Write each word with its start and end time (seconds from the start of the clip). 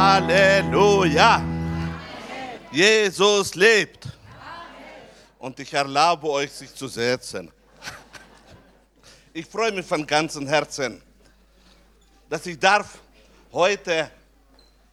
Halleluja. 0.00 1.44
Jesus 2.72 3.54
lebt. 3.54 4.08
Und 5.38 5.60
ich 5.60 5.74
erlaube 5.74 6.26
euch, 6.30 6.50
sich 6.50 6.74
zu 6.74 6.88
setzen. 6.88 7.52
Ich 9.34 9.44
freue 9.44 9.72
mich 9.72 9.84
von 9.84 10.06
ganzem 10.06 10.46
Herzen, 10.46 11.02
dass 12.30 12.46
ich 12.46 12.58
darf 12.58 12.98
heute 13.52 14.10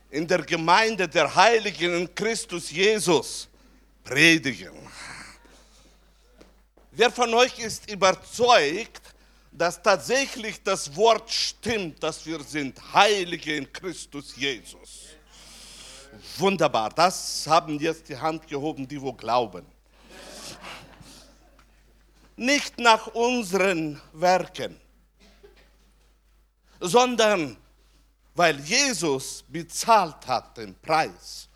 in 0.09 0.28
der 0.28 0.41
Gemeinde 0.41 1.08
der 1.08 1.33
Heiligen 1.33 2.01
in 2.01 2.13
Christus 2.13 2.69
Jesus 2.69 3.47
predigen. 4.03 4.76
Wer 6.92 7.12
von 7.12 7.33
euch 7.33 7.58
ist 7.60 7.89
überzeugt, 7.89 9.01
dass 9.58 9.81
tatsächlich 9.81 10.62
das 10.62 10.96
Wort 10.96 11.31
stimmt, 11.31 12.03
dass 12.03 12.26
wir 12.26 12.40
sind 12.44 12.79
Heilige 12.94 13.55
in 13.55 13.72
Christus 13.73 14.35
Jesus? 14.35 15.08
Wunderbar, 16.38 16.90
das 16.90 17.45
haben 17.48 17.80
jetzt 17.80 18.08
die 18.08 18.18
Hand 18.18 18.48
gehoben, 18.48 18.88
die 18.88 19.02
wo 19.02 19.13
glauben. 19.13 19.66
Nicht 22.35 22.77
nach 22.77 23.08
unseren 23.08 23.99
Werken, 24.13 24.80
sondern 26.80 27.58
weil 28.35 28.60
Jesus 28.60 29.44
bezahlt 29.48 30.27
hat 30.27 30.55
den 30.58 30.76
Preis, 30.80 31.49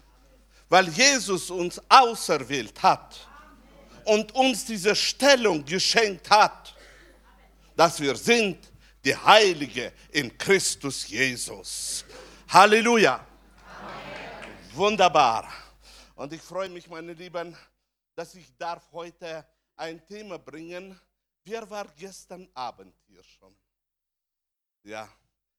weil 0.67 0.89
Jesus 0.89 1.51
uns 1.51 1.79
auserwählt 1.87 2.81
hat 2.81 3.27
und 4.05 4.33
uns 4.33 4.65
diese 4.65 4.95
Stellung 4.95 5.63
geschenkt 5.63 6.27
hat, 6.31 6.73
dass 7.81 7.99
wir 7.99 8.15
sind 8.15 8.71
die 9.03 9.15
Heilige 9.15 9.91
in 10.11 10.37
Christus 10.37 11.07
Jesus. 11.07 12.05
Halleluja. 12.47 13.15
Amen. 13.15 14.75
Wunderbar. 14.75 15.51
Und 16.13 16.31
ich 16.31 16.43
freue 16.43 16.69
mich, 16.69 16.87
meine 16.87 17.13
Lieben, 17.13 17.57
dass 18.13 18.35
ich 18.35 18.55
darf 18.55 18.83
heute 18.91 19.43
ein 19.75 20.05
Thema 20.05 20.37
bringen. 20.37 20.95
Wer 21.43 21.67
war 21.67 21.87
gestern 21.97 22.47
Abend 22.53 22.93
hier 23.07 23.23
schon? 23.23 23.55
Ja, 24.83 25.09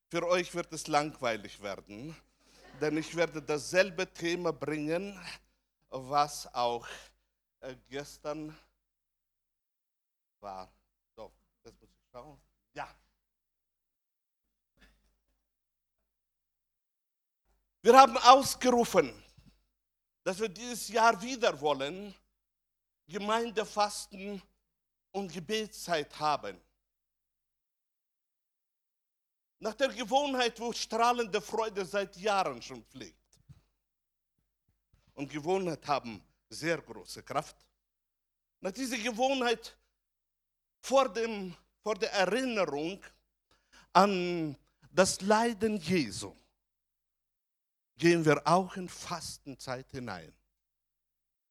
für 0.09 0.25
euch 0.25 0.55
wird 0.55 0.73
es 0.73 0.87
langweilig 0.87 1.61
werden, 1.61 2.15
denn 2.81 2.99
ich 2.99 3.17
werde 3.17 3.43
dasselbe 3.43 4.07
Thema 4.13 4.53
bringen, 4.53 5.21
was 5.91 6.47
auch 6.55 6.87
äh, 7.59 7.75
gestern 7.91 8.57
war. 10.39 10.73
Schauen. 12.13 12.39
Ja. 12.75 12.95
Wir 17.81 17.97
haben 17.99 18.19
ausgerufen, 18.19 19.11
dass 20.23 20.39
wir 20.39 20.51
dieses 20.51 20.89
Jahr 20.89 21.21
wieder 21.23 21.59
wollen, 21.59 22.15
Gemeindefasten 23.07 24.43
und 25.13 25.33
Gebetszeit 25.33 26.19
haben. 26.21 26.61
Nach 29.59 29.75
der 29.75 29.89
Gewohnheit, 29.89 30.61
wo 30.61 30.71
strahlende 30.73 31.41
Freude 31.41 31.87
seit 31.87 32.15
Jahren 32.19 32.61
schon 32.61 32.85
pflegt. 32.85 33.41
Und 35.15 35.31
Gewohnheit 35.31 35.87
haben 35.87 36.23
sehr 36.51 36.83
große 36.83 37.23
Kraft. 37.23 37.57
Nach 38.61 38.73
dieser 38.73 38.99
Gewohnheit 38.99 39.79
vor, 40.83 41.09
dem, 41.09 41.57
vor 41.83 41.95
der 41.97 42.13
Erinnerung 42.13 43.03
an 43.93 44.57
das 44.91 45.21
Leiden 45.21 45.77
Jesu 45.79 46.35
gehen 47.97 48.25
wir 48.25 48.47
auch 48.47 48.77
in 48.77 48.89
Fastenzeit 48.89 49.91
hinein, 49.91 50.33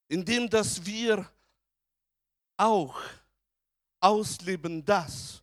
indem 0.07 0.49
dass 0.49 0.85
wir 0.85 1.29
auch 2.57 2.99
ausleben 3.99 4.83
das, 4.83 5.41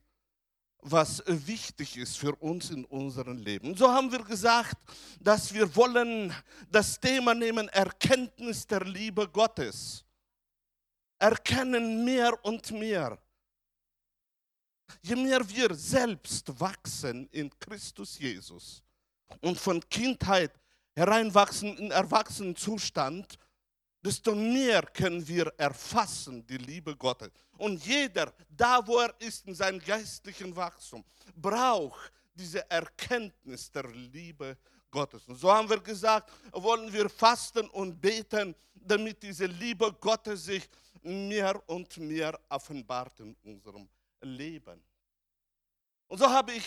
was 0.80 1.22
wichtig 1.26 1.96
ist 1.96 2.18
für 2.18 2.34
uns 2.36 2.70
in 2.70 2.84
unserem 2.84 3.36
Leben. 3.38 3.76
So 3.76 3.90
haben 3.90 4.10
wir 4.10 4.22
gesagt, 4.22 4.76
dass 5.20 5.52
wir 5.52 5.74
wollen 5.74 6.32
das 6.70 6.98
Thema 6.98 7.34
nehmen, 7.34 7.68
Erkenntnis 7.68 8.66
der 8.66 8.84
Liebe 8.84 9.28
Gottes. 9.28 10.04
Erkennen 11.18 12.04
mehr 12.04 12.32
und 12.44 12.70
mehr. 12.70 13.18
Je 15.02 15.16
mehr 15.16 15.48
wir 15.48 15.74
selbst 15.74 16.58
wachsen 16.60 17.28
in 17.30 17.50
Christus 17.58 18.18
Jesus 18.18 18.82
und 19.40 19.58
von 19.58 19.80
Kindheit 19.88 20.52
hereinwachsen 20.94 21.76
in 21.76 21.90
Erwachsenenzustand, 21.90 23.38
desto 24.02 24.34
mehr 24.34 24.82
können 24.82 25.26
wir 25.26 25.46
erfassen 25.56 26.46
die 26.46 26.56
Liebe 26.56 26.96
Gottes. 26.96 27.30
Und 27.58 27.84
jeder, 27.84 28.32
da 28.48 28.84
wo 28.86 28.98
er 28.98 29.14
ist 29.20 29.46
in 29.46 29.54
seinem 29.54 29.78
geistlichen 29.80 30.54
Wachstum, 30.54 31.04
braucht 31.36 32.12
diese 32.34 32.68
Erkenntnis 32.70 33.70
der 33.70 33.88
Liebe 33.88 34.56
Gottes. 34.90 35.26
Und 35.26 35.36
so 35.36 35.52
haben 35.52 35.68
wir 35.68 35.80
gesagt, 35.80 36.30
wollen 36.52 36.92
wir 36.92 37.08
fasten 37.08 37.68
und 37.70 38.00
beten, 38.00 38.54
damit 38.74 39.22
diese 39.22 39.46
Liebe 39.46 39.92
Gottes 40.00 40.44
sich 40.44 40.68
mehr 41.02 41.60
und 41.68 41.96
mehr 41.98 42.38
offenbart 42.48 43.20
in 43.20 43.36
unserem 43.44 43.88
Leben. 44.20 44.82
Und 46.08 46.18
so 46.18 46.28
habe 46.28 46.52
ich, 46.52 46.66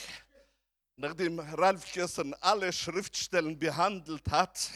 nachdem 0.95 1.39
Ralf 1.39 1.91
gestern 1.91 2.33
alle 2.35 2.71
Schriftstellen 2.71 3.57
behandelt 3.57 4.29
hat, 4.29 4.69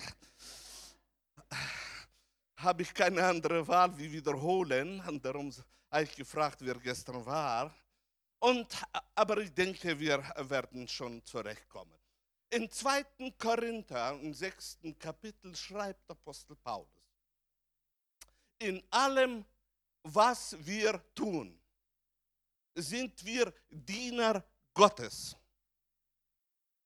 habe 2.57 2.81
ich 2.81 2.93
keine 2.93 3.23
andere 3.25 3.67
Wahl 3.67 3.95
wie 3.97 4.11
wiederholen. 4.11 4.99
Und 5.07 5.23
darum 5.23 5.53
habe 5.91 6.03
ich 6.03 6.15
gefragt, 6.15 6.59
wer 6.61 6.75
gestern 6.75 7.25
war. 7.25 7.73
Und, 8.39 8.67
aber 9.13 9.37
ich 9.37 9.53
denke, 9.53 9.97
wir 9.99 10.23
werden 10.49 10.87
schon 10.87 11.23
zurechtkommen. 11.23 11.97
Im 12.49 12.69
2. 12.69 13.31
Korinther, 13.37 14.11
im 14.19 14.33
6. 14.33 14.79
Kapitel, 14.99 15.55
schreibt 15.55 16.09
Apostel 16.09 16.55
Paulus, 16.55 16.89
in 18.59 18.83
allem, 18.89 19.45
was 20.03 20.55
wir 20.65 21.01
tun, 21.13 21.59
sind 22.75 23.23
wir 23.25 23.53
Diener 23.69 24.43
Gottes. 24.73 25.35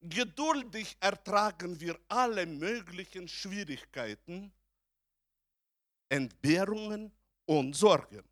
Geduldig 0.00 0.96
ertragen 1.00 1.78
wir 1.78 1.98
alle 2.08 2.46
möglichen 2.46 3.28
Schwierigkeiten 3.28 4.50
Entbehrungen 6.08 7.12
und 7.44 7.74
Sorgen. 7.74 8.24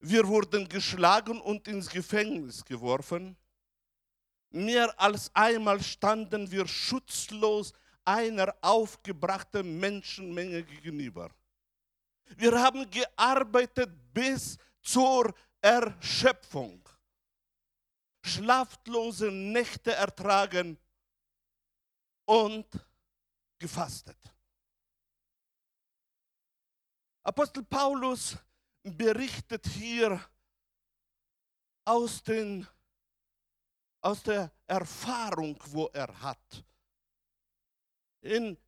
Wir 0.00 0.26
wurden 0.26 0.68
geschlagen 0.68 1.40
und 1.40 1.66
ins 1.68 1.88
Gefängnis 1.88 2.64
geworfen. 2.64 3.36
Mehr 4.50 4.98
als 5.00 5.30
einmal 5.34 5.82
standen 5.82 6.50
wir 6.50 6.66
schutzlos 6.66 7.72
einer 8.04 8.54
aufgebrachten 8.60 9.78
Menschenmenge 9.78 10.62
gegenüber. 10.64 11.30
Wir 12.36 12.60
haben 12.60 12.88
gearbeitet 12.90 13.90
bis 14.12 14.58
zur 14.82 15.32
Erschöpfung, 15.62 16.86
schlaflose 18.24 19.30
Nächte 19.30 19.92
ertragen 19.92 20.76
und 22.26 22.66
gefastet. 23.58 24.18
Apostel 27.22 27.62
Paulus 27.62 28.36
berichtet 28.82 29.64
hier 29.68 30.20
aus, 31.84 32.22
den, 32.24 32.66
aus 34.00 34.22
der 34.24 34.50
Erfahrung, 34.66 35.56
wo 35.66 35.86
er 35.86 36.20
hat. 36.20 36.64
In 38.20 38.58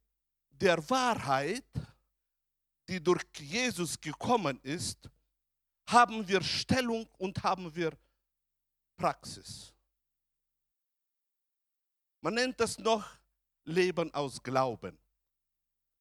der 0.50 0.88
Wahrheit, 0.88 1.66
die 2.88 3.02
durch 3.02 3.24
Jesus 3.40 4.00
gekommen 4.00 4.60
ist, 4.62 5.10
haben 5.86 6.26
wir 6.26 6.42
Stellung 6.42 7.08
und 7.18 7.42
haben 7.42 7.74
wir 7.74 7.92
Praxis. 8.96 9.72
Man 12.20 12.34
nennt 12.34 12.58
das 12.58 12.78
noch 12.78 13.06
Leben 13.64 14.12
aus 14.14 14.42
Glauben. 14.42 14.98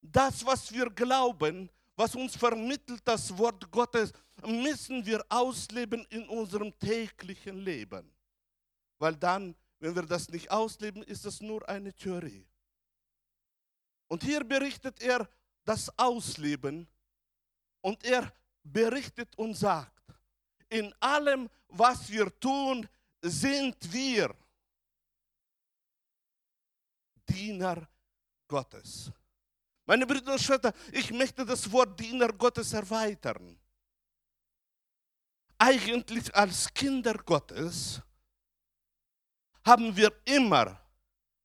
Das, 0.00 0.44
was 0.44 0.72
wir 0.72 0.90
glauben, 0.90 1.70
was 1.96 2.14
uns 2.14 2.36
vermittelt 2.36 3.02
das 3.04 3.36
Wort 3.36 3.70
Gottes, 3.70 4.12
müssen 4.46 5.04
wir 5.04 5.24
ausleben 5.28 6.04
in 6.10 6.28
unserem 6.28 6.76
täglichen 6.78 7.58
Leben. 7.58 8.10
Weil 8.98 9.16
dann, 9.16 9.54
wenn 9.78 9.94
wir 9.94 10.02
das 10.02 10.28
nicht 10.28 10.50
ausleben, 10.50 11.02
ist 11.02 11.24
es 11.24 11.40
nur 11.40 11.66
eine 11.68 11.92
Theorie. 11.92 12.46
Und 14.08 14.22
hier 14.22 14.44
berichtet 14.44 15.02
er 15.02 15.28
das 15.64 15.98
Ausleben 15.98 16.86
und 17.80 18.04
er 18.04 18.32
berichtet 18.64 19.36
und 19.36 19.54
sagt, 19.54 20.02
in 20.68 20.92
allem, 20.98 21.48
was 21.68 22.10
wir 22.10 22.28
tun, 22.40 22.88
sind 23.22 23.76
wir 23.92 24.34
Diener 27.28 27.88
Gottes. 28.48 29.12
Meine 29.86 30.06
Brüder 30.06 30.32
und 30.32 30.40
Schwestern, 30.40 30.72
ich 30.92 31.12
möchte 31.12 31.44
das 31.44 31.70
Wort 31.70 31.98
Diener 32.00 32.32
Gottes 32.32 32.72
erweitern. 32.72 33.58
Eigentlich 35.58 36.34
als 36.34 36.72
Kinder 36.72 37.14
Gottes 37.14 38.00
haben 39.64 39.94
wir 39.96 40.12
immer 40.24 40.80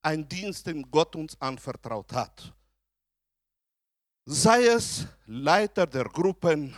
einen 0.01 0.27
Dienst, 0.27 0.65
den 0.67 0.89
Gott 0.89 1.15
uns 1.15 1.39
anvertraut 1.39 2.11
hat. 2.13 2.53
Sei 4.25 4.67
es 4.67 5.05
Leiter 5.25 5.85
der 5.87 6.05
Gruppen, 6.05 6.77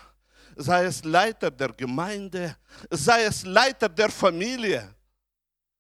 sei 0.55 0.85
es 0.85 1.03
Leiter 1.03 1.51
der 1.51 1.73
Gemeinde, 1.73 2.57
sei 2.89 3.23
es 3.23 3.43
Leiter 3.43 3.89
der 3.89 4.09
Familie, 4.09 4.93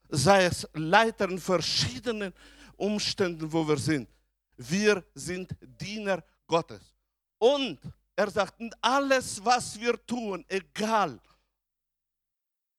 sei 0.09 0.45
es 0.45 0.67
Leiter 0.73 1.29
in 1.29 1.39
verschiedenen 1.39 2.33
Umständen, 2.75 3.51
wo 3.51 3.67
wir 3.67 3.77
sind. 3.77 4.09
Wir 4.57 5.03
sind 5.13 5.55
Diener 5.61 6.23
Gottes. 6.47 6.93
Und 7.37 7.79
er 8.15 8.29
sagt, 8.29 8.55
alles, 8.81 9.43
was 9.43 9.79
wir 9.79 10.05
tun, 10.05 10.45
egal 10.47 11.19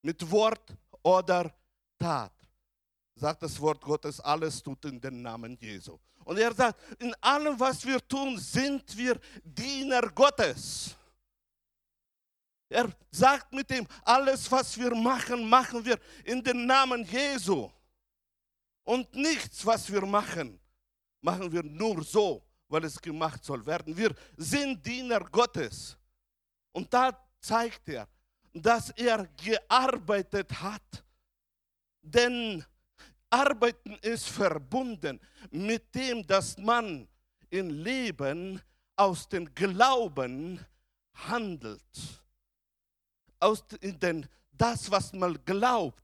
mit 0.03 0.31
Wort 0.31 0.77
oder 1.03 1.53
Tat, 1.99 2.33
sagt 3.15 3.43
das 3.43 3.61
Wort 3.61 3.81
Gottes, 3.81 4.21
alles 4.21 4.63
tut 4.63 4.85
in 4.85 5.01
den 5.01 5.23
Namen 5.23 5.57
Jesu. 5.61 5.99
Und 6.25 6.39
er 6.39 6.55
sagt, 6.55 6.79
in 7.01 7.15
allem, 7.21 7.59
was 7.59 7.85
wir 7.85 8.07
tun, 8.07 8.39
sind 8.39 8.97
wir 8.97 9.19
Diener 9.43 10.09
Gottes. 10.11 10.97
Er 12.73 12.91
sagt 13.11 13.53
mit 13.53 13.71
ihm, 13.71 13.87
alles, 14.03 14.51
was 14.51 14.79
wir 14.79 14.95
machen, 14.95 15.49
machen 15.49 15.85
wir 15.85 15.99
in 16.25 16.43
den 16.43 16.67
Namen 16.67 17.05
Jesu. 17.05 17.71
Und 18.83 19.15
nichts, 19.15 19.65
was 19.65 19.93
wir 19.93 20.05
machen, 20.07 20.59
machen 21.21 21.53
wir 21.53 21.63
nur 21.63 22.03
so, 22.03 22.43
weil 22.69 22.85
es 22.85 23.01
gemacht 23.01 23.45
soll 23.45 23.65
werden. 23.67 23.97
Wir 23.97 24.15
sind 24.37 24.85
Diener 24.85 25.21
Gottes. 25.21 25.97
Und 26.73 26.93
da 26.93 27.17
zeigt 27.41 27.89
er, 27.91 28.09
dass 28.55 28.91
er 28.91 29.27
gearbeitet 29.37 30.51
hat. 30.61 31.05
Denn 32.01 32.65
Arbeiten 33.29 33.97
ist 34.01 34.29
verbunden 34.29 35.21
mit 35.51 35.95
dem, 35.95 36.27
dass 36.27 36.57
man 36.57 37.07
im 37.51 37.69
Leben 37.69 38.61
aus 38.97 39.29
dem 39.29 39.55
Glauben 39.55 40.65
handelt 41.15 42.22
aus 43.43 43.65
den, 43.67 44.29
das, 44.53 44.91
was 44.91 45.13
man 45.13 45.39
glaubt, 45.45 46.01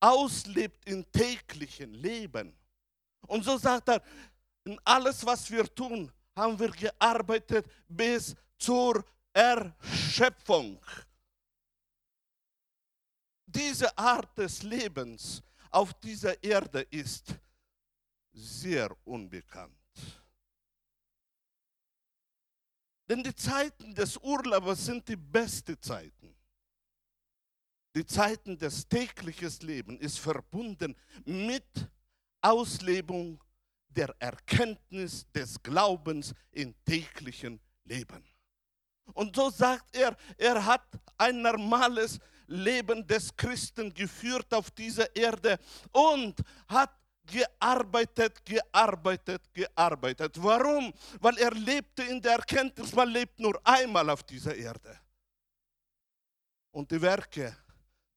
auslebt 0.00 0.88
im 0.88 1.10
täglichen 1.10 1.94
Leben. 1.94 2.54
Und 3.26 3.44
so 3.44 3.56
sagt 3.56 3.88
er, 3.88 4.02
in 4.64 4.78
alles, 4.84 5.24
was 5.24 5.50
wir 5.50 5.64
tun, 5.74 6.12
haben 6.36 6.58
wir 6.58 6.70
gearbeitet 6.70 7.66
bis 7.88 8.34
zur 8.58 9.04
Erschöpfung. 9.32 10.80
Diese 13.46 13.96
Art 13.96 14.36
des 14.38 14.62
Lebens 14.62 15.42
auf 15.70 15.92
dieser 15.94 16.42
Erde 16.42 16.82
ist 16.90 17.34
sehr 18.32 18.94
unbekannt. 19.04 19.76
Denn 23.08 23.22
die 23.22 23.34
Zeiten 23.34 23.94
des 23.94 24.16
Urlaubs 24.16 24.86
sind 24.86 25.06
die 25.06 25.16
besten 25.16 25.80
Zeiten. 25.82 26.31
Die 27.94 28.06
Zeiten 28.06 28.56
des 28.56 28.88
täglichen 28.88 29.52
Lebens 29.60 30.00
ist 30.00 30.18
verbunden 30.18 30.96
mit 31.24 31.88
Auslebung 32.40 33.42
der 33.88 34.14
Erkenntnis 34.18 35.30
des 35.32 35.62
Glaubens 35.62 36.32
im 36.52 36.74
täglichen 36.84 37.60
Leben. 37.84 38.24
Und 39.12 39.36
so 39.36 39.50
sagt 39.50 39.94
er, 39.94 40.16
er 40.38 40.64
hat 40.64 40.86
ein 41.18 41.42
normales 41.42 42.18
Leben 42.46 43.06
des 43.06 43.34
Christen 43.36 43.92
geführt 43.92 44.52
auf 44.54 44.70
dieser 44.70 45.14
Erde 45.14 45.58
und 45.90 46.40
hat 46.68 46.90
gearbeitet, 47.26 48.44
gearbeitet, 48.44 49.42
gearbeitet. 49.52 50.42
Warum? 50.42 50.92
Weil 51.20 51.38
er 51.38 51.52
lebte 51.52 52.02
in 52.04 52.20
der 52.20 52.32
Erkenntnis, 52.32 52.92
man 52.94 53.08
lebt 53.08 53.38
nur 53.38 53.60
einmal 53.64 54.08
auf 54.10 54.22
dieser 54.22 54.54
Erde. 54.54 54.98
Und 56.70 56.90
die 56.90 57.00
Werke 57.00 57.56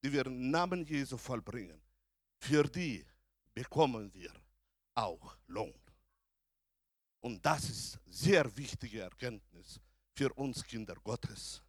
die 0.05 0.13
wir 0.13 0.27
im 0.27 0.51
Namen 0.51 0.85
Jesu 0.85 1.17
vollbringen, 1.17 1.81
für 2.37 2.63
die 2.65 3.03
bekommen 3.55 4.13
wir 4.13 4.29
auch 4.93 5.35
Lohn. 5.47 5.73
Und 7.21 7.43
das 7.43 7.67
ist 7.67 7.99
sehr 8.05 8.55
wichtige 8.55 9.01
Erkenntnis 9.01 9.79
für 10.13 10.31
uns 10.33 10.63
Kinder 10.63 10.93
Gottes. 11.03 11.59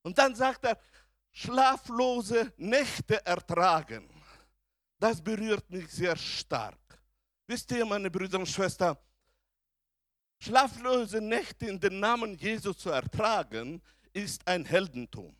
Und 0.00 0.16
dann 0.16 0.34
sagt 0.34 0.64
er, 0.64 0.80
schlaflose 1.32 2.50
Nächte 2.56 3.26
ertragen. 3.26 4.08
Das 4.98 5.20
berührt 5.20 5.68
mich 5.68 5.86
sehr 5.90 6.16
stark. 6.16 6.98
Wisst 7.46 7.70
ihr, 7.72 7.84
meine 7.84 8.10
Brüder 8.10 8.38
und 8.38 8.48
Schwestern, 8.48 8.96
schlaflose 10.38 11.20
Nächte 11.20 11.66
in 11.66 11.78
den 11.78 12.00
Namen 12.00 12.38
Jesu 12.38 12.72
zu 12.72 12.88
ertragen, 12.88 13.82
ist 14.14 14.48
ein 14.48 14.64
Heldentum. 14.64 15.36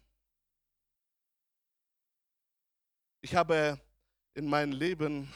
Ich 3.23 3.35
habe 3.35 3.79
in 4.35 4.47
meinem 4.49 4.73
Leben, 4.73 5.31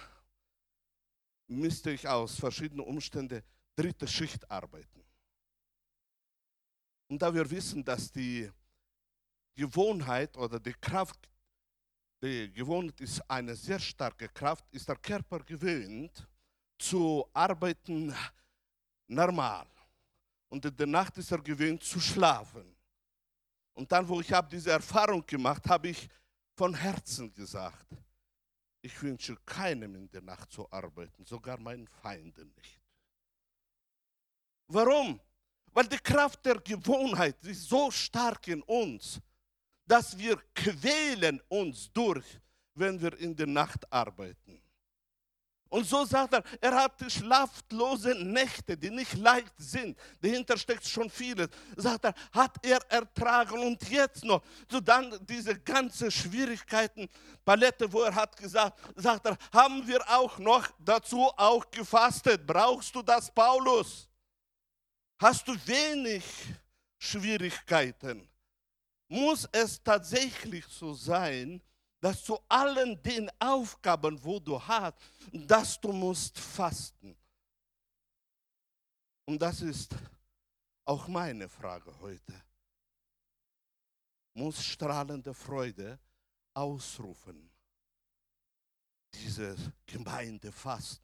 müsste 1.46 1.90
ich 1.90 2.08
aus 2.08 2.36
verschiedenen 2.38 2.86
Umständen 2.86 3.42
dritte 3.76 4.08
Schicht 4.08 4.50
arbeiten. 4.50 5.04
Und 7.08 7.20
da 7.20 7.32
wir 7.32 7.48
wissen, 7.50 7.84
dass 7.84 8.10
die 8.10 8.50
Gewohnheit 9.54 10.36
oder 10.36 10.58
die 10.58 10.72
Kraft, 10.75 11.28
die 12.22 12.50
Gewohnheit 12.52 13.00
ist 13.02 13.20
eine 13.31 13.54
sehr 13.54 13.78
starke 13.78 14.28
Kraft, 14.28 14.64
ist 14.72 14.88
der 14.88 14.96
Körper 14.96 15.40
gewöhnt 15.40 16.26
zu 16.78 17.28
arbeiten 17.34 18.14
normal. 19.06 19.66
Und 20.48 20.64
in 20.64 20.75
der 20.75 20.86
Nacht 20.86 21.19
ist 21.19 21.31
er 21.31 21.42
gewöhnt 21.42 21.82
zu 21.82 22.00
schlafen. 22.00 22.75
Und 23.75 23.90
dann, 23.92 24.08
wo 24.08 24.20
ich 24.20 24.32
habe 24.32 24.48
diese 24.48 24.70
Erfahrung 24.70 25.25
gemacht, 25.26 25.66
habe 25.69 25.88
ich 25.88 26.08
von 26.56 26.74
Herzen 26.74 27.32
gesagt, 27.34 27.86
ich 28.80 29.02
wünsche 29.02 29.36
keinem 29.46 29.94
in 29.94 30.10
der 30.10 30.22
Nacht 30.22 30.52
zu 30.52 30.70
arbeiten, 30.70 31.24
sogar 31.24 31.58
meinen 31.58 31.88
Feinden 31.88 32.52
nicht. 32.56 32.80
Warum? 34.68 35.20
Weil 35.72 35.88
die 35.88 35.98
Kraft 35.98 36.44
der 36.44 36.60
Gewohnheit 36.60 37.43
ist 37.44 37.69
so 37.69 37.90
stark 37.90 38.46
in 38.48 38.62
uns, 38.62 39.20
dass 39.86 40.17
wir 40.17 40.36
quälen 40.55 41.40
uns 41.48 41.93
durch, 41.93 42.24
wenn 42.74 43.00
wir 43.00 43.19
in 43.19 43.34
der 43.34 43.46
Nacht 43.46 43.90
arbeiten. 43.93 44.63
Und 45.74 45.88
so 45.88 46.04
sagt 46.04 46.34
er, 46.34 46.44
er 46.60 46.72
hatte 46.76 47.10
schlaflose 47.10 48.14
Nächte, 48.14 48.76
die 48.76 48.90
nicht 48.90 49.14
leicht 49.14 49.52
sind. 49.58 49.98
Dahinter 50.20 50.56
steckt 50.56 50.86
schon 50.86 51.10
vieles. 51.10 51.48
Sagt 51.74 52.04
er, 52.04 52.14
hat 52.31 52.64
er 52.64 52.78
ertragen. 52.88 53.58
Und 53.58 53.90
jetzt 53.90 54.24
noch, 54.24 54.40
so 54.70 54.78
dann 54.78 55.19
diese 55.26 55.58
ganzen 55.58 56.12
Schwierigkeiten, 56.12 57.08
Palette, 57.44 57.93
wo 57.93 58.02
er 58.02 58.14
hat 58.14 58.36
gesagt, 58.36 58.78
sagt 58.94 59.26
er, 59.26 59.36
haben 59.52 59.84
wir 59.84 60.00
auch 60.08 60.38
noch 60.38 60.64
dazu 60.78 61.24
auch 61.36 61.69
gefastet. 61.72 62.46
Brauchst 62.46 62.94
du 62.94 63.02
das, 63.02 63.28
Paulus? 63.34 64.08
Hast 65.19 65.48
du 65.48 65.56
wenig 65.66 66.22
Schwierigkeiten? 66.98 68.28
Muss 69.08 69.48
es 69.50 69.82
tatsächlich 69.82 70.66
so 70.66 70.94
sein, 70.94 71.60
dass 71.60 71.73
zu 72.13 72.39
allen 72.49 73.03
den 73.03 73.31
Aufgaben, 73.39 74.23
wo 74.23 74.39
du 74.39 74.61
hast, 74.61 74.94
dass 75.32 75.81
du 75.81 75.91
musst 75.91 76.39
fasten. 76.39 77.17
Und 79.25 79.41
das 79.41 79.63
ist 79.63 79.94
auch 80.84 81.08
meine 81.08 81.49
Frage 81.49 81.99
heute. 82.01 82.34
Muss 84.34 84.63
strahlende 84.63 85.32
Freude 85.32 85.99
ausrufen. 86.53 87.51
Diese 89.15 89.56
Gemeindefasten. 89.87 91.03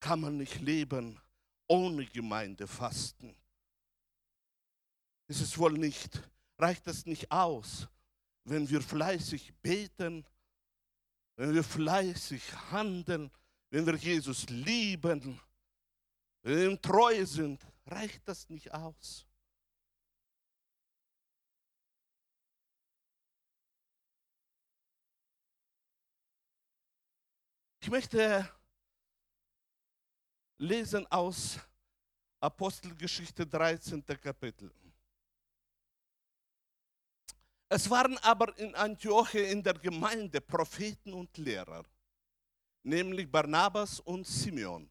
Kann 0.00 0.20
man 0.20 0.38
nicht 0.38 0.60
leben 0.60 1.20
ohne 1.68 2.04
Gemeindefasten? 2.06 3.36
Ist 5.28 5.40
es 5.40 5.56
wohl 5.58 5.74
nicht, 5.74 6.20
reicht 6.58 6.86
es 6.88 7.04
nicht 7.04 7.30
aus, 7.30 7.86
wenn 8.48 8.68
wir 8.68 8.80
fleißig 8.80 9.54
beten, 9.62 10.24
wenn 11.36 11.54
wir 11.54 11.64
fleißig 11.64 12.42
handeln, 12.70 13.30
wenn 13.70 13.86
wir 13.86 13.94
Jesus 13.94 14.48
lieben, 14.48 15.40
wenn 16.42 16.56
wir 16.56 16.70
ihm 16.70 16.80
treu 16.80 17.24
sind, 17.26 17.64
reicht 17.86 18.26
das 18.26 18.48
nicht 18.48 18.72
aus. 18.72 19.26
Ich 27.80 27.90
möchte 27.90 28.46
lesen 30.58 31.06
aus 31.06 31.58
Apostelgeschichte 32.40 33.46
13. 33.46 34.04
Kapitel. 34.04 34.70
Es 37.70 37.90
waren 37.90 38.16
aber 38.18 38.56
in 38.58 38.74
Antiochia 38.74 39.44
in 39.44 39.62
der 39.62 39.74
Gemeinde 39.74 40.40
Propheten 40.40 41.12
und 41.12 41.36
Lehrer, 41.36 41.84
nämlich 42.82 43.30
Barnabas 43.30 44.00
und 44.00 44.26
Simeon, 44.26 44.88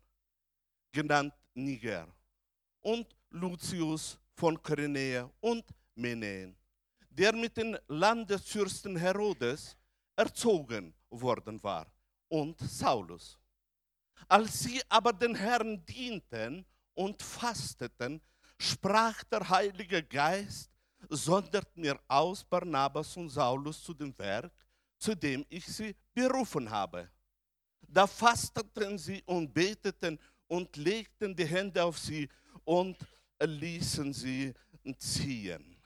genannt 0.91 1.33
Niger, 1.55 2.07
und 2.81 3.07
Lucius 3.31 4.19
von 4.35 4.61
Kyrenäa 4.61 5.27
und 5.39 5.65
Menäen, 5.95 6.55
der 7.09 7.33
mit 7.33 7.57
den 7.57 7.75
Landesfürsten 7.87 8.95
Herodes 8.95 9.75
erzogen 10.15 10.93
worden 11.09 11.61
war, 11.63 11.91
und 12.27 12.59
Saulus. 12.59 13.39
Als 14.27 14.59
sie 14.59 14.81
aber 14.87 15.13
den 15.13 15.33
Herrn 15.33 15.83
dienten 15.83 16.63
und 16.93 17.23
fasteten, 17.23 18.21
sprach 18.59 19.23
der 19.23 19.49
Heilige 19.49 20.03
Geist, 20.03 20.76
sondert 21.09 21.75
mir 21.77 21.99
aus 22.07 22.43
Barnabas 22.43 23.15
und 23.17 23.29
Saulus 23.29 23.83
zu 23.83 23.93
dem 23.93 24.17
Werk, 24.17 24.51
zu 24.97 25.15
dem 25.15 25.45
ich 25.49 25.65
sie 25.65 25.95
berufen 26.13 26.69
habe. 26.69 27.09
Da 27.81 28.05
fasteten 28.07 28.97
sie 28.97 29.23
und 29.25 29.53
beteten 29.53 30.19
und 30.47 30.75
legten 30.75 31.35
die 31.35 31.45
Hände 31.45 31.83
auf 31.83 31.97
sie 31.99 32.27
und 32.63 32.97
ließen 33.39 34.13
sie 34.13 34.53
ziehen. 34.97 35.77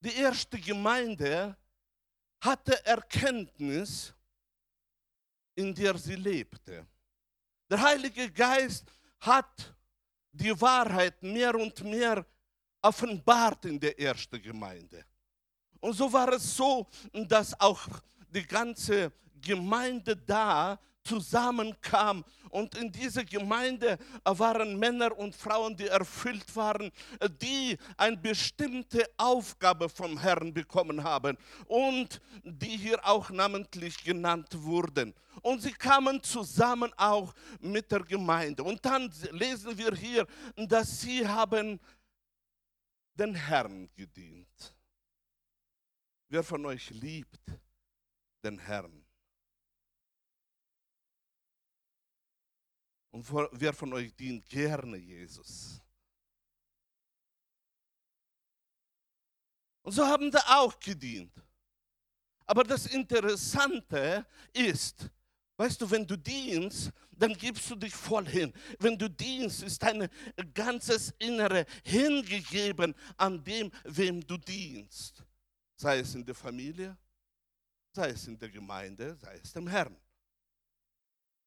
Die 0.00 0.14
erste 0.14 0.58
Gemeinde 0.58 1.56
hatte 2.40 2.84
Erkenntnis, 2.84 4.14
in 5.54 5.74
der 5.74 5.98
sie 5.98 6.14
lebte. 6.14 6.86
Der 7.68 7.80
Heilige 7.80 8.30
Geist 8.30 8.92
hat 9.18 9.74
die 10.32 10.58
Wahrheit 10.60 11.22
mehr 11.22 11.54
und 11.54 11.82
mehr 11.84 12.24
offenbart 12.82 13.64
in 13.64 13.78
der 13.80 13.98
ersten 13.98 14.40
Gemeinde. 14.40 15.04
Und 15.80 15.94
so 15.94 16.12
war 16.12 16.32
es 16.32 16.56
so, 16.56 16.86
dass 17.12 17.58
auch 17.60 17.86
die 18.28 18.46
ganze 18.46 19.12
Gemeinde 19.40 20.16
da 20.16 20.78
zusammenkam. 21.08 22.24
Und 22.50 22.76
in 22.76 22.90
dieser 22.90 23.24
Gemeinde 23.24 23.98
waren 24.24 24.78
Männer 24.78 25.16
und 25.18 25.34
Frauen, 25.34 25.76
die 25.76 25.86
erfüllt 25.86 26.54
waren, 26.56 26.90
die 27.42 27.76
eine 27.96 28.16
bestimmte 28.16 29.04
Aufgabe 29.16 29.88
vom 29.88 30.18
Herrn 30.18 30.52
bekommen 30.52 31.02
haben 31.02 31.36
und 31.66 32.20
die 32.42 32.76
hier 32.76 33.04
auch 33.06 33.30
namentlich 33.30 34.02
genannt 34.02 34.48
wurden. 34.62 35.14
Und 35.42 35.62
sie 35.62 35.72
kamen 35.72 36.22
zusammen 36.22 36.92
auch 36.96 37.34
mit 37.60 37.90
der 37.92 38.00
Gemeinde. 38.00 38.62
Und 38.62 38.84
dann 38.84 39.12
lesen 39.32 39.76
wir 39.76 39.94
hier, 39.94 40.26
dass 40.56 41.00
sie 41.00 41.26
haben 41.26 41.78
den 43.14 43.34
Herrn 43.34 43.88
gedient. 43.94 44.74
Wer 46.28 46.42
von 46.42 46.64
euch 46.66 46.90
liebt 46.90 47.40
den 48.42 48.58
Herrn? 48.58 49.07
Und 53.18 53.50
wer 53.60 53.72
von 53.72 53.92
euch 53.94 54.14
dient 54.14 54.48
gerne 54.48 54.96
Jesus? 54.96 55.82
Und 59.82 59.90
so 59.90 60.06
haben 60.06 60.30
sie 60.30 60.38
auch 60.46 60.78
gedient. 60.78 61.32
Aber 62.46 62.62
das 62.62 62.86
Interessante 62.86 64.24
ist, 64.52 65.10
weißt 65.56 65.80
du, 65.80 65.90
wenn 65.90 66.06
du 66.06 66.16
dienst, 66.16 66.92
dann 67.10 67.34
gibst 67.34 67.68
du 67.68 67.74
dich 67.74 67.92
voll 67.92 68.28
hin. 68.28 68.52
Wenn 68.78 68.96
du 68.96 69.10
dienst, 69.10 69.64
ist 69.64 69.82
dein 69.82 70.08
ganzes 70.54 71.12
Innere 71.18 71.66
hingegeben 71.82 72.94
an 73.16 73.42
dem, 73.42 73.72
wem 73.82 74.24
du 74.24 74.36
dienst. 74.36 75.24
Sei 75.74 75.98
es 75.98 76.14
in 76.14 76.24
der 76.24 76.36
Familie, 76.36 76.96
sei 77.92 78.10
es 78.10 78.28
in 78.28 78.38
der 78.38 78.48
Gemeinde, 78.48 79.16
sei 79.16 79.40
es 79.42 79.52
dem 79.52 79.66
Herrn. 79.66 79.96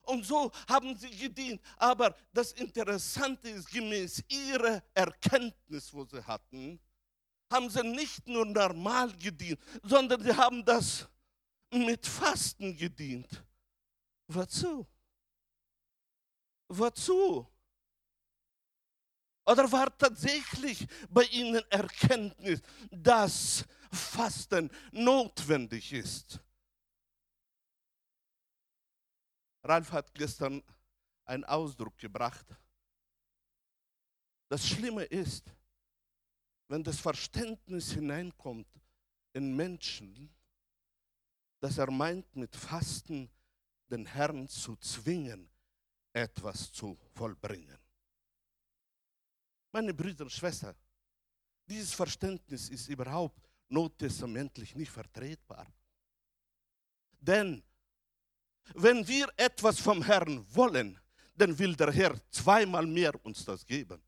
Und 0.03 0.25
so 0.25 0.51
haben 0.67 0.95
sie 0.95 1.09
gedient. 1.09 1.61
Aber 1.77 2.15
das 2.33 2.51
Interessante 2.53 3.49
ist, 3.49 3.69
gemäß 3.69 4.23
ihrer 4.27 4.81
Erkenntnis, 4.93 5.93
wo 5.93 6.05
sie 6.05 6.23
hatten, 6.25 6.79
haben 7.51 7.69
sie 7.69 7.83
nicht 7.83 8.27
nur 8.27 8.45
normal 8.45 9.11
gedient, 9.13 9.59
sondern 9.83 10.23
sie 10.23 10.35
haben 10.35 10.63
das 10.65 11.07
mit 11.71 12.05
Fasten 12.05 12.75
gedient. 12.75 13.43
Wozu? 14.27 14.87
Wozu? 16.67 17.47
Oder 19.45 19.69
war 19.71 19.97
tatsächlich 19.97 20.87
bei 21.09 21.23
ihnen 21.23 21.61
Erkenntnis, 21.69 22.61
dass 22.89 23.65
Fasten 23.91 24.69
notwendig 24.91 25.91
ist? 25.91 26.39
Ralf 29.63 29.91
hat 29.91 30.13
gestern 30.13 30.63
einen 31.25 31.43
Ausdruck 31.45 31.97
gebracht. 31.97 32.45
Das 34.49 34.67
Schlimme 34.67 35.03
ist, 35.03 35.53
wenn 36.67 36.83
das 36.83 36.99
Verständnis 36.99 37.91
hineinkommt 37.91 38.67
in 39.33 39.55
Menschen, 39.55 40.33
dass 41.59 41.77
er 41.77 41.91
meint, 41.91 42.35
mit 42.35 42.55
Fasten 42.55 43.29
den 43.89 44.05
Herrn 44.05 44.47
zu 44.47 44.75
zwingen, 44.77 45.49
etwas 46.13 46.71
zu 46.71 46.97
vollbringen. 47.13 47.77
Meine 49.71 49.93
Brüder 49.93 50.23
und 50.23 50.31
Schwestern, 50.31 50.75
dieses 51.67 51.93
Verständnis 51.93 52.69
ist 52.69 52.89
überhaupt 52.89 53.49
nottestamentlich 53.69 54.75
nicht 54.75 54.91
vertretbar. 54.91 55.71
Denn 57.19 57.63
wenn 58.75 59.07
wir 59.07 59.27
etwas 59.37 59.79
vom 59.79 60.01
Herrn 60.03 60.45
wollen, 60.53 60.99
dann 61.35 61.57
will 61.57 61.75
der 61.75 61.91
Herr 61.91 62.15
zweimal 62.31 62.85
mehr 62.85 63.13
uns 63.25 63.45
das 63.45 63.65
geben. 63.65 64.01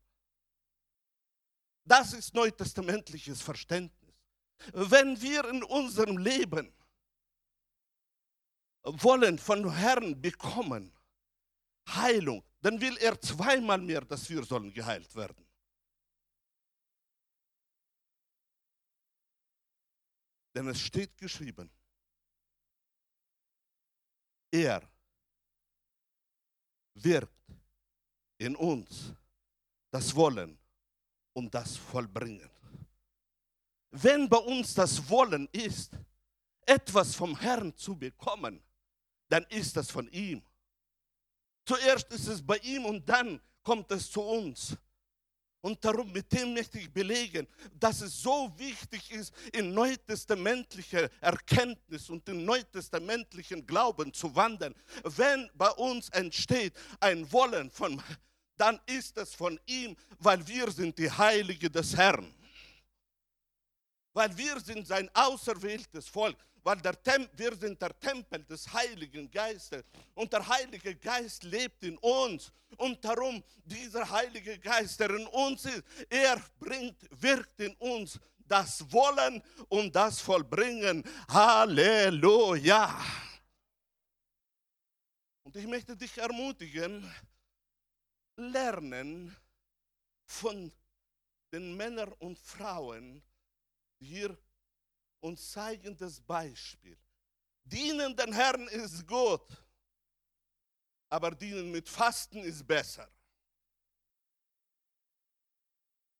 Das 1.84 2.12
ist 2.12 2.34
neutestamentliches 2.34 3.42
Verständnis. 3.42 4.14
Wenn 4.72 5.20
wir 5.20 5.48
in 5.48 5.62
unserem 5.62 6.16
Leben 6.16 6.72
wollen 8.82 9.38
von 9.38 9.70
Herrn 9.70 10.20
bekommen, 10.20 10.92
Heilung, 11.88 12.42
dann 12.60 12.80
will 12.80 12.96
er 12.98 13.20
zweimal 13.20 13.78
mehr, 13.78 14.00
dass 14.00 14.28
wir 14.30 14.42
sollen 14.44 14.72
geheilt 14.72 15.14
werden. 15.14 15.44
Denn 20.54 20.68
es 20.68 20.80
steht 20.80 21.16
geschrieben, 21.18 21.70
er 24.54 24.88
wirkt 26.94 27.32
in 28.38 28.54
uns 28.54 29.12
das 29.90 30.14
Wollen 30.14 30.56
und 31.32 31.52
das 31.52 31.76
Vollbringen. 31.76 32.48
Wenn 33.90 34.28
bei 34.28 34.38
uns 34.38 34.74
das 34.74 35.08
Wollen 35.08 35.48
ist, 35.52 35.92
etwas 36.66 37.14
vom 37.14 37.38
Herrn 37.38 37.76
zu 37.76 37.96
bekommen, 37.96 38.62
dann 39.28 39.44
ist 39.44 39.76
das 39.76 39.90
von 39.90 40.08
ihm. 40.12 40.42
Zuerst 41.66 42.12
ist 42.12 42.28
es 42.28 42.44
bei 42.44 42.58
ihm 42.58 42.84
und 42.84 43.08
dann 43.08 43.40
kommt 43.62 43.90
es 43.90 44.10
zu 44.10 44.20
uns. 44.20 44.76
Und 45.64 45.82
darum, 45.82 46.12
mit 46.12 46.30
dem 46.30 46.52
möchte 46.52 46.78
ich 46.78 46.92
belegen, 46.92 47.48
dass 47.80 48.02
es 48.02 48.20
so 48.20 48.52
wichtig 48.58 49.10
ist, 49.10 49.32
in 49.50 49.72
neutestamentliche 49.72 51.10
Erkenntnis 51.22 52.10
und 52.10 52.28
in 52.28 52.44
neutestamentlichen 52.44 53.66
Glauben 53.66 54.12
zu 54.12 54.36
wandern. 54.36 54.74
Wenn 55.04 55.50
bei 55.54 55.70
uns 55.70 56.10
entsteht 56.10 56.74
ein 57.00 57.32
Wollen 57.32 57.70
von, 57.70 58.02
dann 58.58 58.78
ist 58.84 59.16
es 59.16 59.34
von 59.34 59.58
ihm, 59.64 59.96
weil 60.18 60.46
wir 60.46 60.70
sind 60.70 60.98
die 60.98 61.10
Heilige 61.10 61.70
des 61.70 61.96
Herrn. 61.96 62.30
Weil 64.12 64.36
wir 64.36 64.60
sind 64.60 64.86
sein 64.86 65.08
auserwähltes 65.14 66.08
Volk 66.08 66.36
weil 66.64 66.80
der 66.80 67.00
Tem 67.00 67.28
wir 67.34 67.54
sind 67.54 67.80
der 67.80 67.96
Tempel 68.00 68.42
des 68.44 68.72
Heiligen 68.72 69.30
Geistes 69.30 69.84
und 70.14 70.32
der 70.32 70.48
Heilige 70.48 70.96
Geist 70.96 71.44
lebt 71.44 71.84
in 71.84 71.98
uns. 71.98 72.50
Und 72.78 73.04
darum, 73.04 73.44
dieser 73.64 74.10
Heilige 74.10 74.58
Geist, 74.58 74.98
der 74.98 75.10
in 75.10 75.26
uns 75.26 75.66
ist, 75.66 75.84
er 76.08 76.42
bringt, 76.58 76.96
wirkt 77.22 77.60
in 77.60 77.74
uns 77.76 78.18
das 78.48 78.90
Wollen 78.90 79.42
und 79.68 79.94
das 79.94 80.20
Vollbringen. 80.20 81.04
Halleluja! 81.28 82.98
Und 85.44 85.54
ich 85.56 85.66
möchte 85.66 85.96
dich 85.96 86.16
ermutigen, 86.18 87.08
lernen 88.36 89.36
von 90.24 90.72
den 91.52 91.76
Männern 91.76 92.12
und 92.18 92.38
Frauen, 92.38 93.22
die 94.00 94.06
hier 94.06 94.36
und 95.24 95.40
zeigen 95.40 95.96
das 95.96 96.20
Beispiel. 96.20 96.98
Dienen 97.64 98.14
den 98.14 98.30
Herrn 98.30 98.68
ist 98.68 99.06
gut, 99.06 99.46
aber 101.08 101.30
dienen 101.30 101.70
mit 101.70 101.88
Fasten 101.88 102.40
ist 102.44 102.66
besser. 102.66 103.10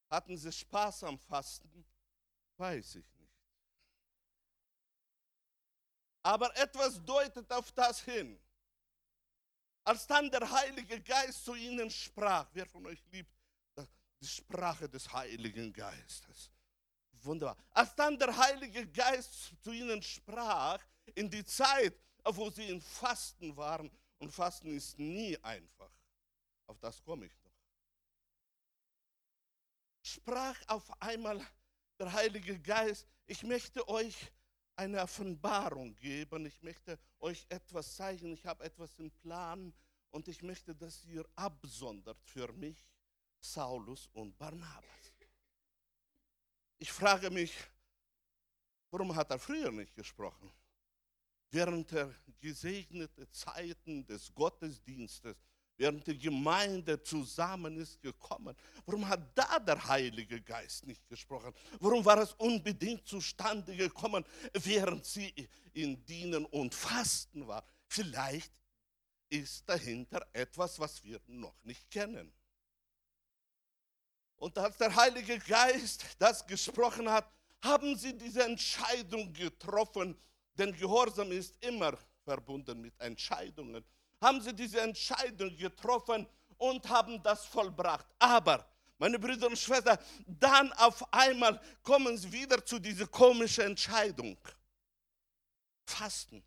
Hatten 0.09 0.39
sie 0.39 0.51
Spaß 0.51 1.05
am 1.05 1.19
Fasten? 1.19 1.85
Weiß 2.57 2.95
ich 2.95 3.15
nicht. 3.19 3.39
Aber 6.23 6.57
etwas 6.57 7.05
deutet 7.05 7.53
auf 7.53 7.71
das 7.73 8.01
hin. 8.01 8.41
Als 9.85 10.07
dann 10.07 10.31
der 10.31 10.51
Heilige 10.51 10.99
Geist 11.03 11.45
zu 11.45 11.55
ihnen 11.55 11.91
sprach, 11.91 12.49
wer 12.55 12.65
von 12.65 12.87
euch 12.87 13.05
liebt 13.11 13.37
die 14.23 14.27
Sprache 14.27 14.89
des 14.89 15.13
Heiligen 15.13 15.71
Geistes? 15.75 16.51
Wunderbar. 17.25 17.57
Als 17.71 17.95
dann 17.95 18.19
der 18.19 18.37
Heilige 18.37 18.87
Geist 18.87 19.55
zu 19.63 19.73
ihnen 19.73 20.03
sprach, 20.03 20.81
in 21.15 21.31
die 21.31 21.45
Zeit, 21.45 21.95
wo 22.25 22.51
sie 22.51 22.69
in 22.69 22.81
Fasten 22.81 23.57
waren, 23.57 23.91
und 24.19 24.31
Fasten 24.31 24.75
ist 24.75 24.99
nie 24.99 25.37
einfach, 25.43 25.91
auf 26.67 26.79
das 26.79 27.03
komme 27.03 27.27
ich 27.27 27.33
noch, 27.43 27.53
sprach 30.03 30.59
auf 30.69 31.03
einmal 31.03 31.41
der 31.99 32.13
Heilige 32.13 32.59
Geist, 32.59 33.07
ich 33.27 33.43
möchte 33.43 33.87
euch 33.89 34.33
eine 34.77 35.03
Offenbarung 35.03 35.95
geben, 35.97 36.47
ich 36.47 36.63
möchte 36.63 36.99
euch 37.21 37.47
etwas 37.49 37.97
zeigen, 37.97 38.33
ich 38.33 38.45
habe 38.47 38.65
etwas 38.65 38.99
im 38.99 39.11
Plan 39.11 39.73
und 40.11 40.29
ich 40.29 40.43
möchte, 40.43 40.75
dass 40.75 41.05
ihr 41.05 41.25
absondert 41.37 42.21
für 42.23 42.53
mich 42.53 42.89
Saulus 43.41 44.09
und 44.13 44.37
Barnabas. 44.39 45.04
Ich 46.79 46.93
frage 46.93 47.31
mich, 47.31 47.53
warum 48.91 49.15
hat 49.15 49.31
er 49.31 49.39
früher 49.39 49.71
nicht 49.71 49.95
gesprochen? 49.95 50.53
Während 51.51 51.91
der 51.93 52.13
gesegneten 52.41 53.31
Zeiten 53.31 54.05
des 54.07 54.35
Gottesdienstes, 54.35 55.37
während 55.77 56.07
die 56.07 56.19
Gemeinde 56.19 57.03
zusammen 57.03 57.77
ist 57.77 58.01
gekommen, 58.01 58.57
warum 58.87 59.07
hat 59.09 59.37
da 59.37 59.59
der 59.59 59.87
Heilige 59.87 60.41
Geist 60.43 60.87
nicht 60.87 61.09
gesprochen? 61.09 61.55
Warum 61.81 62.05
war 62.05 62.19
es 62.19 62.33
unbedingt 62.35 63.07
zustande 63.07 63.77
gekommen, 63.77 64.25
während 64.53 65.05
sie 65.05 65.33
in 65.73 66.05
Dienen 66.05 66.45
und 66.47 66.75
Fasten 66.75 67.47
war? 67.47 67.65
Vielleicht 67.87 68.53
ist 69.29 69.69
dahinter 69.69 70.27
etwas, 70.33 70.79
was 70.79 71.03
wir 71.05 71.21
noch 71.27 71.63
nicht 71.63 71.91
kennen. 71.91 72.33
Und 74.45 74.59
als 74.59 74.77
der 74.77 74.95
Heilige 74.95 75.39
Geist 75.39 76.05
das 76.19 76.47
gesprochen 76.47 77.09
hat, 77.09 77.27
haben 77.63 77.97
sie 77.97 78.13
diese 78.13 78.45
Entscheidung 78.45 79.33
getroffen, 79.33 80.15
denn 80.53 80.71
Gehorsam 80.77 81.33
ist 81.33 81.57
immer 81.65 81.97
verbunden 82.23 82.79
mit 82.79 82.93
Entscheidungen. 83.01 83.83
Haben 84.21 84.43
sie 84.43 84.53
diese 84.53 84.83
Entscheidung 84.83 85.57
getroffen 85.57 86.27
und 86.59 86.87
haben 86.91 87.23
das 87.23 87.47
vollbracht. 87.47 88.05
Aber, 88.19 88.69
meine 88.99 89.19
Brüder 89.19 89.47
und 89.47 89.59
Schwestern, 89.59 89.97
dann 90.27 90.71
auf 90.75 91.03
einmal 91.11 91.59
kommen 91.83 92.15
sie 92.19 92.31
wieder 92.31 92.63
zu 92.63 92.79
dieser 92.79 93.07
komischen 93.07 93.65
Entscheidung. 93.65 94.37
Fasten. 95.87 96.45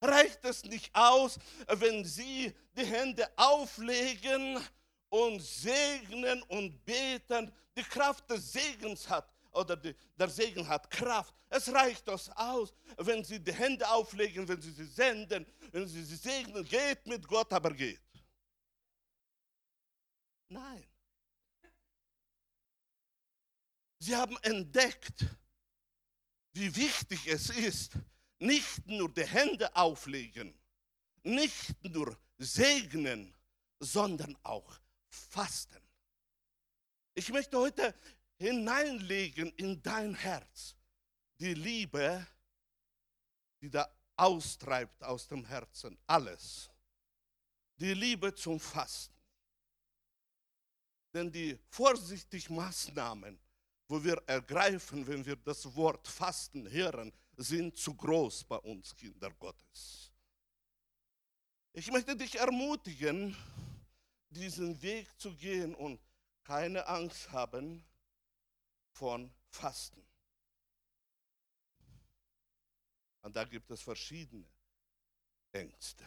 Reicht 0.00 0.44
es 0.44 0.62
nicht 0.62 0.94
aus, 0.94 1.36
wenn 1.66 2.04
sie 2.04 2.54
die 2.76 2.86
Hände 2.86 3.28
auflegen 3.36 4.64
und 5.08 5.40
segnen 5.40 6.42
und 6.42 6.84
beten, 6.84 7.52
die 7.76 7.82
Kraft 7.82 8.28
des 8.30 8.52
Segens 8.52 9.08
hat 9.08 9.32
oder 9.52 9.76
die, 9.76 9.94
der 10.16 10.28
Segen 10.28 10.66
hat 10.66 10.90
Kraft. 10.90 11.34
Es 11.48 11.72
reicht 11.72 12.06
das 12.06 12.28
aus, 12.30 12.74
wenn 12.96 13.24
sie 13.24 13.40
die 13.40 13.52
Hände 13.52 13.88
auflegen, 13.88 14.46
wenn 14.46 14.60
sie 14.60 14.72
sie 14.72 14.86
senden, 14.86 15.46
wenn 15.72 15.86
sie 15.86 16.04
sie 16.04 16.16
segnen, 16.16 16.64
geht 16.64 17.06
mit 17.06 17.26
Gott, 17.26 17.52
aber 17.52 17.72
geht. 17.72 18.00
Nein. 20.48 20.84
Sie 24.00 24.14
haben 24.14 24.36
entdeckt, 24.42 25.26
wie 26.52 26.74
wichtig 26.74 27.26
es 27.26 27.50
ist, 27.50 27.92
nicht 28.38 28.86
nur 28.86 29.12
die 29.12 29.26
Hände 29.26 29.74
auflegen, 29.74 30.54
nicht 31.22 31.74
nur 31.82 32.16
segnen, 32.38 33.34
sondern 33.80 34.36
auch 34.42 34.78
fasten. 35.08 35.80
Ich 37.14 37.30
möchte 37.30 37.58
heute 37.58 37.94
hineinlegen 38.38 39.52
in 39.56 39.82
dein 39.82 40.14
Herz 40.14 40.76
die 41.40 41.54
Liebe, 41.54 42.26
die 43.60 43.70
da 43.70 43.88
austreibt 44.16 45.02
aus 45.02 45.26
dem 45.28 45.44
Herzen 45.44 45.98
alles. 46.06 46.70
Die 47.76 47.94
Liebe 47.94 48.34
zum 48.34 48.58
Fasten. 48.58 49.14
Denn 51.14 51.30
die 51.30 51.58
vorsichtigen 51.70 52.56
Maßnahmen, 52.56 53.38
wo 53.88 54.02
wir 54.02 54.22
ergreifen, 54.26 55.06
wenn 55.06 55.24
wir 55.24 55.36
das 55.36 55.74
Wort 55.74 56.06
Fasten 56.06 56.70
hören, 56.70 57.12
sind 57.36 57.76
zu 57.76 57.94
groß 57.94 58.44
bei 58.44 58.56
uns, 58.56 58.94
Kinder 58.94 59.30
Gottes. 59.34 60.12
Ich 61.72 61.90
möchte 61.90 62.16
dich 62.16 62.34
ermutigen, 62.34 63.36
diesen 64.30 64.80
Weg 64.82 65.08
zu 65.18 65.34
gehen 65.34 65.74
und 65.74 66.00
keine 66.44 66.86
Angst 66.86 67.30
haben 67.30 67.84
von 68.92 69.32
Fasten. 69.48 70.04
Und 73.22 73.36
da 73.36 73.44
gibt 73.44 73.70
es 73.70 73.82
verschiedene 73.82 74.46
Ängste. 75.52 76.04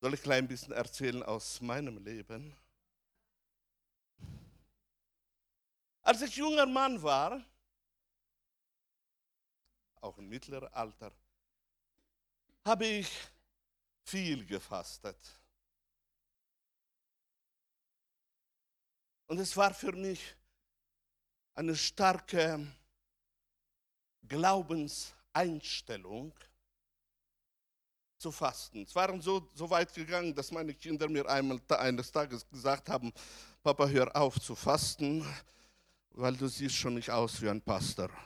Soll 0.00 0.14
ich 0.14 0.20
ein 0.20 0.24
klein 0.24 0.48
bisschen 0.48 0.72
erzählen 0.72 1.22
aus 1.22 1.60
meinem 1.60 1.96
Leben? 2.04 2.54
Als 6.02 6.20
ich 6.20 6.36
junger 6.36 6.66
Mann 6.66 7.02
war, 7.02 7.42
auch 10.02 10.18
im 10.18 10.28
mittleren 10.28 10.70
Alter, 10.74 11.10
habe 12.66 12.84
ich 12.84 13.10
viel 14.04 14.46
gefastet. 14.46 15.18
Und 19.26 19.38
es 19.38 19.56
war 19.56 19.74
für 19.74 19.92
mich 19.92 20.36
eine 21.54 21.74
starke 21.74 22.66
Glaubenseinstellung 24.28 26.32
zu 28.18 28.30
fasten. 28.30 28.82
Es 28.82 28.94
waren 28.94 29.20
so, 29.20 29.50
so 29.54 29.68
weit 29.68 29.92
gegangen, 29.94 30.32
dass 30.34 30.50
meine 30.50 30.74
Kinder 30.74 31.08
mir 31.08 31.28
einmal 31.28 31.60
eines 31.68 32.12
Tages 32.12 32.48
gesagt 32.48 32.88
haben, 32.88 33.12
Papa, 33.62 33.86
hör 33.88 34.14
auf 34.14 34.40
zu 34.40 34.54
fasten, 34.54 35.26
weil 36.10 36.36
du 36.36 36.46
siehst 36.48 36.76
schon 36.76 36.94
nicht 36.94 37.10
aus 37.10 37.40
wie 37.40 37.48
ein 37.48 37.62
Pastor. 37.62 38.10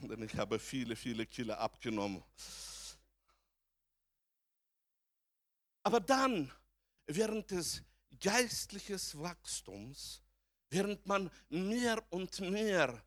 Denn 0.00 0.22
ich 0.22 0.36
habe 0.36 0.58
viele, 0.58 0.94
viele 0.94 1.26
Kilo 1.26 1.54
abgenommen. 1.54 2.22
Aber 5.84 6.00
dann, 6.00 6.50
während 7.06 7.50
des 7.50 7.82
geistlichen 8.18 8.98
Wachstums, 9.20 10.22
während 10.70 11.06
man 11.06 11.30
mehr 11.50 12.02
und 12.10 12.40
mehr 12.40 13.00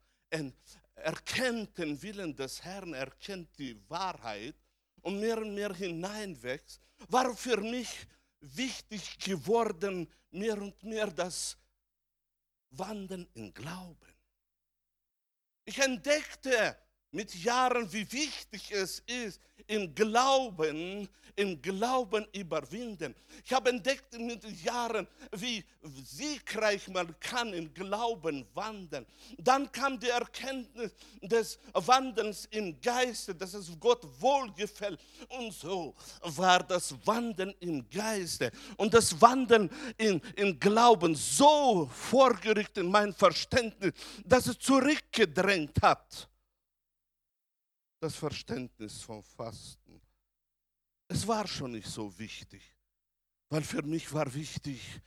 erkennt 0.94 1.78
den 1.78 2.02
Willen 2.02 2.36
des 2.36 2.64
Herrn, 2.64 2.94
erkennt 2.94 3.58
die 3.58 3.78
Wahrheit 3.90 4.56
und 5.02 5.20
mehr 5.20 5.40
und 5.40 5.56
mehr 5.56 5.74
hineinwächst, 5.74 6.80
war 7.10 7.36
für 7.36 7.58
mich 7.58 8.08
wichtig 8.40 9.18
geworden, 9.20 10.08
mehr 10.30 10.62
und 10.62 10.82
mehr 10.84 11.08
das 11.08 11.58
Wandern 12.70 13.28
in 13.34 13.54
Glauben. 13.54 14.14
Ich 15.66 15.80
entdeckte 15.80 16.78
mit 17.18 17.34
Jahren, 17.34 17.92
wie 17.92 18.10
wichtig 18.12 18.72
es 18.72 19.02
ist, 19.08 19.42
im 19.66 19.96
Glauben, 19.96 21.10
im 21.36 21.60
Glauben 21.60 22.28
überwinden. 22.32 23.16
Ich 23.44 23.52
habe 23.52 23.72
entdeckt 23.72 24.16
mit 24.20 24.44
Jahren, 24.64 25.08
wie 25.32 25.66
siegreich 26.04 26.88
man 26.90 27.20
kann 27.20 27.54
im 27.54 27.74
Glauben 27.74 28.46
wandeln. 28.54 29.04
Dann 29.40 29.72
kam 29.72 30.00
die 30.00 30.10
Erkenntnis 30.10 30.92
des 31.24 31.58
Wandelns 31.74 32.48
im 32.52 32.80
Geiste, 32.80 33.34
dass 33.34 33.56
es 33.56 33.72
Gott 33.80 34.06
wohlgefällt. 34.20 35.00
Und 35.30 35.52
so 35.52 35.96
war 36.22 36.62
das 36.62 36.94
Wandeln 37.04 37.52
im 37.60 37.90
Geiste 37.90 38.52
und 38.78 38.94
das 38.94 39.20
Wandeln 39.20 39.72
in, 39.98 40.22
im 40.36 40.60
Glauben 40.60 41.16
so 41.16 41.90
vorgerückt 41.92 42.78
in 42.78 42.92
mein 42.92 43.12
Verständnis, 43.12 43.94
dass 44.24 44.46
es 44.46 44.60
zurückgedrängt 44.60 45.82
hat 45.82 46.30
das 48.00 48.16
Verständnis 48.16 49.02
vom 49.02 49.24
Fasten. 49.24 50.02
Es 51.08 51.28
war 51.28 51.48
schon 51.48 51.72
nicht 51.72 51.88
so 51.88 52.18
wichtig, 52.20 52.76
weil 53.50 53.64
für 53.64 53.82
mich 53.82 54.12
war 54.14 54.34
wichtig, 54.34 55.02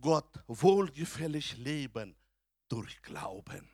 Gott 0.00 0.42
wohlgefällig 0.46 1.56
leben 1.56 2.16
durch 2.68 3.00
Glauben. 3.02 3.68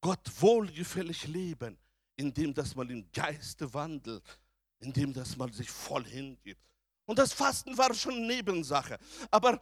Gott 0.00 0.30
wohlgefällig 0.40 1.26
leben 1.26 1.78
indem 2.18 2.52
dass 2.52 2.74
man 2.74 2.90
im 2.90 3.10
Geiste 3.12 3.72
wandelt, 3.72 4.22
indem 4.80 5.12
dass 5.12 5.36
man 5.36 5.52
sich 5.52 5.70
voll 5.70 6.04
hingibt. 6.04 6.60
Und 7.06 7.18
das 7.18 7.32
Fasten 7.32 7.78
war 7.78 7.94
schon 7.94 8.26
Nebensache. 8.26 8.98
Aber 9.30 9.58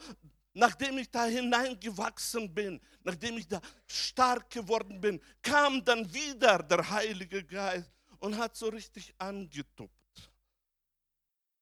nachdem 0.57 0.97
ich 0.97 1.11
da 1.11 1.27
hineingewachsen 1.27 2.53
bin, 2.53 2.81
nachdem 3.05 3.37
ich 3.37 3.47
da 3.47 3.61
stark 3.87 4.49
geworden 4.51 5.01
bin, 5.01 5.21
kam 5.43 5.85
dann 5.85 6.13
wieder 6.13 6.63
der 6.63 6.89
Heilige 6.91 7.45
Geist 7.45 7.93
und 8.21 8.39
hat 8.39 8.57
so 8.57 8.69
richtig 8.69 9.15
angetuppt. 9.19 10.31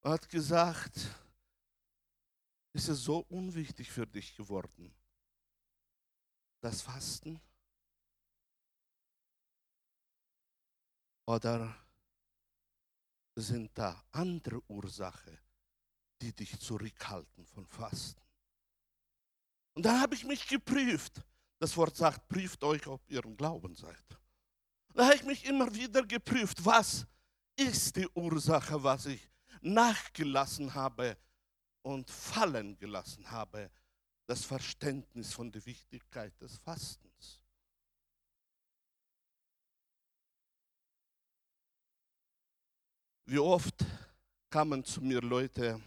Und 0.00 0.12
hat 0.12 0.28
gesagt, 0.28 0.96
ist 2.72 2.88
es 2.88 3.02
so 3.02 3.26
unwichtig 3.28 3.90
für 3.90 4.06
dich 4.06 4.36
geworden, 4.36 4.94
das 6.60 6.80
Fasten? 6.80 7.40
Oder 11.26 11.74
sind 13.34 13.76
da 13.76 14.04
andere 14.12 14.62
Ursachen, 14.68 15.36
die 16.20 16.32
dich 16.32 16.60
zurückhalten 16.60 17.44
von 17.46 17.66
Fasten? 17.66 18.23
Und 19.74 19.84
dann 19.84 20.00
habe 20.00 20.14
ich 20.14 20.24
mich 20.24 20.46
geprüft. 20.46 21.22
Das 21.58 21.76
Wort 21.76 21.96
sagt, 21.96 22.28
prüft 22.28 22.62
euch, 22.64 22.86
ob 22.86 23.00
ihr 23.10 23.24
im 23.24 23.36
Glauben 23.36 23.74
seid. 23.74 24.04
Da 24.94 25.06
habe 25.06 25.16
ich 25.16 25.24
mich 25.24 25.44
immer 25.44 25.72
wieder 25.74 26.04
geprüft, 26.06 26.64
was 26.64 27.06
ist 27.56 27.96
die 27.96 28.08
Ursache, 28.14 28.82
was 28.82 29.06
ich 29.06 29.28
nachgelassen 29.60 30.72
habe 30.74 31.16
und 31.82 32.08
fallen 32.10 32.76
gelassen 32.78 33.28
habe, 33.30 33.70
das 34.26 34.44
Verständnis 34.44 35.32
von 35.32 35.50
der 35.50 35.64
Wichtigkeit 35.66 36.32
des 36.40 36.56
Fastens. 36.58 37.40
Wie 43.26 43.38
oft 43.38 43.84
kamen 44.50 44.84
zu 44.84 45.00
mir 45.00 45.20
Leute 45.20 45.80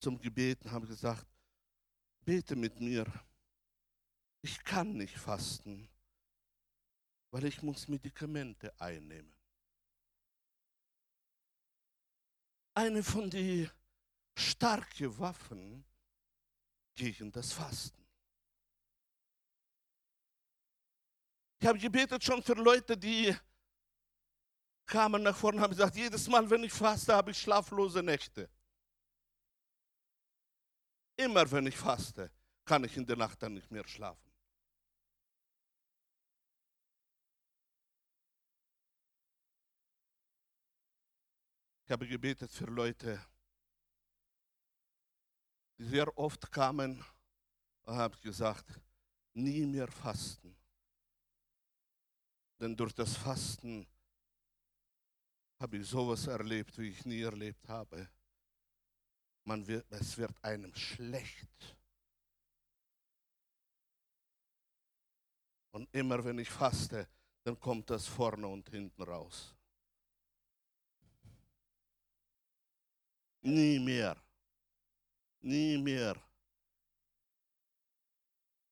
zum 0.00 0.20
Gebeten, 0.20 0.70
haben 0.70 0.86
gesagt, 0.86 1.26
bete 2.28 2.56
mit 2.56 2.78
mir. 2.78 3.06
Ich 4.42 4.62
kann 4.62 4.92
nicht 4.92 5.16
fasten, 5.16 5.88
weil 7.30 7.44
ich 7.46 7.62
muss 7.62 7.88
Medikamente 7.88 8.78
einnehmen. 8.78 9.34
Eine 12.74 13.02
von 13.02 13.30
den 13.30 13.70
starken 14.36 15.18
Waffen 15.18 15.82
gegen 16.94 17.32
das 17.32 17.54
Fasten. 17.54 18.06
Ich 21.60 21.66
habe 21.66 21.78
gebetet 21.78 22.22
schon 22.22 22.42
für 22.42 22.52
Leute, 22.52 22.94
die 22.94 23.34
kamen 24.84 25.22
nach 25.22 25.34
vorne 25.34 25.56
und 25.56 25.62
haben 25.62 25.70
gesagt, 25.70 25.96
jedes 25.96 26.28
Mal, 26.28 26.48
wenn 26.50 26.64
ich 26.64 26.74
faste, 26.74 27.14
habe 27.14 27.30
ich 27.30 27.38
schlaflose 27.38 28.02
Nächte. 28.02 28.50
Immer 31.18 31.50
wenn 31.50 31.66
ich 31.66 31.76
faste, 31.76 32.30
kann 32.64 32.84
ich 32.84 32.96
in 32.96 33.04
der 33.04 33.16
Nacht 33.16 33.42
dann 33.42 33.54
nicht 33.54 33.68
mehr 33.72 33.86
schlafen. 33.88 34.30
Ich 41.84 41.90
habe 41.90 42.06
gebetet 42.06 42.52
für 42.52 42.66
Leute, 42.66 43.20
die 45.78 45.84
sehr 45.84 46.16
oft 46.16 46.52
kamen 46.52 47.04
und 47.82 47.96
habe 47.96 48.16
gesagt, 48.18 48.80
nie 49.32 49.66
mehr 49.66 49.88
fasten. 49.88 50.56
Denn 52.60 52.76
durch 52.76 52.92
das 52.92 53.16
Fasten 53.16 53.88
habe 55.58 55.78
ich 55.78 55.88
sowas 55.88 56.28
erlebt, 56.28 56.78
wie 56.78 56.90
ich 56.90 57.04
nie 57.04 57.22
erlebt 57.22 57.68
habe. 57.68 58.08
Man 59.48 59.66
wird, 59.66 59.90
es 59.90 60.18
wird 60.18 60.44
einem 60.44 60.74
schlecht. 60.74 61.74
Und 65.70 65.88
immer 65.94 66.22
wenn 66.22 66.38
ich 66.38 66.50
faste, 66.50 67.08
dann 67.44 67.58
kommt 67.58 67.88
das 67.88 68.06
vorne 68.06 68.46
und 68.46 68.68
hinten 68.68 69.02
raus. 69.02 69.54
Nie 73.40 73.78
mehr. 73.78 74.22
Nie 75.40 75.78
mehr. 75.78 76.14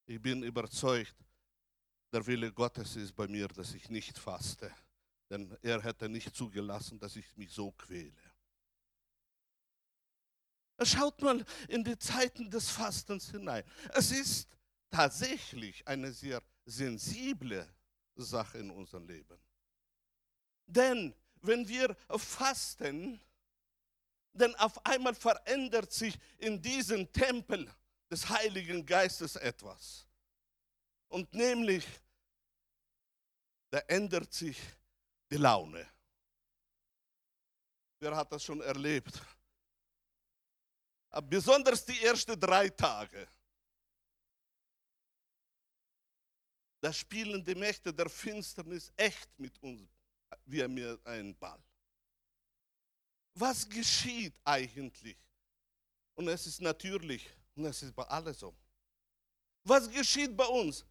Ich 0.05 0.21
bin 0.21 0.43
überzeugt, 0.43 1.17
der 2.13 2.27
Wille 2.27 2.53
Gottes 2.53 2.97
ist 2.97 3.17
bei 3.17 3.27
mir, 3.27 3.49
dass 3.49 3.73
ich 3.73 3.89
nicht 3.89 4.19
faste 4.19 4.71
denn 5.31 5.57
er 5.63 5.83
hätte 5.83 6.09
nicht 6.09 6.35
zugelassen, 6.35 6.99
dass 6.99 7.17
ich 7.17 7.37
mich 7.37 7.51
so 7.51 7.73
quäle. 7.73 8.26
Schaut 10.83 11.21
mal 11.23 11.45
in 11.69 11.83
die 11.85 11.99
Zeiten 11.99 12.51
des 12.51 12.69
Fastens 12.69 13.31
hinein. 13.31 13.65
Es 13.95 14.11
ist 14.11 14.49
tatsächlich 14.91 15.87
eine 15.87 16.13
sehr 16.13 16.43
sensible 16.67 17.67
Sache 18.15 18.59
in 18.59 18.71
unserem 18.71 19.07
Leben. 19.07 19.39
Denn 20.67 21.15
wenn 21.43 21.67
wir 21.67 21.97
fasten, 22.19 23.21
denn 24.33 24.55
auf 24.57 24.85
einmal 24.85 25.15
verändert 25.15 25.93
sich 25.93 26.19
in 26.39 26.61
diesem 26.61 27.11
Tempel 27.13 27.71
des 28.11 28.29
Heiligen 28.29 28.85
Geistes 28.85 29.37
etwas. 29.37 30.07
Und 31.09 31.33
nämlich, 31.35 31.87
da 33.71 33.79
ändert 33.79 34.33
sich 34.33 34.59
die 35.31 35.37
Laune. 35.37 35.87
Wer 37.99 38.15
hat 38.15 38.31
das 38.33 38.45
schon 38.45 38.61
erlebt? 38.61 39.21
Besonders 41.23 41.85
die 41.85 42.03
ersten 42.03 42.39
drei 42.39 42.69
Tage. 42.69 43.27
Da 46.81 46.93
spielen 46.93 47.45
die 47.45 47.55
Mächte 47.55 47.93
der 47.93 48.09
Finsternis 48.09 48.93
echt 48.97 49.29
mit 49.39 49.61
uns 49.63 49.91
wie 50.45 50.67
mir 50.69 50.99
ein 51.05 51.35
Ball. 51.37 51.63
Was 53.35 53.69
geschieht 53.69 54.35
eigentlich? 54.45 55.17
Und 56.15 56.29
es 56.29 56.47
ist 56.47 56.61
natürlich, 56.61 57.29
und 57.55 57.67
es 57.67 57.83
ist 57.83 57.95
bei 57.95 58.05
allen 58.05 58.33
so. 58.35 58.55
Was 59.65 59.91
geschieht 59.91 60.37
bei 60.37 60.47
uns? 60.47 60.85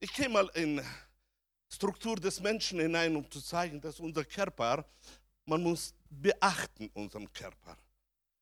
Ich 0.00 0.12
gehe 0.12 0.28
mal 0.28 0.48
in 0.54 0.84
Struktur 1.68 2.16
des 2.16 2.40
Menschen 2.40 2.80
hinein, 2.80 3.14
um 3.14 3.30
zu 3.30 3.40
zeigen, 3.40 3.80
dass 3.80 4.00
unser 4.00 4.24
Körper, 4.24 4.84
man 5.44 5.62
muss 5.62 5.94
beachten 6.08 6.88
unseren 6.94 7.30
Körper. 7.32 7.76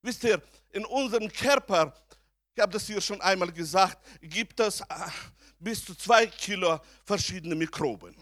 Wisst 0.02 0.24
ihr, 0.24 0.42
in 0.70 0.84
unserem 0.84 1.30
Körper, 1.30 1.94
ich 2.54 2.60
habe 2.60 2.72
das 2.72 2.86
hier 2.86 3.00
schon 3.00 3.20
einmal 3.20 3.52
gesagt, 3.52 4.04
gibt 4.20 4.58
es 4.60 4.82
ah, 4.90 5.12
bis 5.58 5.84
zu 5.84 5.94
zwei 5.94 6.26
Kilo 6.26 6.80
verschiedene 7.04 7.54
Mikroben. 7.54 8.16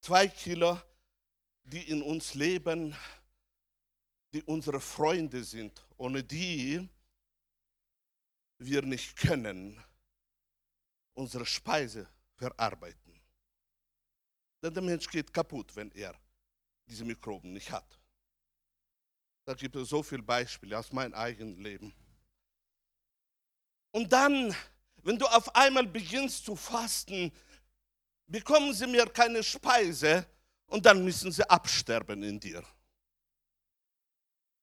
Zwei 0.00 0.28
Kilo, 0.28 0.80
die 1.62 1.88
in 1.90 2.02
uns 2.02 2.34
leben, 2.34 2.96
die 4.32 4.42
unsere 4.42 4.80
Freunde 4.80 5.44
sind, 5.44 5.86
ohne 5.96 6.24
die 6.24 6.88
wir 8.58 8.82
nicht 8.82 9.16
können 9.16 9.82
unsere 11.14 11.46
Speise 11.46 12.08
verarbeiten. 12.34 13.20
Denn 14.62 14.74
der 14.74 14.82
Mensch 14.82 15.08
geht 15.08 15.32
kaputt, 15.32 15.74
wenn 15.76 15.90
er 15.92 16.14
diese 16.86 17.04
Mikroben 17.04 17.52
nicht 17.52 17.70
hat. 17.70 17.98
Da 19.44 19.54
gibt 19.54 19.76
es 19.76 19.88
so 19.88 20.02
viele 20.02 20.22
Beispiele 20.22 20.78
aus 20.78 20.92
meinem 20.92 21.14
eigenen 21.14 21.58
Leben. 21.58 21.94
Und 23.90 24.12
dann, 24.12 24.54
wenn 25.02 25.18
du 25.18 25.26
auf 25.26 25.54
einmal 25.54 25.86
beginnst 25.86 26.44
zu 26.46 26.56
fasten, 26.56 27.30
bekommen 28.26 28.72
sie 28.72 28.86
mir 28.86 29.06
keine 29.06 29.42
Speise 29.42 30.26
und 30.66 30.86
dann 30.86 31.04
müssen 31.04 31.30
sie 31.30 31.48
absterben 31.48 32.22
in 32.22 32.40
dir. 32.40 32.64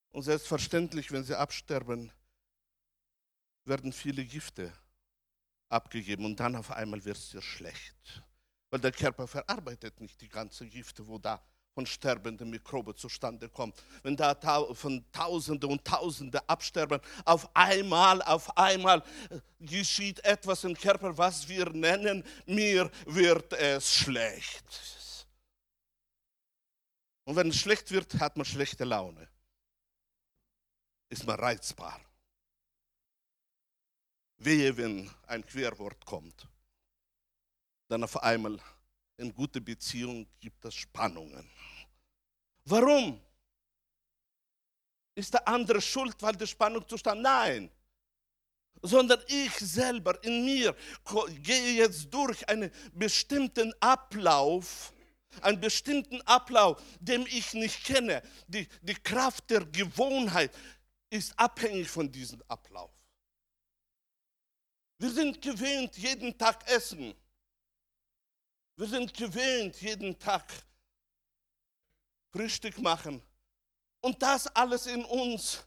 Und 0.09 0.23
selbstverständlich, 0.23 1.11
wenn 1.11 1.23
sie 1.23 1.37
absterben, 1.37 2.11
werden 3.63 3.93
viele 3.93 4.25
Gifte 4.25 4.73
abgegeben 5.69 6.25
und 6.25 6.39
dann 6.39 6.55
auf 6.55 6.71
einmal 6.71 7.05
wird 7.05 7.17
es 7.17 7.29
dir 7.29 7.41
schlecht. 7.41 8.23
Weil 8.69 8.79
der 8.79 8.91
Körper 8.91 9.27
verarbeitet 9.27 10.01
nicht 10.01 10.19
die 10.21 10.29
ganzen 10.29 10.69
Gifte, 10.69 11.07
wo 11.07 11.17
da 11.17 11.41
von 11.81 11.85
sterbenden 11.87 12.49
Mikroben 12.49 12.95
zustande 12.95 13.49
kommen. 13.49 13.73
Wenn 14.03 14.15
da 14.15 14.35
von 14.73 15.03
Tausende 15.11 15.67
und 15.67 15.83
Tausende 15.83 16.47
absterben, 16.47 17.01
auf 17.25 17.49
einmal, 17.55 18.21
auf 18.21 18.55
einmal 18.55 19.03
äh, 19.29 19.39
geschieht 19.59 20.23
etwas 20.23 20.63
im 20.63 20.75
Körper, 20.75 21.17
was 21.17 21.47
wir 21.47 21.69
nennen, 21.69 22.23
mir 22.45 22.91
wird 23.05 23.53
es 23.53 23.93
schlecht. 23.93 24.63
Und 27.23 27.35
wenn 27.35 27.49
es 27.49 27.57
schlecht 27.57 27.89
wird, 27.91 28.13
hat 28.19 28.37
man 28.37 28.45
schlechte 28.45 28.83
Laune. 28.83 29.27
Ist 31.09 31.25
man 31.25 31.39
reizbar. 31.39 31.99
Wehe, 34.37 34.75
wenn 34.77 35.09
ein 35.27 35.45
Querwort 35.45 36.05
kommt. 36.05 36.47
dann 37.87 38.03
auf 38.03 38.23
einmal 38.23 38.57
in 39.17 39.33
gute 39.33 39.61
Beziehung 39.61 40.25
gibt 40.39 40.65
es 40.65 40.73
Spannungen. 40.73 41.47
Warum? 42.65 43.21
Ist 45.15 45.33
der 45.33 45.47
andere 45.47 45.81
schuld, 45.81 46.15
weil 46.21 46.35
die 46.35 46.47
Spannung 46.47 46.87
zustand? 46.87 47.21
Nein. 47.21 47.69
Sondern 48.81 49.21
ich 49.27 49.53
selber 49.53 50.23
in 50.23 50.45
mir 50.45 50.75
gehe 51.43 51.73
jetzt 51.73 52.09
durch 52.11 52.47
einen 52.49 52.71
bestimmten 52.93 53.73
Ablauf, 53.79 54.93
einen 55.41 55.59
bestimmten 55.59 56.21
Ablauf, 56.21 56.81
den 56.99 57.25
ich 57.27 57.53
nicht 57.53 57.83
kenne. 57.83 58.23
Die, 58.47 58.67
die 58.81 58.95
Kraft 58.95 59.49
der 59.49 59.65
Gewohnheit 59.65 60.51
ist 61.09 61.37
abhängig 61.37 61.89
von 61.89 62.11
diesem 62.11 62.41
Ablauf. 62.47 62.91
Wir 64.97 65.09
sind 65.09 65.41
gewöhnt, 65.41 65.97
jeden 65.97 66.37
Tag 66.37 66.67
essen. 66.69 67.13
Wir 68.77 68.87
sind 68.87 69.13
gewöhnt, 69.13 69.81
jeden 69.81 70.17
Tag 70.17 70.45
Frühstück 72.31 72.79
machen. 72.79 73.21
Und 74.01 74.21
das 74.21 74.47
alles 74.47 74.87
in 74.87 75.05
uns 75.05 75.63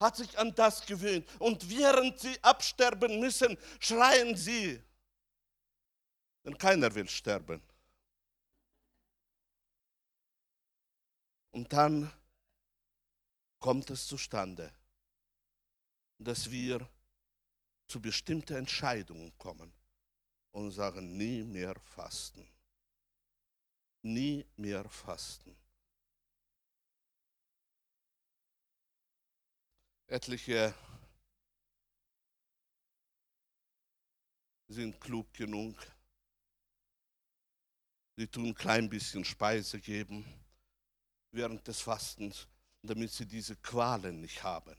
hat 0.00 0.16
sich 0.16 0.38
an 0.38 0.54
das 0.54 0.84
gewöhnt. 0.86 1.28
Und 1.38 1.68
während 1.68 2.18
sie 2.18 2.42
absterben 2.42 3.20
müssen, 3.20 3.56
schreien 3.80 4.36
sie. 4.36 4.82
Denn 6.44 6.56
keiner 6.56 6.94
will 6.94 7.08
sterben. 7.08 7.62
Und 11.50 11.72
dann 11.72 12.12
kommt 13.58 13.90
es 13.90 14.06
zustande, 14.06 14.72
dass 16.18 16.50
wir 16.50 16.88
zu 17.88 18.00
bestimmten 18.00 18.56
Entscheidungen 18.56 19.36
kommen 19.38 19.72
und 20.52 20.70
sagen, 20.70 21.16
nie 21.16 21.42
mehr 21.42 21.74
fasten. 21.80 22.46
Nie 24.02 24.46
mehr 24.56 24.88
fasten. 24.88 25.56
Etliche 30.10 30.74
sind 34.68 34.98
klug 34.98 35.30
genug, 35.34 35.76
die 38.16 38.26
tun 38.26 38.46
ein 38.46 38.54
klein 38.54 38.88
bisschen 38.88 39.22
Speise 39.22 39.78
geben 39.78 40.24
während 41.30 41.68
des 41.68 41.82
Fastens, 41.82 42.48
damit 42.82 43.12
sie 43.12 43.26
diese 43.26 43.54
Qualen 43.56 44.22
nicht 44.22 44.42
haben. 44.42 44.76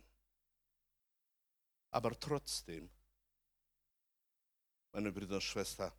Aber 1.91 2.19
trotzdem, 2.19 2.89
meine 4.91 5.11
Brüder 5.11 5.35
und 5.35 5.43
Schwestern, 5.43 5.91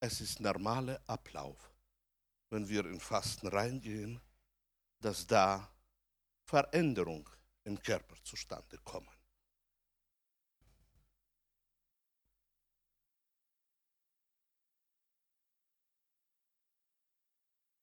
es 0.00 0.22
ist 0.22 0.40
normaler 0.40 1.02
Ablauf, 1.06 1.70
wenn 2.48 2.66
wir 2.66 2.86
in 2.86 2.98
Fasten 2.98 3.48
reingehen, 3.48 4.22
dass 5.00 5.26
da 5.26 5.70
Veränderung 6.46 7.28
im 7.64 7.80
Körper 7.80 8.16
zustande 8.24 8.78
kommen. 8.78 9.08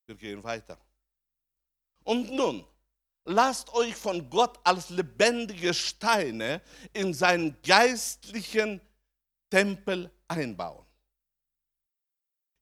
Wir 0.06 0.16
gehen 0.16 0.42
weiter. 0.42 0.76
Und 2.02 2.32
nun, 2.32 2.66
lasst 3.24 3.72
euch 3.74 3.94
von 3.94 4.28
Gott 4.28 4.58
als 4.64 4.90
lebendige 4.90 5.72
Steine 5.72 6.60
in 6.92 7.14
seinen 7.14 7.60
geistlichen 7.62 8.80
Tempel 9.48 10.10
einbauen. 10.26 10.84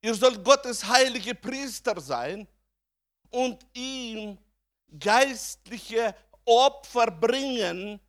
Ihr 0.02 0.14
sollt 0.14 0.44
Gottes 0.44 0.84
heilige 0.84 1.34
Priester 1.34 2.00
sein 2.00 2.46
und 3.30 3.66
ihm 3.74 4.38
geistliche 4.98 6.14
Opfer 6.48 7.10
bringen, 7.10 8.00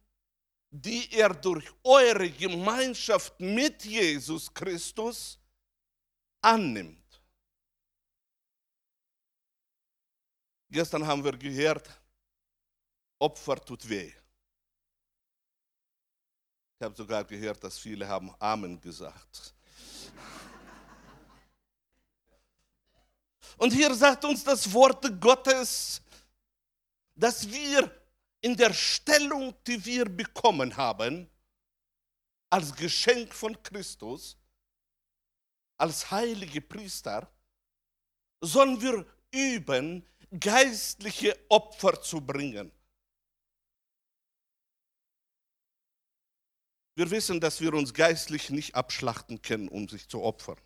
die 0.71 1.12
er 1.12 1.34
durch 1.34 1.69
eure 1.84 2.30
Gemeinschaft 2.30 3.39
mit 3.39 3.84
Jesus 3.84 4.54
Christus 4.54 5.38
annimmt. 6.41 6.97
Gestern 10.69 11.06
haben 11.06 11.23
wir 11.23 11.36
gehört, 11.36 11.89
Opfer 13.17 13.60
tut 13.60 13.88
weh. 13.89 14.13
Ich 16.80 16.86
habe 16.86 16.95
sogar 16.95 17.25
gehört, 17.25 17.62
dass 17.63 17.78
viele 17.78 18.08
haben 18.08 18.34
Amen 18.39 18.80
gesagt. 18.80 19.54
Und 23.58 23.73
hier 23.73 23.93
sagt 23.93 24.23
uns 24.23 24.43
das 24.43 24.71
Wort 24.71 25.19
Gottes, 25.19 26.02
dass 27.15 27.45
wir 27.49 27.98
in 28.41 28.56
der 28.56 28.73
Stellung, 28.73 29.54
die 29.65 29.84
wir 29.86 30.06
bekommen 30.06 30.75
haben, 30.75 31.30
als 32.49 32.75
Geschenk 32.75 33.34
von 33.34 33.62
Christus, 33.62 34.38
als 35.78 36.10
heilige 36.10 36.62
Priester, 36.62 37.32
sollen 38.41 38.82
wir 38.82 39.06
üben, 39.32 40.06
geistliche 40.39 41.38
Opfer 41.49 42.02
zu 42.02 42.21
bringen. 42.21 42.71
Wir 46.95 47.10
wissen, 47.10 47.39
dass 47.39 47.62
wir 47.62 47.73
uns 47.73 47.93
geistlich 47.93 48.49
nicht 48.49 48.75
abschlachten 48.75 49.41
können, 49.41 49.69
um 49.69 49.88
sich 49.88 50.08
zu 50.10 50.21
opfern. 50.21 50.60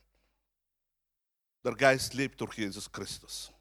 Der 1.64 1.76
Geist 1.76 2.14
lebt 2.14 2.42
durch 2.42 2.58
Jesus 2.58 2.92
Christus. 2.92 3.53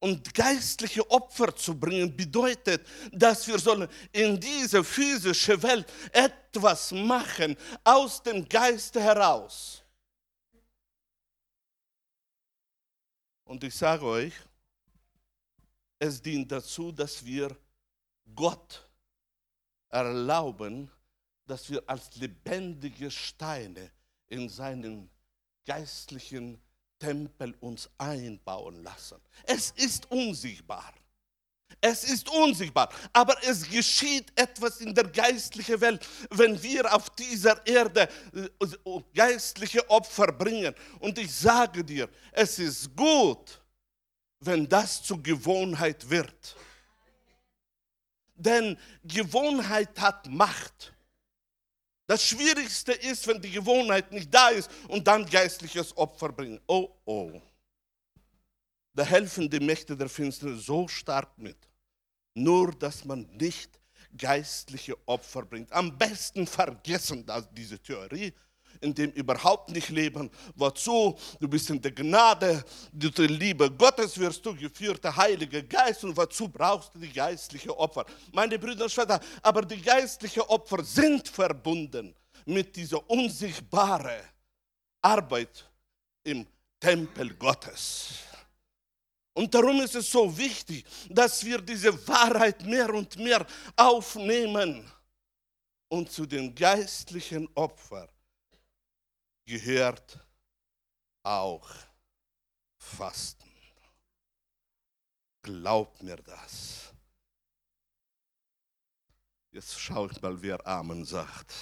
Und 0.00 0.32
geistliche 0.32 1.08
Opfer 1.10 1.54
zu 1.56 1.78
bringen 1.78 2.16
bedeutet, 2.16 2.86
dass 3.12 3.46
wir 3.48 3.58
sollen 3.58 3.88
in 4.12 4.38
diese 4.38 4.84
physische 4.84 5.60
Welt 5.62 5.92
etwas 6.12 6.92
machen 6.92 7.56
aus 7.82 8.22
dem 8.22 8.48
Geist 8.48 8.94
heraus. 8.94 9.82
Und 13.44 13.64
ich 13.64 13.74
sage 13.74 14.04
euch, 14.04 14.34
es 15.98 16.22
dient 16.22 16.52
dazu, 16.52 16.92
dass 16.92 17.24
wir 17.24 17.56
Gott 18.34 18.88
erlauben, 19.88 20.90
dass 21.46 21.68
wir 21.70 21.82
als 21.88 22.14
lebendige 22.16 23.10
Steine 23.10 23.90
in 24.28 24.48
seinen 24.48 25.10
geistlichen 25.64 26.60
Tempel 26.98 27.54
uns 27.60 27.88
einbauen 27.98 28.82
lassen. 28.82 29.18
Es 29.44 29.72
ist 29.76 30.10
unsichtbar. 30.10 30.92
Es 31.80 32.02
ist 32.02 32.28
unsichtbar, 32.28 32.88
aber 33.12 33.36
es 33.44 33.68
geschieht 33.68 34.32
etwas 34.34 34.80
in 34.80 34.92
der 34.94 35.04
geistlichen 35.04 35.80
Welt, 35.80 36.04
wenn 36.30 36.60
wir 36.60 36.92
auf 36.92 37.10
dieser 37.10 37.64
Erde 37.66 38.08
äh, 38.34 39.00
geistliche 39.14 39.88
Opfer 39.88 40.32
bringen. 40.32 40.74
Und 40.98 41.18
ich 41.18 41.32
sage 41.32 41.84
dir, 41.84 42.08
es 42.32 42.58
ist 42.58 42.96
gut, 42.96 43.60
wenn 44.40 44.68
das 44.68 45.02
zur 45.02 45.22
Gewohnheit 45.22 46.08
wird. 46.10 46.56
Denn 48.34 48.76
Gewohnheit 49.04 50.00
hat 50.00 50.26
Macht. 50.28 50.92
Das 52.08 52.24
Schwierigste 52.24 52.92
ist, 52.92 53.26
wenn 53.26 53.38
die 53.38 53.50
Gewohnheit 53.50 54.10
nicht 54.10 54.32
da 54.32 54.48
ist 54.48 54.70
und 54.88 55.06
dann 55.06 55.26
geistliches 55.26 55.94
Opfer 55.94 56.30
bringen. 56.30 56.58
Oh, 56.66 56.88
oh. 57.04 57.38
Da 58.94 59.04
helfen 59.04 59.48
die 59.50 59.60
Mächte 59.60 59.94
der 59.94 60.08
Finsternis 60.08 60.64
so 60.64 60.88
stark 60.88 61.36
mit. 61.36 61.58
Nur, 62.32 62.72
dass 62.72 63.04
man 63.04 63.28
nicht 63.36 63.78
geistliche 64.16 64.96
Opfer 65.06 65.44
bringt. 65.44 65.70
Am 65.70 65.98
besten 65.98 66.46
vergessen 66.46 67.26
das, 67.26 67.46
diese 67.52 67.78
Theorie 67.78 68.32
in 68.80 68.94
dem 68.94 69.10
überhaupt 69.12 69.70
nicht 69.70 69.88
leben. 69.88 70.30
Wozu? 70.54 71.16
Du 71.40 71.48
bist 71.48 71.70
in 71.70 71.80
der 71.80 71.92
Gnade, 71.92 72.64
durch 72.92 73.14
die 73.14 73.26
Liebe 73.26 73.70
Gottes 73.70 74.18
wirst 74.18 74.44
du 74.44 74.54
geführt, 74.54 75.02
der 75.04 75.16
Heilige 75.16 75.62
Geist. 75.64 76.04
Und 76.04 76.16
wozu 76.16 76.48
brauchst 76.48 76.94
du 76.94 76.98
die 76.98 77.12
geistlichen 77.12 77.70
Opfer? 77.70 78.04
Meine 78.32 78.58
Brüder 78.58 78.84
und 78.84 78.90
Schwestern, 78.90 79.20
aber 79.42 79.62
die 79.62 79.80
geistlichen 79.80 80.42
Opfer 80.42 80.82
sind 80.84 81.28
verbunden 81.28 82.14
mit 82.44 82.74
dieser 82.74 83.08
unsichtbaren 83.08 84.22
Arbeit 85.02 85.68
im 86.24 86.46
Tempel 86.80 87.34
Gottes. 87.34 88.10
Und 89.34 89.54
darum 89.54 89.80
ist 89.80 89.94
es 89.94 90.10
so 90.10 90.36
wichtig, 90.36 90.84
dass 91.08 91.44
wir 91.44 91.60
diese 91.60 91.92
Wahrheit 92.08 92.64
mehr 92.64 92.92
und 92.92 93.16
mehr 93.16 93.46
aufnehmen 93.76 94.90
und 95.88 96.10
zu 96.10 96.26
den 96.26 96.54
geistlichen 96.54 97.48
Opfern 97.54 98.08
gehört 99.48 100.20
auch 101.22 101.70
Fasten. 102.76 103.50
Glaub 105.40 106.02
mir 106.02 106.16
das. 106.16 106.92
Jetzt 109.50 109.80
schaue 109.80 110.10
ich 110.12 110.20
mal, 110.20 110.42
wer 110.42 110.64
Amen 110.66 111.06
sagt. 111.06 111.54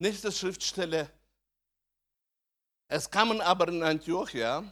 Nächste 0.00 0.32
Schriftstelle 0.32 1.21
es 2.94 3.10
kamen 3.10 3.40
aber 3.40 3.68
in 3.68 3.82
Antiochia, 3.82 4.62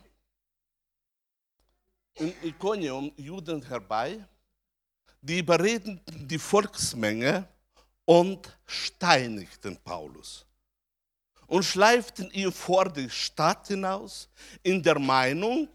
in 2.16 2.34
Iconium 2.42 3.10
Juden 3.16 3.62
herbei, 3.62 4.22
die 5.22 5.38
überredeten 5.38 6.28
die 6.28 6.38
Volksmenge 6.38 7.48
und 8.04 8.54
steinigten 8.66 9.78
Paulus 9.78 10.44
und 11.46 11.62
schleiften 11.64 12.30
ihn 12.32 12.52
vor 12.52 12.90
die 12.90 13.08
Stadt 13.08 13.68
hinaus 13.68 14.28
in 14.62 14.82
der 14.82 14.98
Meinung, 14.98 15.70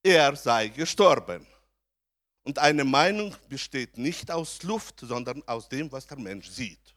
er 0.00 0.36
sei 0.36 0.68
gestorben. 0.68 1.44
Und 2.44 2.56
eine 2.60 2.84
Meinung 2.84 3.34
besteht 3.48 3.98
nicht 3.98 4.30
aus 4.30 4.62
Luft, 4.62 5.00
sondern 5.00 5.42
aus 5.48 5.68
dem, 5.68 5.90
was 5.90 6.06
der 6.06 6.20
Mensch 6.20 6.48
sieht. 6.48 6.94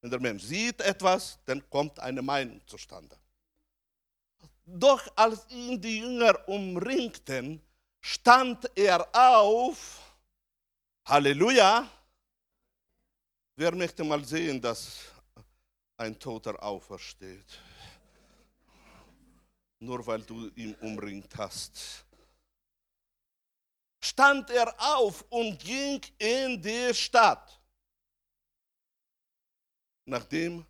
Wenn 0.00 0.10
der 0.10 0.20
Mensch 0.20 0.42
sieht 0.42 0.80
etwas, 0.80 1.38
dann 1.44 1.68
kommt 1.68 2.00
eine 2.00 2.22
Meinung 2.22 2.66
zustande. 2.66 3.18
Doch 4.66 5.06
als 5.16 5.46
ihn 5.50 5.80
die 5.80 5.98
Jünger 5.98 6.48
umringten, 6.48 7.60
stand 8.00 8.70
er 8.74 9.06
auf. 9.14 10.00
Halleluja. 11.06 11.88
Wer 13.56 13.74
möchte 13.74 14.02
mal 14.02 14.24
sehen, 14.24 14.60
dass 14.60 15.00
ein 15.96 16.18
Toter 16.18 16.60
aufersteht? 16.62 17.60
Nur 19.78 20.06
weil 20.06 20.22
du 20.22 20.48
ihn 20.56 20.74
umringt 20.76 21.36
hast 21.36 22.04
stand 24.04 24.50
er 24.50 24.74
auf 24.78 25.24
und 25.30 25.58
ging 25.58 26.00
in 26.18 26.60
die 26.60 26.94
Stadt. 26.94 27.60
Nachdem 30.04 30.64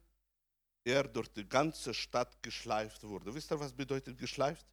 er 0.84 1.04
durch 1.04 1.28
die 1.28 1.48
ganze 1.48 1.94
Stadt 1.94 2.42
geschleift 2.42 3.02
wurde. 3.02 3.34
Wisst 3.34 3.50
ihr, 3.50 3.58
was 3.58 3.72
bedeutet 3.72 4.18
geschleift? 4.18 4.66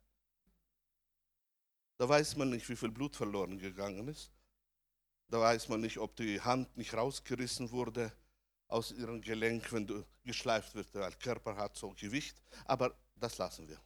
Da 1.97 2.07
weiß 2.07 2.35
man 2.35 2.49
nicht, 2.49 2.67
wie 2.67 2.75
viel 2.75 2.91
Blut 2.91 3.15
verloren 3.15 3.57
gegangen 3.57 4.07
ist. 4.07 4.31
Da 5.29 5.39
weiß 5.39 5.69
man 5.69 5.81
nicht, 5.81 5.97
ob 5.97 6.15
die 6.15 6.41
Hand 6.41 6.75
nicht 6.75 6.93
rausgerissen 6.93 7.71
wurde 7.71 8.11
aus 8.67 8.91
ihrem 8.91 9.21
Gelenk, 9.21 9.71
wenn 9.71 9.87
du 9.87 10.03
geschleift 10.23 10.75
wirst. 10.75 10.93
Der 10.93 11.11
Körper 11.11 11.55
hat 11.55 11.77
so 11.77 11.91
Gewicht. 11.91 12.41
Aber 12.65 12.93
das 13.15 13.37
lassen 13.37 13.67
wir. 13.67 13.79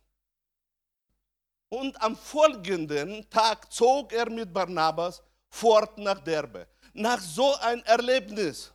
Und 1.70 2.02
am 2.02 2.16
folgenden 2.16 3.30
Tag 3.30 3.72
zog 3.72 4.14
er 4.14 4.30
mit 4.30 4.54
Barnabas 4.54 5.22
fort 5.50 5.98
nach 5.98 6.20
Derbe. 6.20 6.68
Nach 6.94 7.20
so 7.20 7.54
ein 7.56 7.84
Erlebnis. 7.84 8.72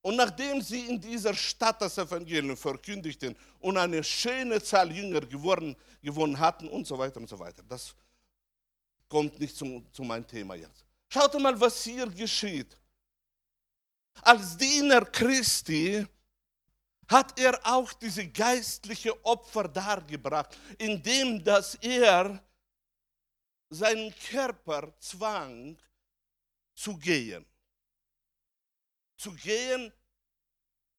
Und 0.00 0.16
nachdem 0.16 0.60
sie 0.62 0.86
in 0.86 1.00
dieser 1.00 1.34
Stadt 1.34 1.82
das 1.82 1.98
Evangelium 1.98 2.56
verkündigten 2.56 3.36
und 3.58 3.76
eine 3.76 4.02
schöne 4.04 4.62
Zahl 4.62 4.92
Jünger 4.92 5.20
geworden, 5.20 5.76
gewonnen 6.02 6.38
hatten 6.38 6.68
und 6.68 6.86
so 6.86 6.96
weiter 6.96 7.20
und 7.20 7.28
so 7.28 7.38
weiter. 7.38 7.62
Das 7.68 7.94
kommt 9.08 9.38
nicht 9.40 9.56
zu, 9.56 9.84
zu 9.90 10.02
meinem 10.02 10.26
Thema 10.26 10.54
jetzt. 10.54 10.84
Schaut 11.08 11.38
mal, 11.40 11.58
was 11.60 11.82
hier 11.82 12.06
geschieht. 12.06 12.76
Als 14.22 14.56
Diener 14.56 15.04
Christi 15.06 16.06
hat 17.08 17.38
er 17.38 17.58
auch 17.64 17.92
diese 17.94 18.26
geistliche 18.28 19.24
Opfer 19.24 19.66
dargebracht, 19.66 20.56
indem 20.76 21.42
dass 21.42 21.74
er 21.76 22.42
seinen 23.70 24.14
Körper 24.30 24.92
zwang 24.98 25.76
zu 26.74 26.96
gehen. 26.96 27.44
Zu 29.18 29.32
gehen 29.32 29.92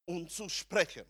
und 0.06 0.30
zu 0.30 0.48
sprechen. 0.48 1.06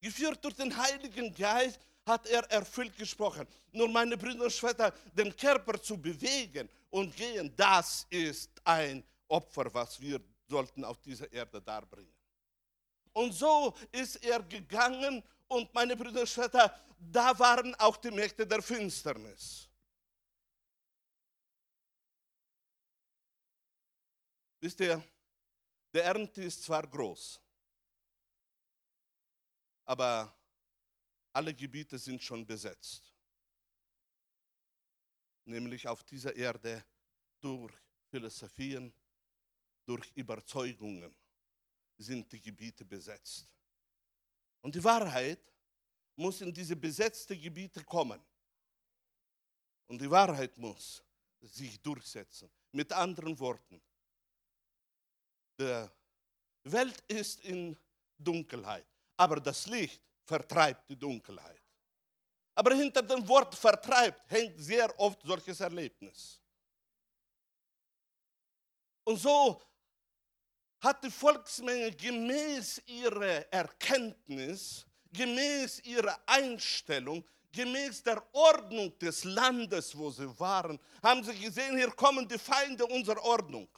Geführt 0.00 0.44
durch 0.44 0.54
den 0.54 0.76
Heiligen 0.76 1.34
Geist 1.34 1.80
hat 2.06 2.26
er 2.26 2.42
erfüllt 2.50 2.96
gesprochen. 2.96 3.46
Nur 3.72 3.88
meine 3.88 4.16
Brüder 4.16 4.44
und 4.44 4.52
Schwestern, 4.52 4.92
den 5.12 5.34
Körper 5.36 5.80
zu 5.80 5.96
bewegen 5.96 6.68
und 6.90 7.16
gehen, 7.16 7.52
das 7.56 8.06
ist 8.10 8.50
ein 8.64 9.02
Opfer, 9.28 9.72
was 9.72 10.00
wir 10.00 10.20
sollten 10.46 10.84
auf 10.84 11.00
dieser 11.00 11.32
Erde 11.32 11.60
darbringen. 11.62 12.12
Und 13.12 13.32
so 13.32 13.74
ist 13.90 14.16
er 14.16 14.42
gegangen 14.42 15.22
und 15.48 15.72
meine 15.72 15.96
Brüder 15.96 16.20
und 16.20 16.28
Schwestern, 16.28 16.70
da 16.98 17.38
waren 17.38 17.74
auch 17.76 17.96
die 17.96 18.10
Mächte 18.10 18.46
der 18.46 18.62
Finsternis. 18.62 19.68
Wisst 24.60 24.80
ihr, 24.80 25.02
der 25.92 26.04
Ernte 26.04 26.42
ist 26.42 26.62
zwar 26.62 26.86
groß, 26.86 27.40
aber 29.84 30.34
alle 31.32 31.54
Gebiete 31.54 31.98
sind 31.98 32.22
schon 32.22 32.46
besetzt. 32.46 33.12
Nämlich 35.44 35.86
auf 35.88 36.04
dieser 36.04 36.34
Erde 36.34 36.84
durch 37.40 37.74
Philosophien, 38.08 38.92
durch 39.84 40.12
Überzeugungen 40.14 41.14
sind 41.98 42.30
die 42.32 42.40
Gebiete 42.40 42.84
besetzt. 42.84 43.48
Und 44.60 44.74
die 44.74 44.84
Wahrheit 44.84 45.40
muss 46.16 46.40
in 46.40 46.52
diese 46.52 46.76
besetzten 46.76 47.40
Gebiete 47.40 47.82
kommen. 47.84 48.20
Und 49.88 50.00
die 50.00 50.10
Wahrheit 50.10 50.56
muss 50.56 51.02
sich 51.40 51.80
durchsetzen. 51.80 52.50
Mit 52.70 52.92
anderen 52.92 53.38
Worten, 53.38 53.82
die 55.58 55.88
Welt 56.64 57.02
ist 57.08 57.44
in 57.44 57.76
Dunkelheit, 58.18 58.86
aber 59.16 59.40
das 59.40 59.66
Licht 59.66 60.00
vertreibt 60.24 60.88
die 60.88 60.98
Dunkelheit. 60.98 61.60
Aber 62.54 62.74
hinter 62.74 63.02
dem 63.02 63.26
Wort 63.26 63.54
vertreibt 63.54 64.30
hängt 64.30 64.58
sehr 64.58 64.98
oft 64.98 65.20
solches 65.24 65.60
Erlebnis. 65.60 66.40
Und 69.04 69.16
so 69.18 69.60
hat 70.80 71.02
die 71.02 71.10
Volksmenge 71.10 71.92
gemäß 71.92 72.82
ihrer 72.86 73.52
Erkenntnis, 73.52 74.84
gemäß 75.12 75.80
ihrer 75.80 76.18
Einstellung, 76.26 77.24
gemäß 77.52 78.02
der 78.02 78.22
Ordnung 78.34 78.98
des 78.98 79.24
Landes, 79.24 79.96
wo 79.96 80.10
sie 80.10 80.28
waren, 80.38 80.78
haben 81.02 81.22
sie 81.22 81.38
gesehen, 81.38 81.76
hier 81.76 81.90
kommen 81.92 82.26
die 82.26 82.38
Feinde 82.38 82.84
unserer 82.86 83.22
Ordnung. 83.22 83.68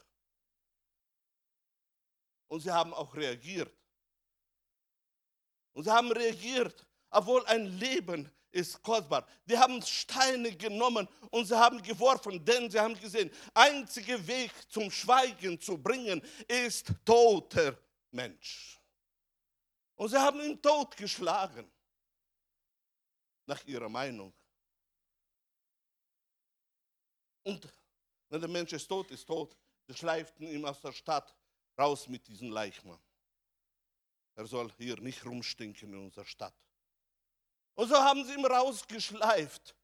Und 2.55 2.61
sie 2.61 2.71
haben 2.71 2.95
auch 2.95 3.13
reagiert. 3.17 3.77
Und 5.73 5.83
sie 5.83 5.91
haben 5.91 6.13
reagiert, 6.13 6.87
obwohl 7.11 7.45
ein 7.47 7.67
Leben 7.67 8.31
ist 8.53 8.81
kostbar. 8.81 9.27
Die 9.45 9.59
haben 9.59 9.83
Steine 9.83 10.57
genommen 10.57 11.09
und 11.33 11.47
sie 11.47 11.59
haben 11.59 11.83
geworfen, 11.83 12.45
denn 12.45 12.71
sie 12.71 12.79
haben 12.79 12.95
gesehen, 12.95 13.29
einziger 13.53 14.25
Weg 14.25 14.53
zum 14.71 14.89
Schweigen 14.89 15.61
zu 15.61 15.77
bringen 15.77 16.23
ist 16.47 16.93
toter 17.05 17.77
Mensch. 18.13 18.81
Und 19.97 20.11
sie 20.11 20.17
haben 20.17 20.41
ihn 20.41 20.63
totgeschlagen, 20.63 21.69
nach 23.47 23.65
ihrer 23.65 23.89
Meinung. 23.89 24.33
Und 27.43 27.69
wenn 28.29 28.41
der 28.41 28.49
Mensch 28.49 28.73
ist 28.73 28.87
tot, 28.87 29.11
ist 29.11 29.27
tot. 29.27 29.57
Sie 29.89 29.95
schleiften 29.95 30.47
ihn 30.47 30.65
aus 30.65 30.81
der 30.81 30.93
Stadt 30.93 31.35
raus 31.79 32.09
mit 32.09 32.27
diesem 32.27 32.51
Leichmann. 32.51 33.01
Er 34.35 34.47
soll 34.47 34.71
hier 34.79 35.01
nicht 35.01 35.25
rumstinken 35.25 35.93
in 35.93 35.99
unserer 35.99 36.25
Stadt. 36.25 36.55
Und 37.75 37.89
so 37.89 37.97
haben 37.97 38.25
sie 38.25 38.35
ihn 38.35 38.45
rausgeschleift. 38.45 39.75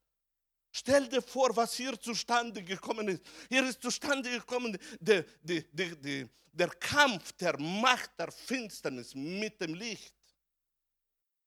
Stell 0.72 1.08
dir 1.08 1.22
vor, 1.22 1.54
was 1.56 1.74
hier 1.74 1.98
zustande 2.00 2.62
gekommen 2.62 3.08
ist. 3.08 3.22
Hier 3.48 3.66
ist 3.66 3.82
zustande 3.82 4.30
gekommen 4.30 4.78
der, 5.00 5.24
der, 5.42 5.62
der, 5.72 6.28
der, 6.52 6.68
Kampf 6.68 7.32
der 7.32 7.58
Macht 7.58 8.10
der 8.18 8.30
Finsternis 8.30 9.14
mit 9.14 9.60
dem 9.60 9.74
Licht. 9.74 10.14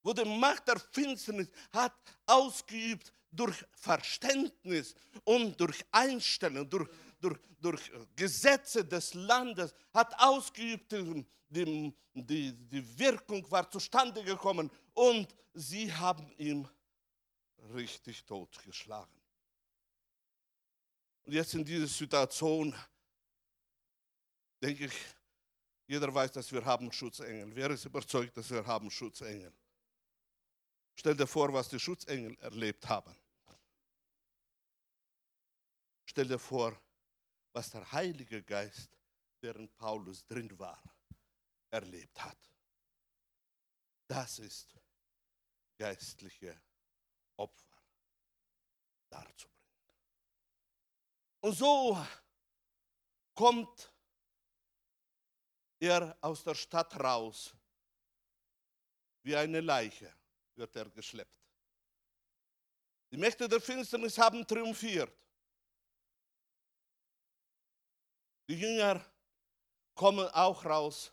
Wo 0.02 0.12
die 0.12 0.26
Macht 0.26 0.68
der 0.68 0.80
Finsternis 0.80 1.50
hat 1.72 1.94
ausgeübt 2.26 3.14
durch 3.32 3.66
Verständnis 3.72 4.94
und 5.24 5.60
durch 5.60 5.84
Einstellung, 5.92 6.70
durch, 6.70 6.90
durch, 7.24 7.40
durch 7.60 7.92
Gesetze 8.16 8.84
des 8.84 9.14
Landes, 9.14 9.74
hat 9.94 10.14
ausgeübt, 10.20 10.92
die, 10.92 11.94
die, 12.14 12.54
die 12.54 13.00
Wirkung 13.00 13.50
war 13.50 13.70
zustande 13.70 14.24
gekommen 14.24 14.70
und 14.94 15.34
sie 15.54 15.92
haben 15.92 16.30
ihn 16.38 16.68
richtig 17.74 18.24
totgeschlagen. 18.26 19.22
Und 21.24 21.34
jetzt 21.34 21.54
in 21.54 21.64
dieser 21.64 21.88
Situation 21.88 22.76
denke 24.62 24.86
ich, 24.86 24.94
jeder 25.88 26.14
weiß, 26.14 26.32
dass 26.32 26.52
wir 26.52 26.64
haben 26.64 26.92
Schutzengel. 26.92 27.56
Wer 27.56 27.72
ist 27.72 27.86
überzeugt, 27.86 28.36
dass 28.36 28.50
wir 28.50 28.66
haben 28.66 28.90
Schutzengel? 28.92 29.54
Stell 30.96 31.16
dir 31.16 31.28
vor, 31.28 31.52
was 31.54 31.70
die 31.70 31.80
Schutzengel 31.80 32.38
erlebt 32.40 32.88
haben. 32.88 33.16
Stell 36.06 36.28
dir 36.28 36.40
vor, 36.40 36.80
was 37.54 37.70
der 37.70 37.90
Heilige 37.92 38.44
Geist, 38.44 38.98
während 39.40 39.76
Paulus 39.78 40.26
drin 40.26 40.58
war, 40.58 40.82
erlebt 41.70 42.22
hat. 42.24 42.38
Das 44.08 44.40
ist 44.40 44.76
geistliche 45.78 46.60
Opfer 47.38 47.78
darzubringen. 49.10 49.54
Und 51.42 51.54
so 51.54 52.06
kommt 53.34 53.92
er 55.80 56.18
aus 56.22 56.44
der 56.44 56.56
Stadt 56.56 56.96
raus. 57.00 57.54
Wie 59.24 59.36
eine 59.36 59.62
Leiche 59.62 60.14
wird 60.56 60.76
er 60.76 60.90
geschleppt. 60.90 61.32
Die 63.12 63.18
Mächte 63.18 63.48
der 63.48 63.62
Finsternis 63.62 64.18
haben 64.18 64.46
triumphiert. 64.46 65.23
Die 68.48 68.56
Jünger 68.56 69.04
kommen 69.96 70.28
auch 70.30 70.66
raus 70.66 71.12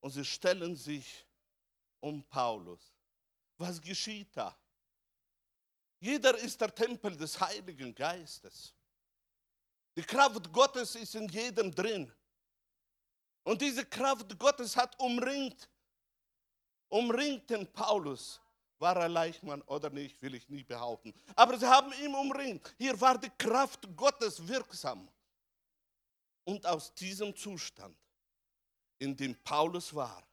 und 0.00 0.10
sie 0.10 0.24
stellen 0.24 0.76
sich 0.76 1.26
um 2.00 2.22
Paulus. 2.24 2.92
Was 3.58 3.80
geschieht 3.80 4.36
da? 4.36 4.56
Jeder 6.00 6.36
ist 6.38 6.60
der 6.60 6.74
Tempel 6.74 7.16
des 7.16 7.40
Heiligen 7.40 7.94
Geistes. 7.94 8.74
Die 9.96 10.02
Kraft 10.02 10.52
Gottes 10.52 10.94
ist 10.96 11.14
in 11.14 11.28
jedem 11.28 11.72
drin. 11.72 12.10
Und 13.44 13.60
diese 13.60 13.84
Kraft 13.84 14.36
Gottes 14.38 14.76
hat 14.76 14.98
umringt, 14.98 15.68
umringt 16.88 17.48
den 17.50 17.70
Paulus. 17.72 18.40
War 18.78 18.96
er 18.96 19.08
Leichmann 19.08 19.62
oder 19.62 19.90
nicht, 19.90 20.20
will 20.22 20.34
ich 20.34 20.48
nie 20.48 20.64
behaupten. 20.64 21.14
Aber 21.36 21.56
sie 21.56 21.66
haben 21.66 21.92
ihn 22.02 22.14
umringt. 22.14 22.74
Hier 22.78 23.00
war 23.00 23.16
die 23.16 23.30
Kraft 23.38 23.86
Gottes 23.94 24.46
wirksam. 24.46 25.08
Und 26.44 26.66
aus 26.66 26.94
diesem 26.94 27.34
Zustand, 27.36 27.96
in 28.98 29.16
dem 29.16 29.34
Paulus 29.42 29.94
war, 29.94 30.26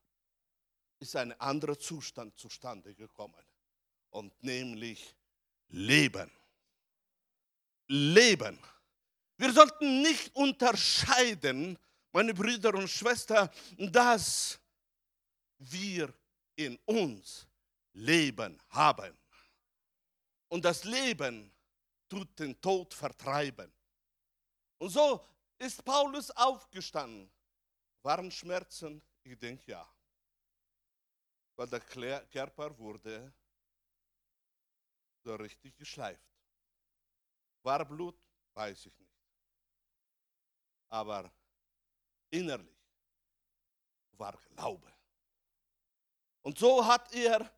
ist 1.00 1.16
ein 1.16 1.40
anderer 1.40 1.78
Zustand 1.78 2.38
zustande 2.38 2.94
gekommen. 2.94 3.44
Und 4.10 4.44
nämlich 4.44 5.16
Leben. 5.70 6.32
Leben. 7.88 8.60
Wir 9.38 9.54
sollten 9.54 10.02
nicht 10.02 10.36
unterscheiden, 10.36 11.78
meine 12.12 12.34
Brüder 12.34 12.74
und 12.74 12.90
Schwestern, 12.90 13.50
dass 13.78 14.60
wir 15.60 16.14
in 16.56 16.78
uns 16.86 17.48
Leben 17.94 18.62
haben. 18.70 19.18
Und 20.50 20.66
das 20.66 20.84
Leben 20.84 21.52
tut 22.10 22.38
den 22.40 22.60
Tod 22.60 22.94
vertreiben. 22.94 23.72
Und 24.80 24.90
so 24.90 25.24
ist 25.60 25.84
Paulus 25.84 26.32
aufgestanden. 26.32 27.30
Waren 28.02 28.32
Schmerzen? 28.32 29.02
Ich 29.24 29.38
denke 29.38 29.72
ja. 29.72 29.88
Weil 31.56 31.68
der 31.68 31.82
Körper 32.28 32.78
wurde 32.78 33.34
so 35.24 35.36
richtig 35.36 35.76
geschleift. 35.76 36.24
War 37.62 37.86
Blut? 37.86 38.18
Weiß 38.54 38.86
ich 38.86 38.98
nicht. 38.98 39.14
Aber 40.88 41.32
innerlich 42.30 42.80
war 44.14 44.38
Glaube. 44.56 44.94
Und 46.42 46.58
so 46.58 46.86
hat 46.86 47.14
er 47.14 47.52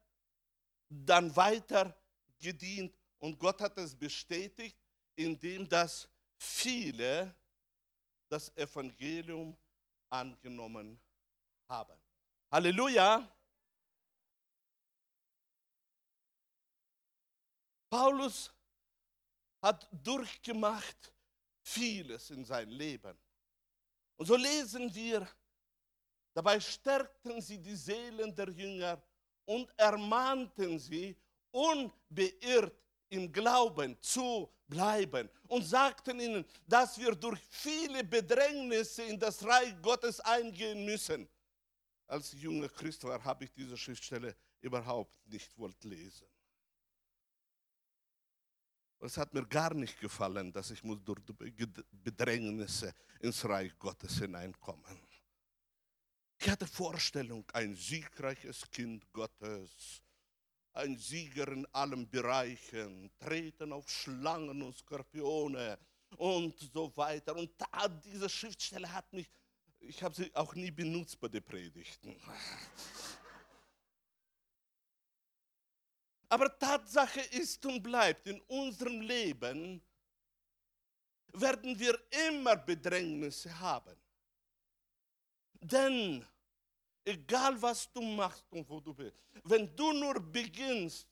dann 0.89 1.33
weiter 1.35 1.95
gedient 2.39 2.97
und 3.19 3.37
Gott 3.37 3.61
hat 3.61 3.77
es 3.77 3.95
bestätigt, 3.95 4.77
indem 5.15 5.69
das 5.69 6.09
viele 6.37 7.35
das 8.31 8.55
Evangelium 8.55 9.57
angenommen 10.09 10.97
haben. 11.67 11.99
Halleluja! 12.49 13.29
Paulus 17.89 18.49
hat 19.61 19.85
durchgemacht 19.91 21.13
vieles 21.61 22.29
in 22.29 22.45
sein 22.45 22.69
Leben. 22.69 23.17
Und 24.15 24.25
so 24.25 24.37
lesen 24.37 24.93
wir, 24.95 25.27
dabei 26.33 26.57
stärkten 26.59 27.41
sie 27.41 27.57
die 27.57 27.75
Seelen 27.75 28.33
der 28.33 28.49
Jünger 28.49 29.01
und 29.43 29.69
ermahnten 29.77 30.79
sie, 30.79 31.17
unbeirrt 31.51 32.81
im 33.09 33.29
Glauben 33.29 34.01
zu 34.01 34.49
bleiben 34.71 35.29
und 35.47 35.63
sagten 35.63 36.19
ihnen, 36.19 36.45
dass 36.65 36.97
wir 36.97 37.13
durch 37.13 37.41
viele 37.49 38.03
Bedrängnisse 38.03 39.03
in 39.03 39.19
das 39.19 39.43
Reich 39.45 39.75
Gottes 39.81 40.19
eingehen 40.21 40.83
müssen. 40.85 41.27
Als 42.07 42.31
junger 42.31 42.69
Christ 42.69 43.03
war, 43.03 43.23
habe 43.23 43.43
ich 43.43 43.51
diese 43.51 43.77
Schriftstelle 43.77 44.35
überhaupt 44.61 45.27
nicht 45.27 45.55
wollt 45.57 45.83
lesen. 45.83 46.27
Es 48.99 49.17
hat 49.17 49.33
mir 49.33 49.45
gar 49.45 49.73
nicht 49.73 49.99
gefallen, 49.99 50.53
dass 50.53 50.71
ich 50.71 50.83
muss 50.83 51.03
durch 51.03 51.19
Bedrängnisse 51.91 52.93
ins 53.19 53.43
Reich 53.45 53.77
Gottes 53.79 54.19
hineinkommen. 54.19 54.99
Ich 56.39 56.49
hatte 56.49 56.67
Vorstellung, 56.67 57.45
ein 57.53 57.75
siegreiches 57.75 58.69
Kind 58.71 59.11
Gottes, 59.11 60.01
ein 60.73 60.97
Sieger 60.97 61.47
in 61.49 61.65
allen 61.73 62.09
Bereichen, 62.09 63.11
treten 63.19 63.73
auf 63.73 63.89
Schlangen 63.89 64.61
und 64.61 64.77
Skorpione 64.77 65.77
und 66.17 66.57
so 66.73 66.95
weiter. 66.95 67.35
Und 67.35 67.51
da, 67.57 67.87
diese 67.87 68.29
Schriftstelle 68.29 68.91
hat 68.91 69.11
mich, 69.13 69.29
ich 69.79 70.01
habe 70.03 70.15
sie 70.15 70.33
auch 70.35 70.53
nie 70.55 70.71
benutzt 70.71 71.19
bei 71.19 71.27
den 71.27 71.43
Predigten. 71.43 72.15
Aber 76.29 76.57
Tatsache 76.57 77.19
ist 77.21 77.65
und 77.65 77.83
bleibt, 77.83 78.25
in 78.27 78.39
unserem 78.41 79.01
Leben 79.01 79.81
werden 81.33 81.77
wir 81.77 81.99
immer 82.29 82.55
Bedrängnisse 82.55 83.59
haben. 83.59 83.97
Denn 85.59 86.25
egal 87.03 87.61
was 87.61 87.91
du 87.91 88.01
machst 88.01 88.45
und 88.51 88.67
wo 88.69 88.79
du 88.79 88.93
bist, 88.93 89.17
wenn 89.43 89.75
du 89.75 89.93
nur 89.93 90.19
beginnst, 90.19 91.07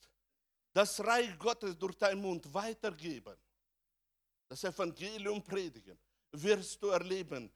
das 0.74 1.00
Reich 1.04 1.38
Gottes 1.38 1.78
durch 1.78 1.96
deinen 1.96 2.22
Mund 2.22 2.54
weitergeben, 2.54 3.36
das 4.48 4.64
Evangelium 4.64 5.44
predigen, 5.44 5.98
wirst 6.32 6.82
du 6.82 6.88
erleben, 6.88 7.52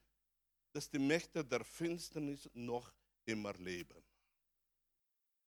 dass 0.71 0.89
die 0.89 0.99
Mächte 0.99 1.45
der 1.45 1.63
Finsternis 1.63 2.49
noch 2.53 2.91
immer 3.25 3.53
leben 3.53 4.03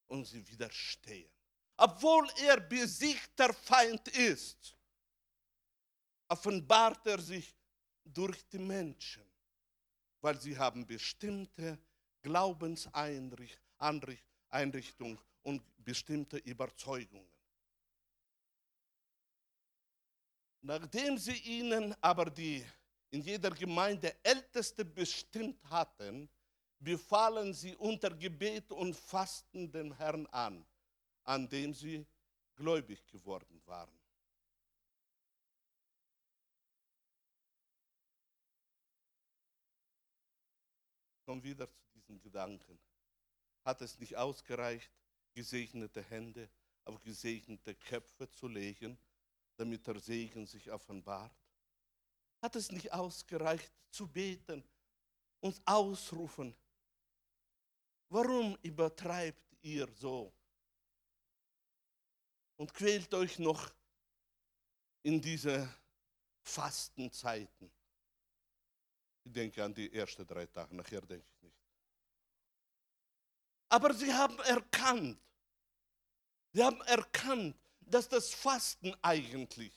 und 0.07 0.25
sie 0.25 0.47
widerstehen. 0.47 1.31
Obwohl 1.77 2.29
er 2.39 2.61
besiegter 2.61 3.53
Feind 3.53 4.09
ist, 4.09 4.77
offenbart 6.29 7.07
er 7.07 7.21
sich 7.21 7.55
durch 8.05 8.49
die 8.49 8.59
Menschen, 8.59 9.25
weil 10.21 10.41
sie 10.41 10.57
haben 10.57 10.87
bestimmte 10.87 11.79
Glaubenseinrichtungen 12.27 15.19
und 15.43 15.63
bestimmte 15.85 16.39
Überzeugungen. 16.39 17.31
Nachdem 20.63 21.19
sie 21.19 21.37
ihnen 21.37 21.95
aber 22.01 22.25
die 22.27 22.65
in 23.11 23.21
jeder 23.21 23.51
Gemeinde 23.51 24.17
Älteste 24.25 24.85
bestimmt 24.85 25.63
hatten, 25.71 26.29
befahlen 26.81 27.55
sie 27.55 27.77
unter 27.77 28.11
Gebet 28.11 28.73
und 28.73 28.97
Fasten 28.97 29.71
den 29.71 29.97
Herrn 29.97 30.27
an 30.27 30.67
an 31.27 31.49
dem 31.49 31.75
sie 31.75 32.07
gläubig 32.55 33.05
geworden 33.09 33.61
waren. 33.67 33.91
Kommen 41.25 41.43
wieder 41.43 41.69
zu 41.69 41.86
diesen 42.07 42.21
Gedanken. 42.21 42.79
Hat 43.65 43.81
es 43.83 43.99
nicht 43.99 44.17
ausgereicht, 44.17 44.91
gesegnete 45.35 46.03
Hände 46.03 46.49
auf 46.85 47.03
gesegnete 47.03 47.75
Köpfe 47.75 48.31
zu 48.31 48.49
legen, 48.49 48.97
damit 49.57 49.87
der 49.87 49.99
Segen 49.99 50.47
sich 50.47 50.71
offenbart? 50.71 51.35
Hat 52.41 52.55
es 52.57 52.71
nicht 52.71 52.93
ausgereicht 52.93 53.73
zu 53.91 54.07
beten 54.07 54.63
und 55.41 55.61
ausrufen? 55.65 56.55
Warum 58.09 58.57
übertreibt 58.63 59.57
ihr 59.63 59.89
so? 59.95 60.33
und 62.57 62.73
quält 62.73 63.13
euch 63.15 63.39
noch 63.39 63.71
in 65.03 65.21
diese 65.21 65.69
Fastenzeiten. 66.43 67.71
Ich 69.25 69.33
denke 69.33 69.63
an 69.63 69.75
die 69.75 69.93
ersten 69.93 70.27
drei 70.27 70.47
Tage, 70.47 70.75
nachher 70.75 71.01
denke 71.03 71.27
ich. 71.29 71.36
Aber 73.69 73.93
sie 73.95 74.13
haben 74.13 74.39
erkannt, 74.41 75.19
sie 76.53 76.63
haben 76.63 76.81
erkannt, 76.83 77.57
dass 77.81 78.09
das 78.09 78.33
Fasten 78.33 78.95
eigentlich 79.03 79.73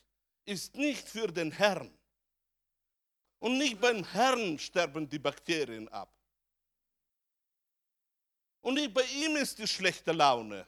ist 0.50 0.76
nicht 0.76 1.08
für 1.08 1.28
den 1.28 1.52
Herrn. 1.52 1.96
Und 3.40 3.58
nicht 3.58 3.80
beim 3.80 4.04
Herrn 4.04 4.58
sterben 4.60 5.08
die 5.08 5.20
Bakterien 5.20 5.88
ab. 5.90 6.12
Und 8.62 8.74
nicht 8.74 8.94
bei 8.94 9.04
ihm 9.04 9.38
ist 9.38 9.58
die 9.58 9.68
schlechte 9.68 10.12
Laune, 10.12 10.68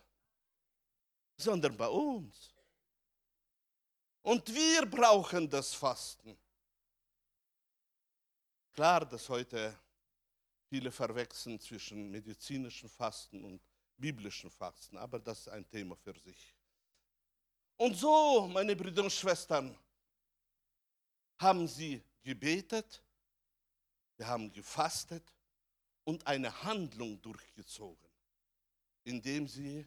sondern 1.36 1.76
bei 1.76 1.88
uns. 1.88 2.54
Und 4.22 4.48
wir 4.54 4.86
brauchen 4.86 5.50
das 5.50 5.74
Fasten. 5.74 6.38
Klar, 8.72 9.06
dass 9.06 9.28
heute 9.28 9.78
viele 10.72 10.90
verwechseln 10.90 11.60
zwischen 11.60 12.10
medizinischen 12.10 12.88
Fasten 12.88 13.44
und 13.44 13.62
biblischen 13.98 14.50
Fasten, 14.50 14.96
aber 14.98 15.20
das 15.20 15.40
ist 15.40 15.50
ein 15.50 15.68
Thema 15.68 15.98
für 15.98 16.18
sich. 16.18 16.56
Und 17.76 17.98
so, 17.98 18.48
meine 18.48 18.74
Brüder 18.74 19.04
und 19.04 19.12
Schwestern, 19.12 19.78
haben 21.40 21.68
sie 21.68 22.02
gebetet, 22.24 23.04
wir 24.16 24.26
haben 24.26 24.50
gefastet 24.54 25.34
und 26.06 26.26
eine 26.26 26.50
Handlung 26.64 27.22
durchgezogen, 27.22 28.10
indem 29.04 29.50
sie 29.50 29.86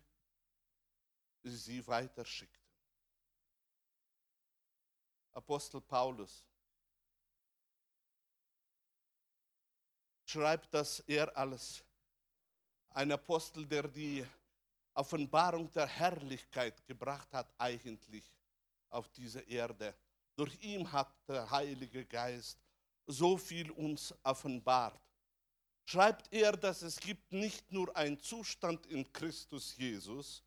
sie 1.45 1.87
weiter 1.87 2.27
schickten. 2.27 2.61
Apostel 5.33 5.81
Paulus 5.81 6.45
schreibt, 10.35 10.75
dass 10.75 10.99
er 11.07 11.35
als 11.37 11.85
ein 12.91 13.13
Apostel, 13.13 13.65
der 13.67 13.87
die 13.87 14.27
Offenbarung 14.93 15.71
der 15.71 15.87
Herrlichkeit 15.87 16.85
gebracht 16.87 17.33
hat, 17.33 17.53
eigentlich 17.57 18.25
auf 18.91 19.09
diese 19.11 19.41
Erde. 19.43 19.95
Durch 20.35 20.61
ihn 20.61 20.91
hat 20.91 21.13
der 21.29 21.49
Heilige 21.49 22.05
Geist 22.05 22.59
so 23.07 23.37
viel 23.37 23.71
uns 23.71 24.13
offenbart. 24.25 25.01
Schreibt 25.85 26.33
er, 26.33 26.53
dass 26.57 26.83
es 26.83 26.99
gibt 26.99 27.31
nicht 27.31 27.71
nur 27.71 27.97
einen 27.97 28.19
Zustand 28.19 28.87
in 28.87 29.13
Christus 29.13 29.77
Jesus, 29.77 30.43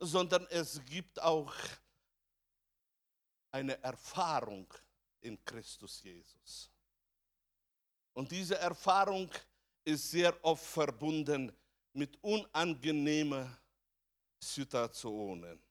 sondern 0.00 0.48
es 0.50 0.84
gibt 0.84 1.22
auch 1.22 1.54
eine 3.52 3.80
Erfahrung 3.84 4.66
in 5.20 5.44
Christus 5.44 6.02
Jesus. 6.02 6.70
Und 8.18 8.32
diese 8.32 8.58
Erfahrung 8.58 9.30
ist 9.84 10.10
sehr 10.10 10.44
oft 10.44 10.66
verbunden 10.66 11.52
mit 11.92 12.20
unangenehmen 12.20 13.56
Situationen. 14.40 15.62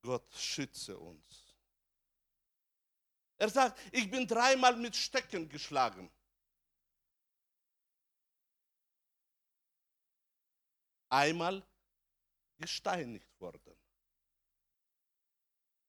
Gott 0.00 0.32
schütze 0.32 0.98
uns. 0.98 1.54
Er 3.36 3.50
sagt, 3.50 3.78
ich 3.92 4.10
bin 4.10 4.26
dreimal 4.26 4.74
mit 4.74 4.96
Stecken 4.96 5.46
geschlagen. 5.50 6.10
Einmal 11.10 11.62
gesteinigt 12.56 13.38
worden. 13.38 13.76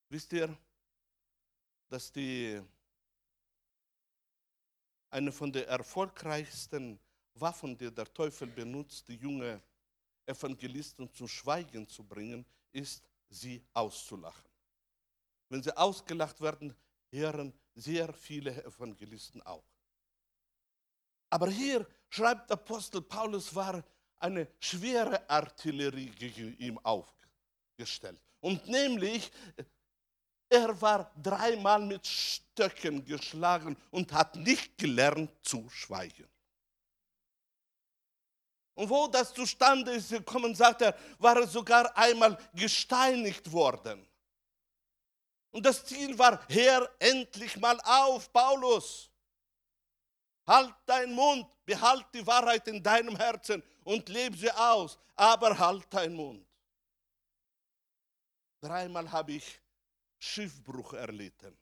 Wisst 0.10 0.34
ihr, 0.34 0.54
dass 1.88 2.12
die 2.12 2.62
eine 5.18 5.32
von 5.32 5.52
den 5.52 5.66
erfolgreichsten 5.66 7.00
Waffen, 7.34 7.76
die 7.76 7.92
der 7.92 8.06
Teufel 8.14 8.48
benutzt, 8.48 9.08
die 9.08 9.16
junge 9.16 9.60
Evangelisten 10.28 11.12
zum 11.12 11.28
Schweigen 11.28 11.88
zu 11.88 12.04
bringen, 12.04 12.46
ist, 12.72 13.04
sie 13.28 13.64
auszulachen. 13.74 14.46
Wenn 15.50 15.64
sie 15.64 15.76
ausgelacht 15.76 16.40
werden, 16.40 16.76
hören 17.12 17.52
sehr 17.74 18.14
viele 18.14 18.64
Evangelisten 18.64 19.42
auch. 19.42 19.66
Aber 21.32 21.50
hier 21.50 21.86
schreibt 22.10 22.52
Apostel 22.52 23.02
Paulus, 23.02 23.54
war 23.56 23.84
eine 24.20 24.48
schwere 24.60 25.28
Artillerie 25.28 26.12
gegen 26.12 26.56
ihn 26.60 26.78
aufgestellt. 26.84 28.20
Und 28.40 28.68
nämlich, 28.68 29.32
er 30.50 30.80
war 30.82 31.12
dreimal 31.22 31.82
mit 31.86 32.06
Stöcken 32.06 33.04
geschlagen 33.04 33.76
und 33.92 34.12
hat 34.14 34.36
nicht 34.36 34.78
gelernt 34.78 35.32
zu 35.44 35.70
schweigen. 35.70 36.28
Und 38.76 38.90
wo 38.90 39.08
das 39.08 39.34
zustande 39.34 39.92
ist 39.92 40.10
gekommen, 40.10 40.54
sagt 40.54 40.84
er, 40.84 40.96
war 41.18 41.38
er 41.38 41.48
sogar 41.48 41.98
einmal 41.98 42.38
gesteinigt 42.54 43.52
worden. 43.52 44.08
Und 45.50 45.66
das 45.66 45.84
Ziel 45.84 46.18
war, 46.20 46.40
Herr, 46.48 46.88
endlich 47.00 47.58
mal 47.58 47.80
auf, 47.84 48.32
Paulus. 48.32 49.10
Halt 50.46 50.74
deinen 50.86 51.16
Mund, 51.16 51.48
behalt 51.66 52.06
die 52.14 52.26
Wahrheit 52.26 52.68
in 52.68 52.82
deinem 52.82 53.16
Herzen 53.16 53.64
und 53.84 54.08
lebe 54.10 54.38
sie 54.38 54.52
aus, 54.52 54.98
aber 55.16 55.58
halt 55.58 55.92
deinen 55.92 56.16
Mund. 56.16 56.46
Dreimal 58.62 59.12
habe 59.12 59.34
ich 59.34 59.60
Schiffbruch 60.20 60.94
erlitten, 60.94 61.58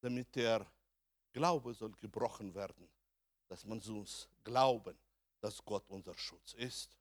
damit 0.00 0.34
der 0.34 0.66
Glaube 1.32 1.72
soll 1.74 1.92
gebrochen 1.92 2.54
werden, 2.54 2.88
dass 3.48 3.64
man 3.64 3.80
uns 3.80 4.28
glauben, 4.44 4.98
dass 5.40 5.64
Gott 5.64 5.88
unser 5.88 6.16
Schutz 6.16 6.52
ist. 6.54 6.96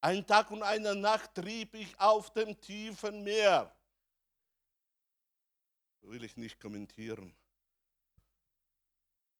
Ein 0.00 0.26
Tag 0.26 0.50
und 0.50 0.62
eine 0.62 0.94
Nacht 0.94 1.34
trieb 1.34 1.74
ich 1.74 1.98
auf 1.98 2.32
dem 2.32 2.60
tiefen 2.60 3.22
Meer 3.22 3.72
will 6.02 6.24
ich 6.24 6.36
nicht 6.36 6.60
kommentieren. 6.60 7.34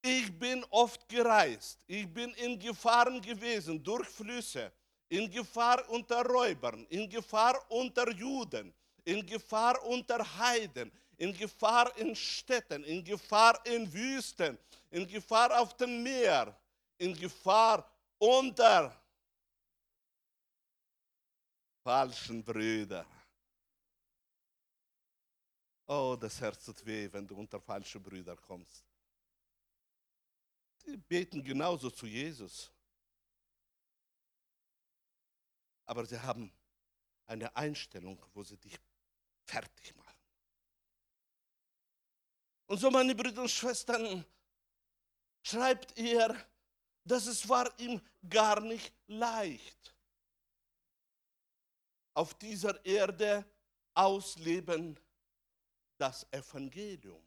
Ich 0.01 0.37
bin 0.37 0.65
oft 0.71 1.09
gereist, 1.09 1.85
ich 1.87 2.13
bin 2.13 2.33
in 2.35 2.59
Gefahren 2.59 3.21
gewesen 3.21 3.83
durch 3.83 4.09
Flüsse, 4.09 4.73
in 5.09 5.31
Gefahr 5.31 5.89
unter 5.91 6.25
Räubern, 6.25 6.85
in 6.87 7.09
Gefahr 7.09 7.65
unter 7.71 8.11
Juden, 8.11 8.75
in 9.05 9.25
Gefahr 9.27 9.83
unter 9.85 10.19
Heiden, 10.39 10.91
in 11.17 11.33
Gefahr 11.33 11.97
in 11.97 12.15
Städten, 12.15 12.85
in 12.85 13.05
Gefahr 13.05 13.65
in 13.67 13.93
Wüsten, 13.93 14.59
in 14.91 15.07
Gefahr 15.07 15.61
auf 15.61 15.77
dem 15.77 16.03
Meer, 16.03 16.57
in 16.99 17.15
Gefahr 17.15 17.89
unter 18.19 18.97
falschen 21.83 22.43
Brüdern. 22.45 23.07
Oh, 25.87 26.17
das 26.19 26.41
Herz 26.41 26.65
tut 26.65 26.85
weh, 26.87 27.13
wenn 27.13 27.27
du 27.27 27.37
unter 27.37 27.61
falsche 27.61 27.99
Brüder 27.99 28.37
kommst. 28.37 28.85
Die 30.87 30.97
beten 30.97 31.43
genauso 31.43 31.91
zu 31.91 32.07
Jesus. 32.07 32.71
Aber 35.85 36.07
sie 36.07 36.19
haben 36.19 36.53
eine 37.27 37.55
Einstellung, 37.55 38.25
wo 38.33 38.43
sie 38.43 38.57
dich 38.57 38.79
fertig 39.53 39.95
machen. 39.97 40.25
Und 42.67 42.79
so, 42.79 42.91
meine 42.91 43.15
Brüder 43.15 43.43
und 43.43 43.51
Schwestern, 43.51 44.25
schreibt 45.43 45.99
er, 45.99 46.35
dass 47.05 47.27
es 47.27 47.47
war 47.49 47.69
ihm 47.79 48.01
gar 48.29 48.61
nicht 48.61 48.95
leicht, 49.09 49.95
auf 52.15 52.35
dieser 52.35 52.83
Erde 52.85 53.45
ausleben 53.95 54.99
das 55.99 56.27
Evangelium. 56.31 57.23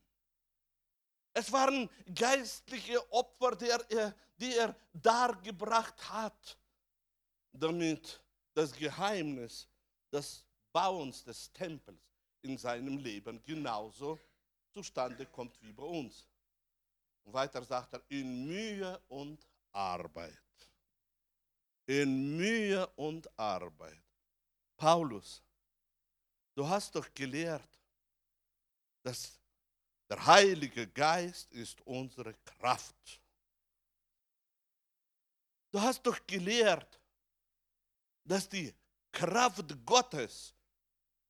Es 1.34 1.52
waren 1.52 1.90
geistliche 2.14 3.00
Opfer, 3.12 3.56
die 3.56 3.70
er, 3.70 4.16
die 4.38 4.56
er 4.56 4.76
dargebracht 4.94 6.10
hat, 6.10 6.58
damit 7.52 8.22
das 8.54 8.72
Geheimnis 8.74 9.68
des 10.12 10.46
Bauens 10.72 11.24
des 11.24 11.52
Tempels 11.52 12.15
in 12.46 12.58
seinem 12.58 12.98
Leben 12.98 13.44
genauso 13.44 14.20
zustande 14.72 15.26
kommt 15.26 15.60
wie 15.62 15.72
bei 15.72 15.84
uns. 15.84 16.28
Und 17.24 17.34
weiter 17.34 17.64
sagt 17.64 17.94
er, 17.94 18.02
in 18.10 18.46
Mühe 18.46 19.02
und 19.08 19.48
Arbeit. 19.72 20.38
In 21.88 22.38
Mühe 22.38 22.86
und 22.96 23.28
Arbeit. 23.38 24.02
Paulus, 24.78 25.42
du 26.54 26.68
hast 26.68 26.94
doch 26.96 27.12
gelehrt, 27.14 27.80
dass 29.02 29.40
der 30.10 30.24
Heilige 30.26 30.88
Geist 30.88 31.52
ist 31.52 31.82
unsere 31.82 32.34
Kraft. 32.36 33.22
Du 35.72 35.82
hast 35.82 36.04
doch 36.04 36.20
gelehrt, 36.28 37.00
dass 38.24 38.48
die 38.48 38.74
Kraft 39.12 39.66
Gottes 39.86 40.55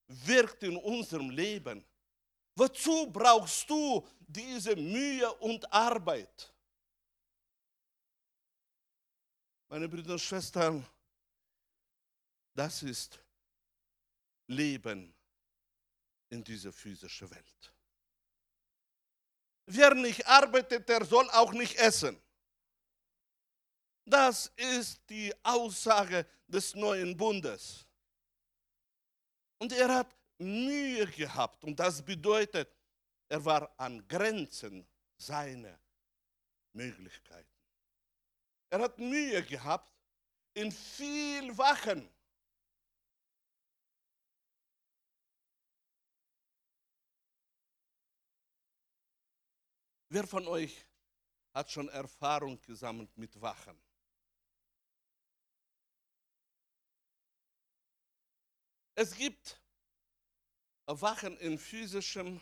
wirkt 0.07 0.63
in 0.63 0.77
unserem 0.77 1.29
Leben. 1.29 1.83
Wozu 2.55 3.11
brauchst 3.11 3.69
du 3.69 4.05
diese 4.19 4.75
Mühe 4.75 5.31
und 5.35 5.71
Arbeit? 5.71 6.53
Meine 9.67 9.89
Brüder 9.89 10.13
und 10.13 10.21
Schwestern, 10.21 10.85
das 12.53 12.83
ist 12.83 13.19
Leben 14.47 15.13
in 16.29 16.43
diese 16.43 16.71
physische 16.71 17.29
Welt. 17.29 17.73
Wer 19.65 19.95
nicht 19.95 20.25
arbeitet, 20.25 20.87
der 20.87 21.03
soll 21.03 21.29
auch 21.31 21.51
nicht 21.51 21.75
essen. 21.75 22.21
Das 24.05 24.51
ist 24.55 25.01
die 25.09 25.33
Aussage 25.43 26.27
des 26.47 26.75
neuen 26.75 27.17
Bundes. 27.17 27.84
Und 29.57 29.71
er 29.71 29.93
hat 29.93 30.15
Mühe 30.37 31.07
gehabt 31.07 31.63
und 31.63 31.79
das 31.79 32.01
bedeutet, 32.01 32.69
er 33.29 33.43
war 33.43 33.73
an 33.77 34.05
Grenzen 34.07 34.87
seiner 35.17 35.79
Möglichkeiten. 36.73 37.49
Er 38.69 38.79
hat 38.79 38.99
Mühe 38.99 39.41
gehabt 39.43 39.93
in 40.53 40.71
viel 40.71 41.57
Wachen. 41.57 42.09
Wer 50.09 50.27
von 50.27 50.47
euch 50.47 50.85
hat 51.53 51.71
schon 51.71 51.89
Erfahrung 51.89 52.61
gesammelt 52.61 53.17
mit 53.17 53.41
Wachen? 53.41 53.84
Es 58.97 59.13
gibt 59.13 59.59
Wachen 60.85 61.37
in 61.39 61.59
physischem, 61.59 62.39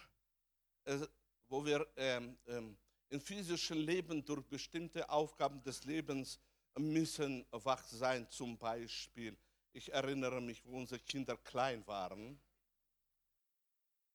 äh, 0.86 1.00
wo 1.48 1.66
wir 1.66 1.88
ähm, 1.96 2.38
ähm, 2.46 2.78
in 3.10 3.20
physischem 3.20 3.80
Leben 3.80 4.24
durch 4.24 4.46
bestimmte 4.46 5.10
Aufgaben 5.10 5.64
des 5.64 5.84
Lebens 5.84 6.40
müssen 6.78 7.44
wach 7.50 7.84
sein. 7.86 8.30
Zum 8.30 8.56
Beispiel, 8.56 9.36
ich 9.72 9.92
erinnere 9.92 10.40
mich, 10.42 10.64
wo 10.64 10.78
unsere 10.78 11.00
Kinder 11.00 11.36
klein 11.38 11.86
waren 11.88 12.40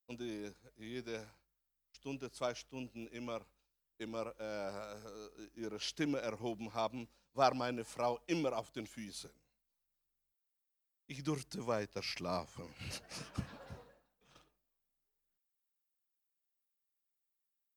und 0.06 0.20
die, 0.20 0.52
jede 0.76 1.28
Stunde, 1.90 2.30
zwei 2.30 2.54
Stunden 2.54 3.08
immer, 3.08 3.44
immer 3.98 4.32
äh, 4.38 5.60
ihre 5.60 5.80
Stimme 5.80 6.20
erhoben 6.20 6.72
haben, 6.72 7.08
war 7.32 7.52
meine 7.52 7.84
Frau 7.84 8.20
immer 8.28 8.56
auf 8.56 8.70
den 8.70 8.86
Füßen. 8.86 9.30
Ich 11.08 11.24
durfte 11.24 11.66
weiter 11.66 12.02
schlafen. 12.02 12.68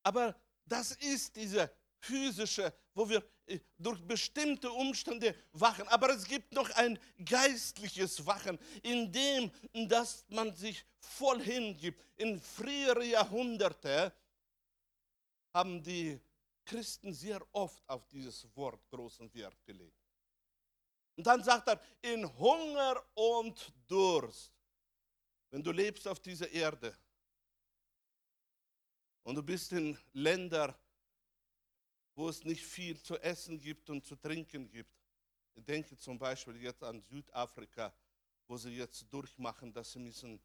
Aber 0.04 0.36
das 0.66 0.92
ist 0.98 1.36
diese 1.36 1.72
physische, 2.00 2.74
wo 2.94 3.08
wir 3.08 3.24
äh, 3.46 3.60
durch 3.78 4.02
bestimmte 4.02 4.70
Umstände 4.70 5.34
wachen. 5.54 5.88
Aber 5.88 6.10
es 6.10 6.26
gibt 6.26 6.52
noch 6.54 6.70
ein 6.72 7.00
geistliches 7.24 8.26
Wachen, 8.26 8.60
in 8.84 9.12
dem, 9.12 9.50
dass 9.88 10.26
man 10.28 10.54
sich 10.54 10.86
voll 11.00 11.42
hingibt. 11.42 12.04
In 12.18 12.40
früheren 12.40 13.10
Jahrhunderten 13.10 14.12
haben 15.54 15.82
die 15.82 16.20
Christen 16.66 17.14
sehr 17.14 17.42
oft 17.54 17.82
auf 17.88 18.06
dieses 18.08 18.46
Wort 18.58 18.90
großen 18.90 19.34
Wert 19.34 19.64
gelegt. 19.66 20.01
Und 21.22 21.28
dann 21.28 21.44
sagt 21.44 21.68
er, 21.68 21.80
in 22.02 22.28
Hunger 22.40 23.00
und 23.14 23.72
Durst, 23.88 24.52
wenn 25.52 25.62
du 25.62 25.72
lebst 25.72 26.08
auf 26.08 26.20
dieser 26.20 26.50
Erde 26.50 26.98
und 29.22 29.36
du 29.36 29.44
bist 29.44 29.72
in 29.72 29.96
Ländern, 30.14 30.74
wo 32.16 32.28
es 32.28 32.44
nicht 32.44 32.66
viel 32.66 33.00
zu 33.00 33.20
essen 33.20 33.60
gibt 33.60 33.88
und 33.92 34.04
zu 34.04 34.16
trinken 34.16 34.68
gibt. 34.68 34.96
Ich 35.54 35.64
denke 35.64 35.96
zum 35.96 36.18
Beispiel 36.18 36.60
jetzt 36.60 36.82
an 36.82 37.00
Südafrika, 37.04 37.94
wo 38.48 38.58
sie 38.58 38.76
jetzt 38.76 39.06
durchmachen, 39.14 39.72
dass 39.72 39.92
sie 39.92 40.00
müssen 40.00 40.42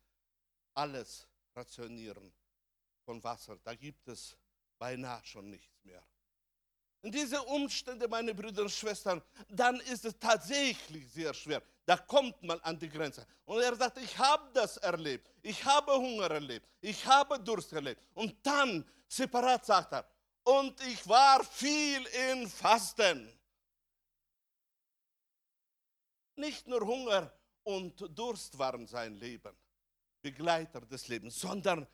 alles 0.74 1.26
rationieren 1.54 2.30
von 3.02 3.24
Wasser. 3.24 3.56
Da 3.64 3.74
gibt 3.74 4.06
es 4.08 4.36
beinahe 4.76 5.24
schon 5.24 5.48
nichts 5.48 5.82
mehr. 5.84 6.06
In 7.06 7.12
diese 7.12 7.40
Umstände, 7.40 8.08
meine 8.08 8.34
Brüder 8.34 8.62
und 8.62 8.72
Schwestern, 8.72 9.22
dann 9.48 9.78
ist 9.78 10.04
es 10.04 10.18
tatsächlich 10.18 11.08
sehr 11.12 11.32
schwer. 11.32 11.62
Da 11.84 11.96
kommt 11.96 12.42
man 12.42 12.58
an 12.62 12.76
die 12.76 12.88
Grenze. 12.88 13.24
Und 13.44 13.60
er 13.60 13.76
sagt, 13.76 13.98
ich 13.98 14.18
habe 14.18 14.50
das 14.52 14.76
erlebt. 14.78 15.30
Ich 15.40 15.64
habe 15.64 15.92
Hunger 15.92 16.28
erlebt. 16.32 16.66
Ich 16.80 17.06
habe 17.06 17.38
Durst 17.38 17.72
erlebt. 17.72 18.02
Und 18.12 18.44
dann, 18.44 18.84
separat 19.06 19.64
sagt 19.64 19.92
er, 19.92 20.04
und 20.42 20.80
ich 20.80 21.06
war 21.06 21.44
viel 21.44 22.04
in 22.28 22.50
Fasten. 22.50 23.32
Nicht 26.34 26.66
nur 26.66 26.80
Hunger 26.80 27.32
und 27.62 28.04
Durst 28.18 28.58
waren 28.58 28.84
sein 28.84 29.14
Leben, 29.14 29.56
Begleiter 30.20 30.80
des 30.80 31.06
Lebens, 31.06 31.38
sondern 31.38 31.86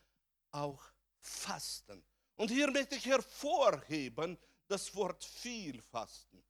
auch 0.53 0.83
Fasten. 1.21 2.03
Und 2.37 2.51
hier 2.51 2.71
möchte 2.71 2.95
ich 2.95 3.05
hervorheben, 3.05 4.39
das 4.73 4.95
Wort 4.95 5.23
viel 5.23 5.81
fasten. 5.83 6.43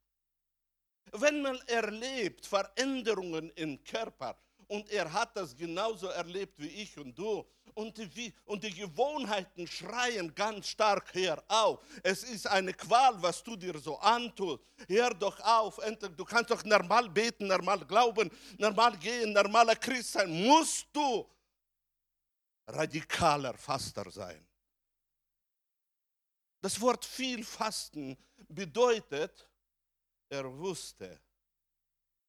Wenn 1.13 1.43
man 1.43 1.59
erlebt 1.67 2.47
Veränderungen 2.47 3.51
im 3.57 3.83
Körper 3.83 4.39
und 4.69 4.89
er 4.91 5.13
hat 5.13 5.37
das 5.37 5.55
genauso 5.57 6.07
erlebt 6.07 6.55
wie 6.57 6.69
ich 6.69 6.97
und 6.97 7.19
du 7.19 7.45
und 7.75 7.99
die, 8.17 8.33
und 8.45 8.63
die 8.63 8.73
Gewohnheiten 8.73 9.67
schreien 9.67 10.35
ganz 10.35 10.69
stark 10.69 11.13
her 11.15 11.43
auf. 11.49 11.81
Es 12.03 12.23
ist 12.23 12.47
eine 12.47 12.73
Qual, 12.73 13.21
was 13.21 13.43
du 13.43 13.57
dir 13.57 13.77
so 13.79 13.99
antust. 13.99 14.63
Hör 14.89 15.11
doch 15.11 15.39
auf, 15.41 15.79
endlich, 15.79 16.13
du 16.17 16.25
kannst 16.25 16.51
doch 16.51 16.65
normal 16.65 17.09
beten, 17.09 17.49
normal 17.49 17.85
glauben, 17.85 18.31
normal 18.57 18.97
gehen, 18.99 19.33
normaler 19.33 19.77
Christ 19.77 20.13
sein. 20.13 20.31
Musst 20.31 20.87
du 20.93 21.29
radikaler 22.67 23.55
Faster 23.55 24.11
sein. 24.11 24.47
Das 26.63 26.81
Wort 26.81 27.05
viel 27.05 27.45
Fasten 27.45 28.17
bedeutet, 28.47 29.51
er 30.29 30.45
wusste, 30.57 31.21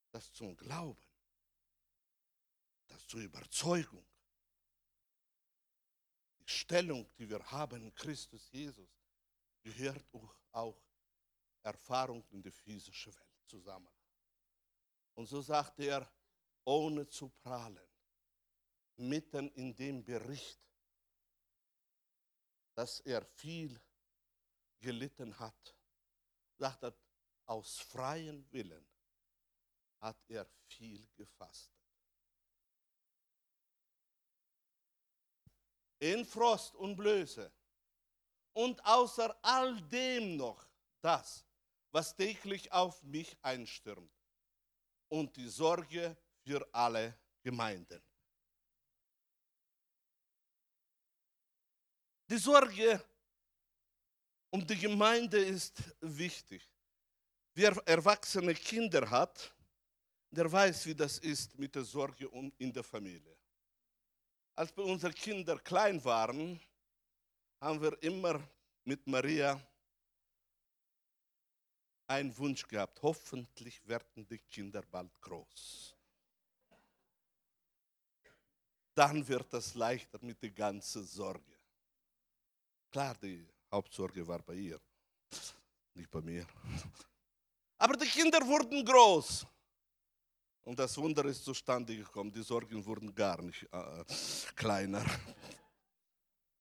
dass 0.10 0.34
zum 0.34 0.58
Glauben, 0.58 1.08
dass 2.88 3.08
zur 3.08 3.22
Überzeugung, 3.22 4.04
die 6.40 6.50
Stellung, 6.50 7.08
die 7.16 7.30
wir 7.30 7.46
haben 7.52 7.84
in 7.84 7.94
Christus 7.94 8.52
Jesus, 8.52 8.90
gehört 9.62 10.04
auch 10.52 10.82
Erfahrung 11.62 12.26
in 12.32 12.42
die 12.42 12.52
physische 12.52 13.14
Welt 13.16 13.46
zusammen. 13.46 13.94
Und 15.14 15.28
so 15.28 15.42
sagt 15.42 15.80
er, 15.80 16.12
ohne 16.66 17.08
zu 17.08 17.30
prahlen, 17.30 17.88
mitten 18.98 19.50
in 19.52 19.76
dem 19.76 20.04
Bericht, 20.04 20.60
dass 22.74 23.00
er 23.02 23.24
viel 23.24 23.80
gelitten 24.84 25.38
hat, 25.40 25.76
sagt 26.58 26.84
er, 26.84 26.94
aus 27.46 27.80
freiem 27.80 28.46
Willen 28.52 28.86
hat 30.00 30.18
er 30.28 30.46
viel 30.68 31.08
gefastet. 31.16 31.74
In 36.00 36.26
Frost 36.26 36.76
und 36.76 36.98
Blöße. 36.98 37.52
Und 38.52 38.86
außer 38.86 39.36
all 39.42 39.82
dem 39.84 40.36
noch 40.36 40.68
das, 41.02 41.46
was 41.92 42.16
täglich 42.16 42.72
auf 42.72 43.02
mich 43.04 43.38
einstürmt. 43.42 44.12
Und 45.08 45.36
die 45.38 45.48
Sorge 45.48 46.18
für 46.44 46.68
alle 46.74 47.18
Gemeinden. 47.42 48.04
Die 52.30 52.38
Sorge 52.38 53.04
und 54.54 54.70
die 54.70 54.78
Gemeinde 54.78 55.44
ist 55.44 55.82
wichtig. 56.00 56.62
Wer 57.56 57.72
erwachsene 57.88 58.54
Kinder 58.54 59.10
hat, 59.10 59.52
der 60.30 60.52
weiß, 60.52 60.86
wie 60.86 60.94
das 60.94 61.18
ist 61.18 61.58
mit 61.58 61.74
der 61.74 61.84
Sorge 61.84 62.30
in 62.60 62.72
der 62.72 62.84
Familie. 62.84 63.36
Als 64.56 64.72
bei 64.72 64.84
unseren 64.84 65.16
Kindern 65.16 65.64
klein 65.64 66.04
waren, 66.06 66.60
haben 67.60 67.82
wir 67.82 68.02
immer 68.04 68.48
mit 68.84 69.08
Maria 69.08 69.60
einen 72.06 72.38
Wunsch 72.38 72.68
gehabt. 72.68 73.02
Hoffentlich 73.02 73.84
werden 73.88 74.28
die 74.28 74.38
Kinder 74.38 74.84
bald 74.84 75.20
groß. 75.20 75.96
Dann 78.94 79.28
wird 79.28 79.52
es 79.56 79.74
leichter 79.74 80.20
mit 80.22 80.44
der 80.44 80.52
ganzen 80.52 81.04
Sorge. 81.08 81.58
Klar, 82.92 83.16
die 83.16 83.48
Hauptsorge 83.74 84.26
war 84.28 84.40
bei 84.44 84.54
ihr, 84.54 84.80
nicht 85.96 86.10
bei 86.12 86.22
mir. 86.22 86.46
Aber 87.80 87.98
die 87.98 88.08
Kinder 88.08 88.46
wurden 88.46 88.86
groß. 88.86 89.48
Und 90.62 90.80
das 90.80 90.96
Wunder 90.98 91.26
ist 91.26 91.44
zustande 91.44 91.98
gekommen. 91.98 92.32
Die 92.32 92.44
Sorgen 92.44 92.86
wurden 92.86 93.14
gar 93.14 93.42
nicht 93.42 93.64
äh, 93.64 94.06
kleiner. 94.56 95.04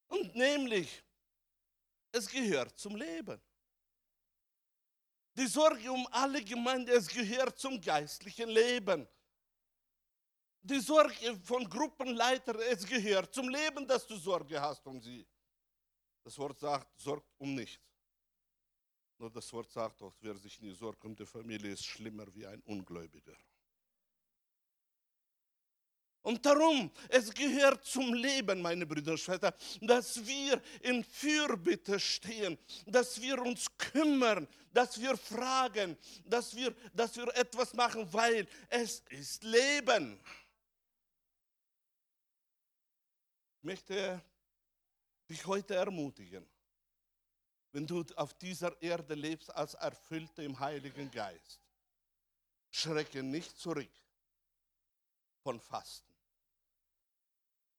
Und 0.09 0.35
nämlich, 0.35 1.05
es 2.11 2.29
gehört 2.29 2.77
zum 2.79 2.97
Leben. 2.97 3.41
Die 5.35 5.47
Sorge 5.47 5.93
um 5.93 6.07
alle 6.11 6.43
Gemeinden, 6.43 6.91
es 6.91 7.09
gehört 7.09 7.59
zum 7.59 7.81
geistlichen 7.81 8.49
Leben. 8.49 9.07
Die 10.63 10.81
Sorge 10.81 11.39
von 11.45 11.69
Gruppenleitern, 11.69 12.59
es 12.71 12.85
gehört 12.87 13.33
zum 13.35 13.49
Leben, 13.49 13.87
dass 13.87 14.07
du 14.07 14.17
Sorge 14.17 14.61
hast 14.61 14.87
um 14.87 15.01
sie. 15.01 15.27
Das 16.25 16.39
Wort 16.39 16.59
sagt, 16.59 16.99
sorgt 16.99 17.29
um 17.39 17.55
nichts. 17.55 17.83
Nur 19.19 19.31
das 19.31 19.53
Wort 19.53 19.71
sagt 19.71 20.01
doch, 20.01 20.15
wer 20.21 20.37
sich 20.37 20.61
nie 20.61 20.73
sorgt 20.73 21.05
um 21.05 21.15
die 21.15 21.27
Familie, 21.27 21.73
ist 21.73 21.85
schlimmer 21.85 22.27
wie 22.35 22.47
ein 22.47 22.61
Ungläubiger. 22.63 23.37
Und 26.23 26.47
darum, 26.47 26.91
es 27.09 27.35
gehört 27.35 27.85
zum 27.85 28.15
Leben, 28.15 28.63
meine 28.63 28.87
Brüder 28.87 29.13
und 29.13 29.19
Schwestern, 29.19 29.53
dass 29.81 30.25
wir 30.25 30.63
in 30.81 31.03
Fürbitte 31.03 31.99
stehen, 31.99 32.57
dass 32.87 33.21
wir 33.21 33.43
uns 33.43 33.67
kümmern, 33.77 34.47
dass 34.73 35.01
wir 35.01 35.17
fragen, 35.17 35.97
dass 36.25 36.55
wir, 36.55 36.75
dass 36.95 37.17
wir 37.17 37.27
etwas 37.37 37.75
machen, 37.75 38.11
weil 38.13 38.47
es 38.69 39.01
ist 39.11 39.43
Leben. 39.43 40.21
Ich 43.59 43.65
möchte 43.65 44.23
dich 45.33 45.47
heute 45.47 45.75
ermutigen, 45.75 46.47
wenn 47.73 47.87
du 47.87 48.05
auf 48.17 48.35
dieser 48.35 48.81
Erde 48.83 49.15
lebst 49.15 49.55
als 49.55 49.73
Erfüllte 49.75 50.43
im 50.43 50.59
Heiligen 50.61 51.11
Geist, 51.11 51.61
schrecke 52.71 53.23
nicht 53.23 53.59
zurück 53.59 53.91
von 55.43 55.59
Fasten. 55.59 56.13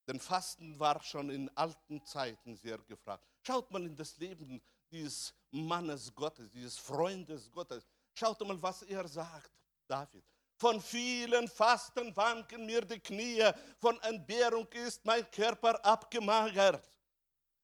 Denn 0.08 0.20
Fasten 0.20 0.78
war 0.80 1.02
schon 1.04 1.30
in 1.30 1.50
alten 1.56 2.04
Zeiten 2.06 2.58
sehr 2.58 2.80
gefragt. 2.80 3.24
Schaut 3.44 3.70
mal 3.72 3.84
in 3.86 3.96
das 3.96 4.18
Leben 4.18 4.62
dieses 4.92 5.34
Mannes 5.52 6.14
Gottes, 6.14 6.50
dieses 6.50 6.78
Freundes 6.78 7.50
Gottes. 7.52 7.86
Schaut 8.14 8.40
mal, 8.42 8.62
was 8.62 8.82
er 8.82 9.08
sagt, 9.08 9.52
David. 9.88 10.26
Von 10.56 10.82
vielen 10.82 11.48
Fasten 11.48 12.16
wanken 12.16 12.66
mir 12.66 12.82
die 12.82 13.00
Knie, 13.00 13.44
von 13.80 14.00
Entbehrung 14.02 14.68
ist 14.72 15.06
mein 15.06 15.30
Körper 15.30 15.84
abgemagert. 15.86 16.93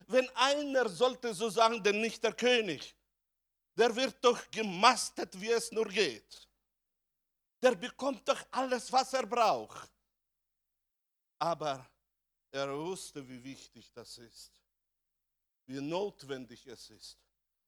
Wenn 0.08 0.30
einer 0.36 0.90
sollte 0.90 1.34
so 1.34 1.50
sagen, 1.50 1.84
denn 1.84 2.02
nicht 2.02 2.24
der 2.24 2.34
König, 2.34 2.96
der 3.76 3.96
wird 3.96 4.24
doch 4.24 4.50
gemastet, 4.52 5.40
wie 5.40 5.52
es 5.52 5.72
nur 5.72 5.88
geht. 5.88 6.48
Der 7.62 7.76
bekommt 7.76 8.28
doch 8.28 8.42
alles, 8.52 8.92
was 8.92 9.14
er 9.14 9.26
braucht. 9.26 9.90
Aber 11.38 11.90
er 12.52 12.78
wusste, 12.78 13.28
wie 13.28 13.44
wichtig 13.44 13.92
das 13.94 14.18
ist, 14.18 14.52
wie 15.66 15.80
notwendig 15.80 16.66
es 16.68 16.90
ist. 16.90 17.18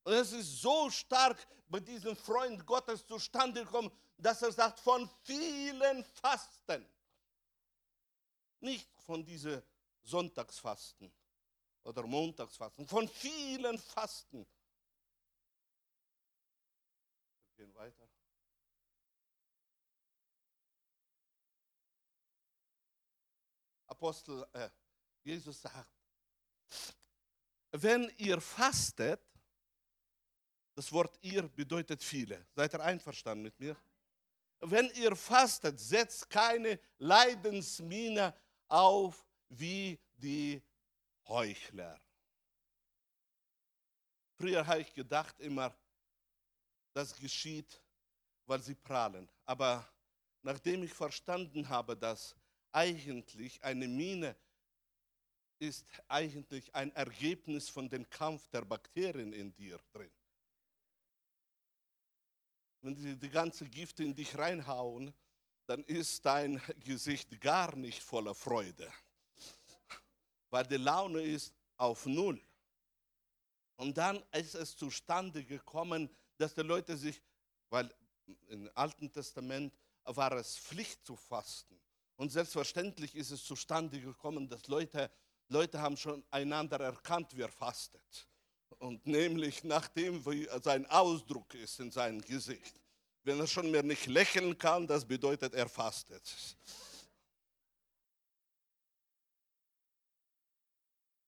Und 0.04 0.14
es 0.14 0.32
ist 0.34 0.62
so 0.62 0.90
stark 0.90 1.48
bei 1.68 1.80
diesem 1.80 2.16
Freund 2.16 2.66
Gottes 2.66 3.06
zustande 3.06 3.64
gekommen, 3.64 3.92
dass 4.18 4.42
er 4.42 4.52
sagt, 4.52 4.80
von 4.80 5.10
vielen 5.24 6.04
Fasten. 6.04 6.86
Nicht 8.60 8.90
von 9.06 9.24
diesen 9.24 9.62
Sonntagsfasten 10.02 11.12
oder 11.84 12.06
Montagsfasten, 12.06 12.88
von 12.88 13.08
vielen 13.08 13.78
Fasten. 13.78 14.46
Wir 17.56 17.66
gehen 17.66 17.76
weiter. 17.76 18.08
Apostel, 23.88 24.48
äh, 24.54 24.70
Jesus 25.24 25.62
sagt, 25.62 25.90
wenn 27.72 28.12
ihr 28.18 28.40
fastet, 28.42 29.22
das 30.76 30.92
Wort 30.92 31.18
ihr 31.22 31.48
bedeutet 31.50 32.04
viele. 32.04 32.46
Seid 32.56 32.74
ihr 32.74 32.82
einverstanden 32.82 33.44
mit 33.44 33.60
mir? 33.60 33.76
Wenn 34.62 34.90
ihr 34.92 35.16
fastet, 35.16 35.80
setzt 35.80 36.30
keine 36.30 36.80
Leidensmiene 36.98 38.34
auf 38.68 39.26
wie 39.50 40.00
die 40.14 40.62
Heuchler. 41.28 42.00
Früher 44.36 44.66
habe 44.66 44.82
ich 44.82 44.94
gedacht 44.94 45.40
immer, 45.40 45.76
das 46.94 47.16
geschieht, 47.16 47.82
weil 48.46 48.62
sie 48.62 48.76
prahlen. 48.76 49.30
Aber 49.46 49.88
nachdem 50.42 50.84
ich 50.84 50.94
verstanden 50.94 51.70
habe, 51.70 51.96
dass 51.96 52.36
eigentlich 52.72 53.64
eine 53.64 53.88
Mine 53.88 54.36
ist 55.60 55.86
eigentlich 56.08 56.74
ein 56.74 56.92
Ergebnis 56.96 57.70
von 57.70 57.88
dem 57.88 58.10
Kampf 58.10 58.48
der 58.50 58.66
Bakterien 58.66 59.32
in 59.32 59.54
dir 59.54 59.80
drin. 59.92 60.12
Wenn 62.82 62.96
sie 62.96 63.16
die 63.16 63.30
ganze 63.30 63.70
Gifte 63.70 64.04
in 64.04 64.16
dich 64.16 64.36
reinhauen, 64.36 65.14
dann 65.68 65.84
ist 65.84 66.26
dein 66.26 66.60
Gesicht 66.80 67.40
gar 67.40 67.76
nicht 67.76 68.02
voller 68.02 68.34
Freude, 68.34 68.92
weil 70.52 70.66
die 70.66 70.78
Laune 70.78 71.22
ist 71.22 71.54
auf 71.78 72.06
Null. 72.06 72.40
Und 73.78 73.98
dann 73.98 74.22
ist 74.32 74.54
es 74.54 74.76
zustande 74.76 75.44
gekommen, 75.44 76.08
dass 76.38 76.54
die 76.54 76.62
Leute 76.62 76.96
sich, 76.96 77.20
weil 77.70 77.92
im 78.50 78.70
Alten 78.76 79.12
Testament 79.12 79.74
war 80.04 80.34
es 80.34 80.58
Pflicht 80.58 81.04
zu 81.04 81.16
fasten. 81.16 81.80
Und 82.16 82.32
selbstverständlich 82.32 83.16
ist 83.16 83.32
es 83.32 83.44
zustande 83.44 84.00
gekommen, 84.00 84.48
dass 84.48 84.68
Leute, 84.68 85.10
Leute 85.48 85.82
haben 85.82 85.98
schon 85.98 86.24
einander 86.30 86.80
erkannt, 86.80 87.32
wer 87.34 87.50
fastet. 87.50 88.28
Und 88.78 89.06
nämlich 89.08 89.64
nach 89.64 89.88
dem, 89.88 90.24
wie 90.26 90.48
sein 90.62 90.86
Ausdruck 90.88 91.54
ist 91.56 91.80
in 91.80 91.92
seinem 91.92 92.22
Gesicht. 92.22 92.80
Wenn 93.24 93.40
er 93.40 93.48
schon 93.48 93.70
mehr 93.72 93.84
nicht 93.84 94.08
lächeln 94.08 94.58
kann, 94.58 94.86
das 94.86 95.06
bedeutet, 95.06 95.54
er 95.54 95.70
fastet. 95.70 96.58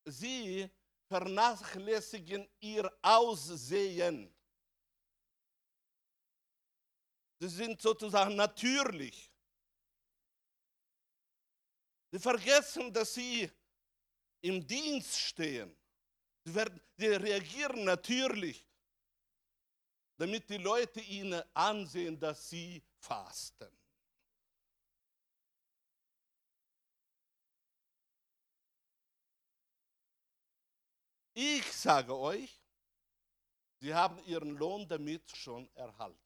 Sie 0.06 0.70
vernachlässigen 1.08 2.48
ihr 2.60 2.92
Aussehen. 3.02 4.34
Sie 7.40 7.50
sind 7.50 7.82
sozusagen 7.82 8.36
natürlich. 8.36 9.30
Sie 12.12 12.20
vergessen, 12.20 12.94
dass 12.94 13.14
sie 13.14 13.52
im 14.42 14.66
Dienst 14.66 15.20
stehen. 15.20 15.76
Sie, 16.46 16.54
werden, 16.54 16.80
sie 16.98 17.08
reagieren 17.08 17.84
natürlich, 17.86 18.66
damit 20.18 20.50
die 20.50 20.58
Leute 20.58 21.00
ihnen 21.00 21.42
ansehen, 21.54 22.20
dass 22.20 22.50
sie 22.50 22.84
fasten. 23.00 23.83
Ich 31.34 31.72
sage 31.72 32.16
euch, 32.16 32.62
sie 33.80 33.94
haben 33.94 34.24
ihren 34.26 34.52
Lohn 34.52 34.88
damit 34.88 35.36
schon 35.36 35.70
erhalten. 35.76 36.20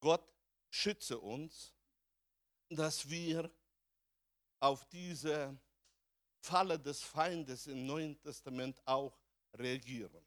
Gott 0.00 0.24
schütze 0.70 1.18
uns 1.18 1.72
dass 2.76 3.08
wir 3.08 3.50
auf 4.60 4.84
diese 4.86 5.56
Falle 6.40 6.78
des 6.78 7.02
Feindes 7.02 7.66
im 7.66 7.86
Neuen 7.86 8.18
Testament 8.20 8.80
auch 8.86 9.16
reagieren. 9.54 10.24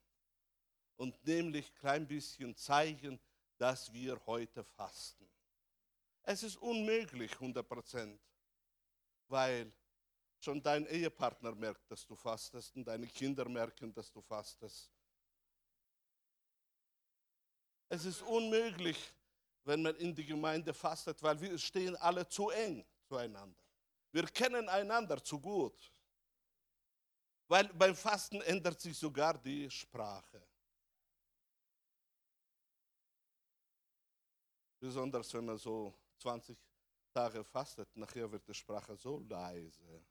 Und 0.98 1.26
nämlich 1.26 1.70
ein 1.70 1.76
klein 1.76 2.08
bisschen 2.08 2.56
zeigen, 2.56 3.20
dass 3.58 3.92
wir 3.92 4.24
heute 4.26 4.64
fasten. 4.64 5.28
Es 6.24 6.44
ist 6.44 6.58
unmöglich, 6.58 7.34
100 7.34 7.68
Prozent, 7.68 8.22
weil 9.28 9.72
schon 10.46 10.62
dein 10.62 10.86
Ehepartner 10.86 11.56
merkt, 11.56 11.90
dass 11.90 12.06
du 12.06 12.16
fastest 12.16 12.76
und 12.76 12.86
deine 12.86 13.08
Kinder 13.08 13.50
merken, 13.50 13.92
dass 13.92 14.12
du 14.12 14.22
fastest. 14.22 14.92
Es 17.90 18.06
ist 18.06 18.22
unmöglich, 18.22 19.12
wenn 19.64 19.82
man 19.82 19.96
in 19.96 20.14
die 20.14 20.26
Gemeinde 20.26 20.72
fastet, 20.74 21.22
weil 21.24 21.40
wir 21.42 21.58
stehen 21.58 21.96
alle 21.96 22.28
zu 22.28 22.50
eng 22.52 22.86
zueinander. 23.08 23.60
Wir 24.12 24.28
kennen 24.28 24.70
einander 24.70 25.24
zu 25.24 25.40
gut. 25.40 25.92
Weil 27.48 27.68
beim 27.74 27.96
Fasten 27.96 28.42
ändert 28.42 28.80
sich 28.80 28.98
sogar 28.98 29.38
die 29.40 29.70
Sprache. 29.70 30.42
Besonders 34.80 35.34
wenn 35.34 35.46
man 35.46 35.58
so 35.58 35.94
20 36.20 36.58
Tage 37.12 37.44
fastet, 37.44 37.96
nachher 37.96 38.32
wird 38.32 38.48
die 38.48 38.54
Sprache 38.54 38.96
so 38.96 39.20
leise. 39.20 40.06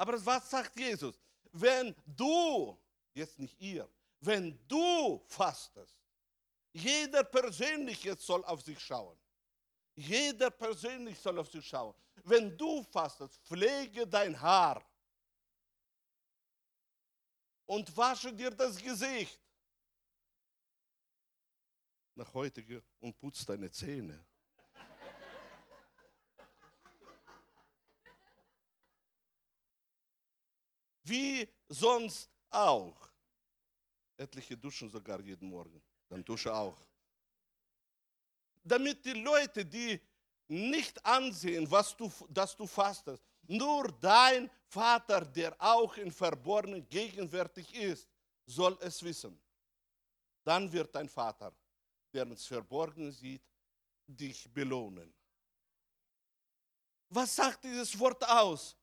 Aber 0.00 0.24
was 0.24 0.48
sagt 0.48 0.78
Jesus? 0.78 1.20
Wenn 1.52 1.94
du, 2.06 2.74
jetzt 3.12 3.38
nicht 3.38 3.60
ihr, 3.60 3.86
wenn 4.20 4.58
du 4.66 5.22
fastest, 5.26 5.94
jeder 6.72 7.22
persönlich 7.22 8.02
jetzt 8.04 8.24
soll 8.24 8.42
auf 8.46 8.62
sich 8.62 8.80
schauen. 8.80 9.18
Jeder 9.94 10.50
persönlich 10.50 11.18
soll 11.18 11.38
auf 11.38 11.50
sich 11.50 11.66
schauen. 11.66 11.94
Wenn 12.24 12.56
du 12.56 12.82
fastest, 12.84 13.42
pflege 13.42 14.06
dein 14.06 14.40
Haar 14.40 14.82
und 17.66 17.94
wasche 17.94 18.32
dir 18.32 18.52
das 18.52 18.82
Gesicht. 18.82 19.38
Nach 22.14 22.32
heute 22.32 22.82
und 23.00 23.18
putz 23.18 23.44
deine 23.44 23.70
Zähne. 23.70 24.24
Wie 31.10 31.48
sonst 31.68 32.30
auch. 32.50 32.96
Etliche 34.16 34.56
duschen 34.56 34.88
sogar 34.90 35.20
jeden 35.20 35.48
Morgen, 35.48 35.82
dann 36.08 36.24
dusche 36.24 36.54
auch. 36.54 36.78
Damit 38.62 39.04
die 39.04 39.14
Leute, 39.14 39.64
die 39.64 40.00
nicht 40.48 41.04
ansehen, 41.04 41.70
was 41.70 41.96
du, 41.96 42.10
dass 42.28 42.56
du 42.56 42.66
fastest, 42.66 43.22
nur 43.46 43.90
dein 44.00 44.50
Vater, 44.66 45.24
der 45.24 45.56
auch 45.58 45.96
in 45.96 46.12
Verborgenen 46.12 46.86
gegenwärtig 46.88 47.74
ist, 47.74 48.08
soll 48.46 48.76
es 48.80 49.02
wissen. 49.02 49.40
Dann 50.44 50.70
wird 50.70 50.94
dein 50.94 51.08
Vater, 51.08 51.52
der 52.12 52.24
ins 52.24 52.46
Verborgene 52.46 53.10
sieht, 53.12 53.42
dich 54.06 54.52
belohnen. 54.52 55.12
Was 57.08 57.34
sagt 57.34 57.64
dieses 57.64 57.98
Wort 57.98 58.22
aus? 58.28 58.76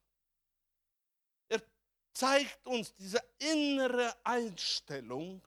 Zeigt 2.18 2.66
uns, 2.66 2.96
diese 2.96 3.24
innere 3.38 4.26
Einstellung 4.26 5.40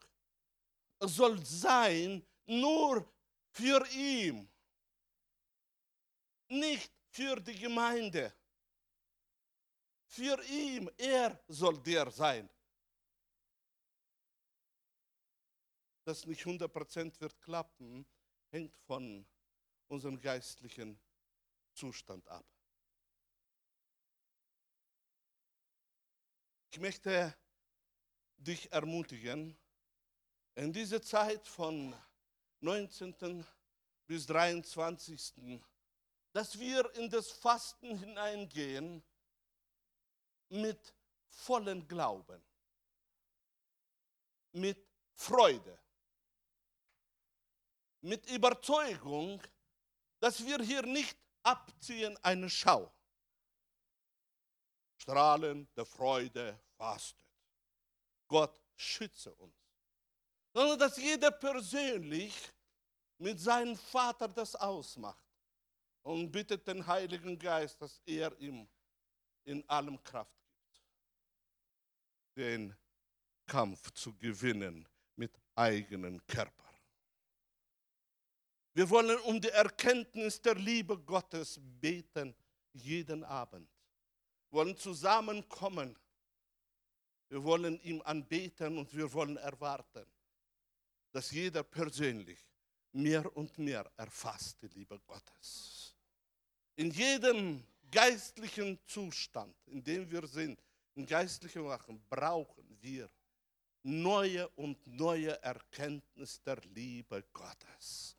soll 1.01 1.45
sein 1.45 2.25
nur 2.47 3.12
für 3.49 3.85
ihn, 3.89 4.49
nicht 6.47 6.93
für 7.09 7.41
die 7.41 7.59
Gemeinde. 7.59 8.33
Für 10.07 10.41
ihn, 10.45 10.89
er 10.97 11.43
soll 11.49 11.77
der 11.83 12.09
sein. 12.12 12.49
Das 16.05 16.25
nicht 16.25 16.43
100% 16.43 17.18
wird 17.18 17.41
klappen, 17.41 18.07
hängt 18.53 18.77
von 18.77 19.27
unserem 19.89 20.21
geistlichen 20.21 21.01
Zustand 21.73 22.29
ab. 22.29 22.47
Ich 26.73 26.79
möchte 26.79 27.37
dich 28.37 28.71
ermutigen, 28.71 29.59
in 30.55 30.73
dieser 30.73 31.03
Zeit 31.03 31.45
von 31.49 31.93
19. 32.61 33.45
bis 34.07 34.25
23. 34.27 35.61
dass 36.33 36.61
wir 36.61 36.95
in 36.95 37.11
das 37.11 37.33
Fasten 37.33 37.99
hineingehen 37.99 39.03
mit 40.49 40.95
vollem 41.29 41.89
Glauben, 41.89 42.41
mit 44.53 44.87
Freude, 45.14 45.77
mit 48.01 48.31
Überzeugung, 48.31 49.43
dass 50.21 50.45
wir 50.47 50.62
hier 50.62 50.83
nicht 50.83 51.18
abziehen 51.43 52.16
eine 52.23 52.49
Schau. 52.49 52.93
Strahlen 55.01 55.66
der 55.74 55.86
Freude 55.86 56.61
fastet. 56.76 57.26
Gott 58.28 58.61
schütze 58.76 59.34
uns. 59.34 59.57
Sondern 60.53 60.78
dass 60.78 60.96
jeder 60.98 61.30
persönlich 61.30 62.34
mit 63.18 63.40
seinem 63.40 63.76
Vater 63.76 64.28
das 64.28 64.55
ausmacht 64.55 65.24
und 66.03 66.30
bittet 66.30 66.66
den 66.66 66.86
Heiligen 66.86 67.38
Geist, 67.38 67.80
dass 67.80 68.01
er 68.05 68.38
ihm 68.40 68.68
in 69.44 69.66
allem 69.68 70.03
Kraft 70.03 70.36
gibt, 70.53 70.82
den 72.36 72.76
Kampf 73.46 73.90
zu 73.92 74.14
gewinnen 74.16 74.86
mit 75.16 75.32
eigenen 75.55 76.24
Körper. 76.26 76.70
Wir 78.74 78.88
wollen 78.90 79.18
um 79.20 79.40
die 79.40 79.48
Erkenntnis 79.48 80.40
der 80.40 80.55
Liebe 80.55 80.98
Gottes 80.98 81.59
beten 81.61 82.34
jeden 82.72 83.24
Abend. 83.24 83.68
Wir 84.51 84.57
wollen 84.59 84.76
zusammenkommen. 84.76 85.96
Wir 87.28 87.44
wollen 87.44 87.80
ihm 87.82 88.03
anbeten 88.03 88.78
und 88.78 88.94
wir 88.96 89.12
wollen 89.12 89.36
erwarten, 89.36 90.05
dass 91.12 91.30
jeder 91.30 91.62
persönlich 91.62 92.38
mehr 92.92 93.36
und 93.36 93.57
mehr 93.59 93.88
erfasst 93.96 94.61
die 94.62 94.66
Liebe 94.78 94.98
Gottes. 95.07 95.94
In 96.74 96.90
jedem 96.90 97.62
geistlichen 97.90 98.80
Zustand, 98.86 99.55
in 99.66 99.84
dem 99.84 100.11
wir 100.11 100.26
sind, 100.26 100.61
in 100.96 101.07
geistlichen 101.07 101.64
Wachen, 101.64 102.03
brauchen 102.09 102.76
wir 102.80 103.09
neue 103.84 104.48
und 104.51 104.84
neue 104.86 105.40
Erkenntnis 105.42 106.42
der 106.42 106.61
Liebe 106.74 107.22
Gottes. 107.32 108.16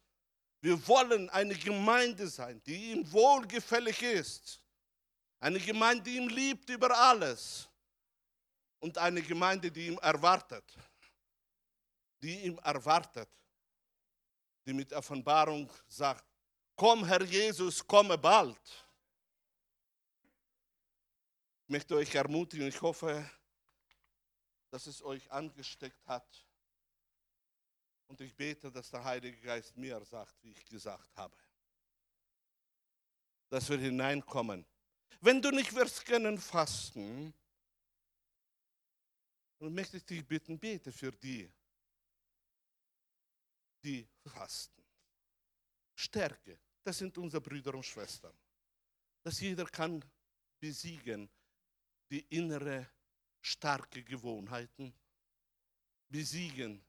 Wir 0.61 0.87
wollen 0.87 1.29
eine 1.31 1.55
Gemeinde 1.55 2.27
sein, 2.27 2.61
die 2.65 2.93
ihm 2.93 3.11
wohlgefällig 3.11 4.01
ist. 4.01 4.60
Eine 5.41 5.59
Gemeinde, 5.59 6.03
die 6.03 6.17
ihn 6.17 6.29
liebt 6.29 6.69
über 6.69 6.95
alles. 6.95 7.67
Und 8.79 8.95
eine 8.99 9.23
Gemeinde, 9.23 9.71
die 9.71 9.87
ihn 9.87 9.97
erwartet. 9.97 10.63
Die 12.21 12.41
ihn 12.41 12.57
erwartet. 12.59 13.27
Die 14.63 14.73
mit 14.73 14.93
Offenbarung 14.93 15.67
sagt, 15.87 16.23
komm 16.75 17.03
Herr 17.05 17.23
Jesus, 17.23 17.85
komme 17.85 18.19
bald. 18.19 18.61
Ich 21.63 21.69
möchte 21.69 21.95
euch 21.95 22.13
ermutigen, 22.13 22.67
ich 22.67 22.79
hoffe, 22.79 23.27
dass 24.69 24.85
es 24.85 25.01
euch 25.01 25.29
angesteckt 25.31 26.05
hat. 26.05 26.45
Und 28.07 28.21
ich 28.21 28.35
bete, 28.35 28.71
dass 28.71 28.91
der 28.91 29.03
Heilige 29.03 29.41
Geist 29.41 29.75
mir 29.75 30.03
sagt, 30.05 30.35
wie 30.43 30.51
ich 30.51 30.65
gesagt 30.65 31.17
habe. 31.17 31.35
Dass 33.49 33.67
wir 33.69 33.79
hineinkommen. 33.79 34.67
Wenn 35.19 35.41
du 35.41 35.51
nicht 35.51 35.73
wirst 35.75 36.05
können 36.05 36.37
fasten, 36.37 37.33
dann 39.59 39.73
möchte 39.73 39.97
ich 39.97 40.05
dich 40.05 40.25
bitten, 40.25 40.57
bete 40.57 40.91
für 40.91 41.11
die, 41.11 41.51
die 43.83 44.07
fasten. 44.25 44.83
Stärke, 45.95 46.59
das 46.83 46.97
sind 46.97 47.17
unsere 47.17 47.41
Brüder 47.41 47.75
und 47.75 47.85
Schwestern. 47.85 48.33
Dass 49.23 49.39
jeder 49.39 49.65
kann 49.65 50.03
besiegen 50.59 51.29
die 52.09 52.25
innere 52.29 52.89
starke 53.39 54.03
Gewohnheiten, 54.03 54.93
besiegen 56.09 56.83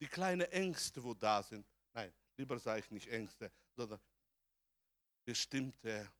die 0.00 0.06
kleinen 0.06 0.50
Ängste, 0.52 1.02
wo 1.02 1.14
da 1.14 1.42
sind. 1.42 1.66
Nein, 1.92 2.12
lieber 2.36 2.58
sage 2.58 2.80
ich 2.80 2.90
nicht 2.90 3.08
Ängste, 3.08 3.50
sondern 3.74 4.00
bestimmte 5.24 6.10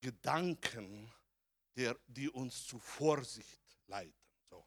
Gedanken, 0.00 1.12
der, 1.76 1.96
die 2.06 2.28
uns 2.28 2.66
zu 2.66 2.78
Vorsicht 2.78 3.60
leiten. 3.86 4.14
So. 4.50 4.64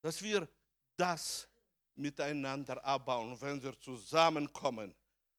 Dass 0.00 0.22
wir 0.22 0.48
das 0.96 1.48
miteinander 1.94 2.82
abbauen, 2.84 3.40
wenn 3.40 3.62
wir 3.62 3.78
zusammenkommen, 3.80 4.94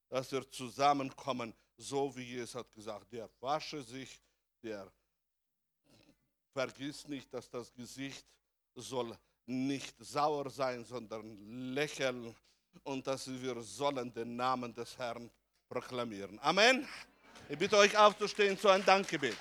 dass 0.09 0.31
wir 0.31 0.49
zusammenkommen, 0.51 1.53
so 1.77 2.15
wie 2.15 2.23
Jesus 2.23 2.55
hat 2.55 2.71
gesagt, 2.73 3.11
der 3.11 3.29
wasche 3.39 3.81
sich, 3.81 4.21
der 4.61 4.91
vergisst 6.53 7.07
nicht, 7.07 7.33
dass 7.33 7.49
das 7.49 7.73
Gesicht 7.73 8.25
soll 8.75 9.17
nicht 9.45 9.95
sauer 9.99 10.49
sein, 10.49 10.85
sondern 10.85 11.73
lächeln 11.73 12.35
und 12.83 13.05
dass 13.07 13.27
wir 13.27 13.61
sollen 13.61 14.13
den 14.13 14.35
Namen 14.35 14.73
des 14.73 14.97
Herrn 14.97 15.29
proklamieren. 15.67 16.39
Amen. 16.39 16.87
Ich 17.51 17.57
bitte 17.57 17.75
euch 17.75 17.97
aufzustehen 17.97 18.57
zu 18.57 18.69
einem 18.69 18.85
Dankgebet. 18.85 19.35